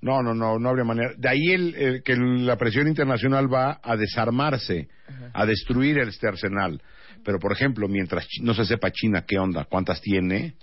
No, 0.00 0.22
no, 0.22 0.32
no, 0.34 0.58
no 0.58 0.68
habría 0.68 0.84
manera. 0.84 1.10
De 1.16 1.28
ahí 1.28 1.46
el, 1.52 1.74
el- 1.74 2.02
que 2.02 2.14
la 2.16 2.56
presión 2.56 2.86
internacional 2.86 3.52
va 3.52 3.80
a 3.82 3.96
desarmarse, 3.96 4.88
a 5.32 5.44
destruir 5.46 5.98
este 5.98 6.28
arsenal. 6.28 6.80
Pero, 7.24 7.38
por 7.40 7.52
ejemplo, 7.52 7.88
mientras 7.88 8.26
no 8.42 8.54
se 8.54 8.64
sepa 8.64 8.90
China 8.92 9.24
qué 9.26 9.38
onda, 9.38 9.64
cuántas 9.68 10.00
tiene, 10.00 10.54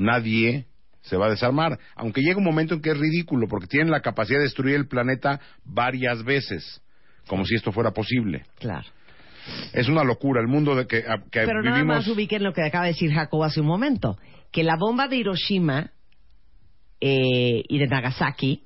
nadie 0.00 0.66
se 1.02 1.16
va 1.16 1.26
a 1.26 1.30
desarmar. 1.30 1.78
Aunque 1.94 2.20
llega 2.20 2.38
un 2.38 2.44
momento 2.44 2.74
en 2.74 2.82
que 2.82 2.90
es 2.90 2.98
ridículo, 2.98 3.46
porque 3.48 3.66
tienen 3.66 3.90
la 3.90 4.00
capacidad 4.00 4.38
de 4.38 4.44
destruir 4.44 4.76
el 4.76 4.86
planeta 4.88 5.40
varias 5.64 6.22
veces, 6.24 6.82
como 7.26 7.44
si 7.44 7.54
esto 7.54 7.72
fuera 7.72 7.92
posible. 7.92 8.44
Claro. 8.58 8.86
Es 9.72 9.88
una 9.88 10.04
locura 10.04 10.40
el 10.40 10.48
mundo 10.48 10.74
de 10.76 10.86
que, 10.86 10.98
a- 10.98 11.22
que 11.30 11.40
Pero 11.46 11.62
nada 11.62 11.76
vivimos. 11.78 11.96
más 11.96 12.08
ubiquen 12.08 12.42
lo 12.42 12.52
que 12.52 12.62
acaba 12.62 12.84
de 12.84 12.92
decir 12.92 13.10
Jacobo 13.12 13.44
hace 13.44 13.60
un 13.60 13.66
momento, 13.66 14.18
que 14.52 14.62
la 14.62 14.76
bomba 14.76 15.08
de 15.08 15.16
Hiroshima 15.16 15.90
eh, 17.00 17.62
y 17.68 17.78
de 17.78 17.86
Nagasaki 17.86 18.62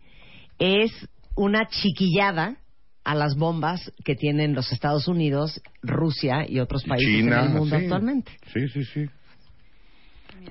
es 0.58 0.90
una 1.36 1.66
chiquillada 1.68 2.56
a 3.04 3.14
las 3.14 3.36
bombas 3.36 3.92
que 4.04 4.14
tienen 4.16 4.54
los 4.54 4.72
Estados 4.72 5.08
Unidos, 5.08 5.60
Rusia 5.82 6.46
y 6.48 6.58
otros 6.58 6.84
países 6.84 7.06
China, 7.08 7.40
en 7.40 7.46
el 7.46 7.52
mundo 7.58 7.76
sí. 7.76 7.82
actualmente. 7.82 8.32
Sí, 8.52 8.68
sí, 8.68 8.84
sí. 8.84 9.06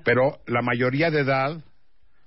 Pero 0.04 0.40
la 0.48 0.62
mayoría 0.62 1.12
de 1.12 1.22
edad 1.22 1.62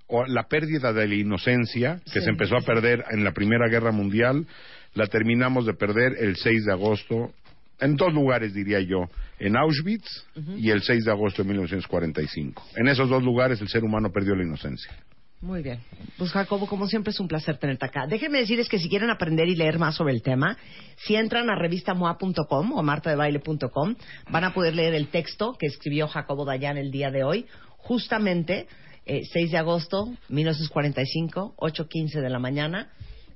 o 0.07 0.25
la 0.27 0.45
pérdida 0.45 0.93
de 0.93 1.09
la 1.09 1.15
inocencia 1.15 2.01
que 2.05 2.21
Sí. 2.21 2.25
se 2.25 2.31
empezó 2.31 2.57
a 2.57 2.61
perder 2.61 3.05
en 3.11 3.25
la 3.25 3.33
Primera 3.33 3.69
Guerra 3.69 3.93
Mundial, 3.93 4.47
la 4.95 5.07
terminamos 5.09 5.67
de 5.67 5.75
perder 5.75 6.15
el 6.19 6.37
6 6.37 6.65
de 6.65 6.73
agosto 6.73 7.33
en 7.79 7.97
dos 7.97 8.13
lugares 8.13 8.55
diría 8.55 8.81
yo, 8.81 9.09
en 9.39 9.57
Auschwitz 9.57 10.09
y 10.57 10.71
el 10.71 10.83
6 10.83 11.05
de 11.05 11.11
agosto 11.11 11.43
de 11.43 11.49
1945. 11.49 12.63
En 12.77 12.89
esos 12.89 13.09
dos 13.09 13.23
lugares 13.23 13.61
el 13.61 13.69
ser 13.69 13.85
humano 13.85 14.11
perdió 14.11 14.35
la 14.35 14.45
inocencia. 14.45 14.93
Muy 15.41 15.63
bien. 15.63 15.81
Pues 16.17 16.33
Jacobo, 16.33 16.67
como 16.67 16.89
siempre 16.89 17.11
es 17.11 17.21
un 17.21 17.29
placer 17.29 17.59
tenerte 17.59 17.85
acá. 17.85 18.07
Déjenme 18.07 18.39
decirles 18.39 18.69
que 18.69 18.79
si 18.79 18.89
quieren 18.89 19.11
aprender 19.11 19.49
y 19.49 19.55
leer 19.55 19.79
más 19.79 19.95
sobre 19.95 20.15
el 20.15 20.23
tema, 20.23 20.57
si 20.97 21.15
entran 21.15 21.51
a 21.51 21.57
revistamoa.com 21.57 22.73
o 22.73 22.79
a 22.79 22.83
martadebaile.com, 22.83 23.95
van 24.31 24.45
a 24.45 24.55
poder 24.55 24.75
leer 24.75 24.95
el 24.95 25.09
texto 25.09 25.55
que 25.59 25.67
escribió 25.67 26.09
Jacobo 26.09 26.45
Dayan 26.47 26.79
el 26.79 26.91
día 26.91 27.11
de 27.11 27.23
hoy, 27.23 27.47
justamente 27.77 28.67
eh, 29.05 29.23
6 29.31 29.53
de 29.53 29.59
agosto 29.59 30.09
1945, 30.31 31.55
8.15 31.59 32.21
de 32.21 32.31
la 32.31 32.39
mañana, 32.39 32.91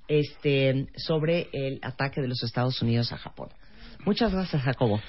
este, 0.08 0.86
sobre 0.96 1.48
el 1.52 1.78
ataque 1.82 2.20
de 2.20 2.28
los 2.28 2.42
Estados 2.42 2.80
Unidos 2.82 3.12
a 3.12 3.18
Japón. 3.18 3.50
Muchas 4.04 4.32
gracias, 4.32 4.62
Jacobo. 4.62 5.00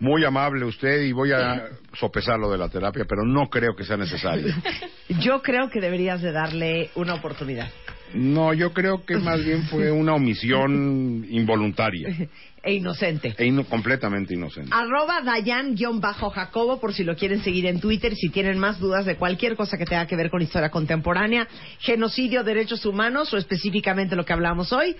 Muy 0.00 0.24
amable 0.24 0.64
usted 0.64 1.02
y 1.02 1.12
voy 1.12 1.32
a 1.32 1.70
sopesar 1.94 2.38
lo 2.38 2.50
de 2.50 2.58
la 2.58 2.68
terapia, 2.68 3.04
pero 3.08 3.24
no 3.24 3.48
creo 3.48 3.74
que 3.74 3.84
sea 3.84 3.96
necesario. 3.96 4.54
Yo 5.20 5.42
creo 5.42 5.68
que 5.70 5.80
deberías 5.80 6.22
de 6.22 6.30
darle 6.32 6.90
una 6.94 7.14
oportunidad. 7.14 7.68
No, 8.14 8.54
yo 8.54 8.72
creo 8.72 9.04
que 9.04 9.16
más 9.18 9.44
bien 9.44 9.64
fue 9.64 9.90
una 9.92 10.14
omisión 10.14 11.26
involuntaria 11.28 12.08
E 12.62 12.72
inocente. 12.72 13.34
e 13.36 13.44
ino- 13.44 13.64
completamente 13.64 14.32
inocente. 14.32 14.70
Arroba 14.72 15.20
Dayan-Jacobo 15.20 16.80
por 16.80 16.94
si 16.94 17.04
lo 17.04 17.16
quieren 17.16 17.42
seguir 17.42 17.66
en 17.66 17.80
Twitter, 17.80 18.14
si 18.14 18.30
tienen 18.30 18.58
más 18.58 18.78
dudas 18.78 19.04
de 19.04 19.16
cualquier 19.16 19.56
cosa 19.56 19.76
que 19.76 19.84
tenga 19.84 20.06
que 20.06 20.16
ver 20.16 20.30
con 20.30 20.40
historia 20.40 20.70
contemporánea, 20.70 21.48
genocidio, 21.80 22.44
derechos 22.44 22.86
humanos 22.86 23.32
o 23.34 23.36
específicamente 23.36 24.16
lo 24.16 24.24
que 24.24 24.32
hablamos 24.32 24.72
hoy, 24.72 24.96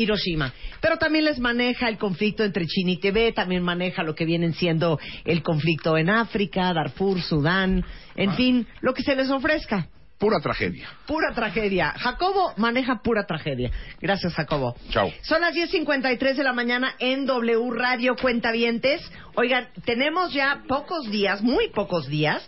Hiroshima. 0.00 0.52
Pero 0.80 0.96
también 0.96 1.24
les 1.24 1.38
maneja 1.38 1.88
el 1.88 1.98
conflicto 1.98 2.44
entre 2.44 2.66
China 2.66 2.92
y 2.92 2.96
Tibet, 2.98 3.34
también 3.34 3.62
maneja 3.62 4.02
lo 4.02 4.14
que 4.14 4.24
vienen 4.24 4.54
siendo 4.54 4.98
el 5.24 5.42
conflicto 5.42 5.96
en 5.96 6.10
África, 6.10 6.72
Darfur, 6.72 7.20
Sudán, 7.20 7.84
en 8.16 8.34
fin, 8.34 8.66
lo 8.80 8.94
que 8.94 9.02
se 9.02 9.14
les 9.14 9.30
ofrezca. 9.30 9.88
Pura 10.18 10.38
tragedia. 10.40 10.86
Pura 11.06 11.32
tragedia. 11.34 11.94
Jacobo 11.96 12.52
maneja 12.58 13.00
pura 13.02 13.24
tragedia. 13.24 13.70
Gracias, 14.02 14.34
Jacobo. 14.34 14.76
Chao. 14.90 15.10
Son 15.22 15.40
las 15.40 15.54
10.53 15.54 16.34
de 16.34 16.44
la 16.44 16.52
mañana 16.52 16.94
en 16.98 17.24
W 17.24 17.70
Radio 17.70 18.16
Cuentavientes. 18.16 19.00
Oigan, 19.34 19.68
tenemos 19.86 20.34
ya 20.34 20.62
pocos 20.68 21.10
días, 21.10 21.40
muy 21.40 21.70
pocos 21.70 22.06
días, 22.06 22.46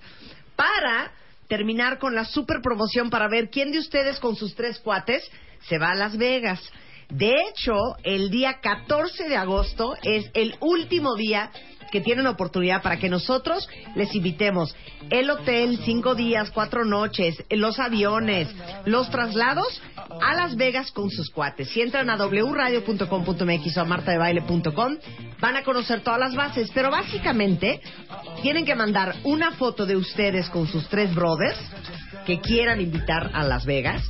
para 0.54 1.12
terminar 1.48 1.98
con 1.98 2.14
la 2.14 2.26
super 2.26 2.60
promoción 2.62 3.08
para 3.08 3.26
ver 3.28 3.48
quién 3.48 3.72
de 3.72 3.78
ustedes 3.78 4.18
con 4.20 4.36
sus 4.36 4.54
tres 4.54 4.78
cuates 4.78 5.22
se 5.68 5.78
va 5.78 5.92
a 5.92 5.94
Las 5.94 6.16
Vegas. 6.16 6.60
De 7.12 7.42
hecho, 7.42 7.74
el 8.04 8.30
día 8.30 8.58
14 8.62 9.28
de 9.28 9.36
agosto 9.36 9.94
es 10.02 10.30
el 10.32 10.56
último 10.60 11.14
día 11.14 11.50
que 11.92 12.00
tienen 12.00 12.26
oportunidad 12.26 12.82
para 12.82 12.96
que 12.96 13.10
nosotros 13.10 13.68
les 13.94 14.12
invitemos 14.14 14.74
el 15.10 15.30
hotel, 15.30 15.78
cinco 15.84 16.14
días, 16.14 16.50
cuatro 16.50 16.84
noches, 16.84 17.36
los 17.50 17.78
aviones, 17.78 18.48
los 18.86 19.10
traslados 19.10 19.80
a 20.22 20.34
Las 20.34 20.56
Vegas 20.56 20.90
con 20.90 21.10
sus 21.10 21.30
cuates. 21.30 21.68
Si 21.68 21.82
entran 21.82 22.08
a 22.08 22.16
wradio.com.mx 22.16 23.76
o 23.76 23.80
a 23.80 23.84
martadebaile.com, 23.84 24.96
van 25.38 25.56
a 25.56 25.62
conocer 25.62 26.00
todas 26.00 26.18
las 26.18 26.34
bases. 26.34 26.70
Pero 26.74 26.90
básicamente 26.90 27.80
tienen 28.40 28.64
que 28.64 28.74
mandar 28.74 29.14
una 29.24 29.52
foto 29.52 29.84
de 29.84 29.96
ustedes 29.96 30.48
con 30.48 30.66
sus 30.66 30.88
tres 30.88 31.14
brothers 31.14 31.58
que 32.24 32.40
quieran 32.40 32.80
invitar 32.80 33.30
a 33.34 33.44
Las 33.44 33.66
Vegas. 33.66 34.08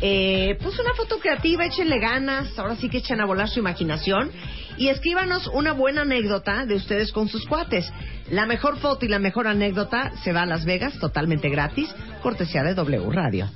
Eh, 0.00 0.56
pues 0.62 0.78
una 0.78 0.94
foto 0.94 1.18
creativa, 1.18 1.66
échenle 1.66 1.98
ganas, 1.98 2.58
ahora 2.58 2.76
sí 2.76 2.88
que 2.88 2.98
echen 2.98 3.20
a 3.20 3.26
volar 3.26 3.48
su 3.48 3.58
imaginación 3.58 4.30
y 4.78 4.88
escríbanos 4.88 5.48
una 5.48 5.72
buena 5.72 6.02
anécdota 6.02 6.64
de 6.64 6.76
ustedes 6.76 7.12
con 7.12 7.28
sus 7.28 7.46
cuates. 7.46 7.92
La 8.30 8.46
mejor 8.46 8.78
foto 8.78 9.04
y 9.04 9.08
la 9.08 9.18
mejor 9.18 9.46
anécdota 9.46 10.12
se 10.22 10.32
va 10.32 10.42
a 10.42 10.46
Las 10.46 10.64
Vegas 10.64 10.98
totalmente 10.98 11.48
gratis, 11.48 11.94
cortesía 12.22 12.62
de 12.62 12.74
W 12.74 13.10
Radio. 13.10 13.48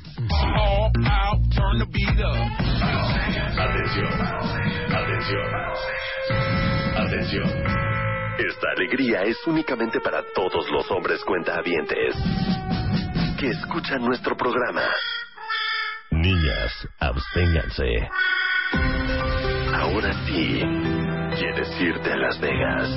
Atención, 3.58 4.06
atención, 4.90 5.48
atención. 6.96 7.82
Esta 8.38 8.70
alegría 8.76 9.22
es 9.22 9.36
únicamente 9.46 10.00
para 10.00 10.22
todos 10.34 10.68
los 10.70 10.90
hombres 10.90 11.22
cuentahabientes 11.24 12.16
que 13.38 13.50
escuchan 13.50 14.00
nuestro 14.02 14.36
programa. 14.36 14.82
Niñas, 16.10 16.88
absténganse. 16.98 18.08
Ahora 19.74 20.12
sí, 20.26 20.62
quieres 21.42 21.80
irte 21.80 22.12
a 22.12 22.16
Las 22.16 22.38
Vegas. 22.38 22.88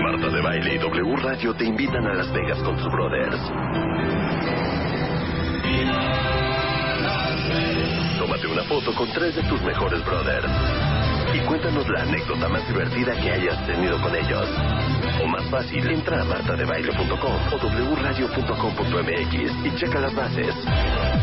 Marta 0.00 0.28
de 0.30 0.40
Baile 0.40 0.74
y 0.74 0.78
W 0.78 1.16
Radio 1.16 1.54
te 1.54 1.66
invitan 1.66 2.06
a 2.06 2.14
Las 2.14 2.32
Vegas 2.32 2.58
con 2.60 2.78
sus 2.78 2.90
brothers. 2.90 3.40
Tómate 8.18 8.46
una 8.46 8.64
foto 8.64 8.94
con 8.94 9.12
tres 9.12 9.36
de 9.36 9.42
tus 9.42 9.60
mejores 9.62 10.02
brothers. 10.06 10.93
Y 11.34 11.40
cuéntanos 11.40 11.88
la 11.88 12.02
anécdota 12.02 12.48
más 12.48 12.66
divertida 12.68 13.12
que 13.20 13.32
hayas 13.32 13.66
tenido 13.66 14.00
con 14.00 14.14
ellos. 14.14 14.48
O 15.20 15.26
más 15.26 15.44
fácil, 15.50 15.90
entra 15.90 16.22
a 16.22 16.24
martadebaile.com 16.24 17.36
o 17.52 17.94
wradio.com.mx 17.96 19.66
y 19.66 19.76
checa 19.76 19.98
las 19.98 20.14
bases. 20.14 20.54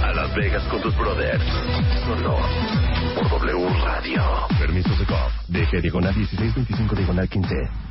A 0.04 0.12
Las 0.14 0.36
Vegas 0.36 0.64
con 0.68 0.82
tus 0.82 0.96
brothers. 0.98 1.44
Solo 2.06 2.38
por 3.16 3.48
W 3.48 3.70
Radio. 3.86 4.22
Permiso 4.60 4.90
de 4.96 5.06
COP. 5.06 5.32
DG 5.48 5.82
diagonal 5.82 6.14
1625 6.16 6.96
diagonal 6.96 7.30
15. 7.30 7.91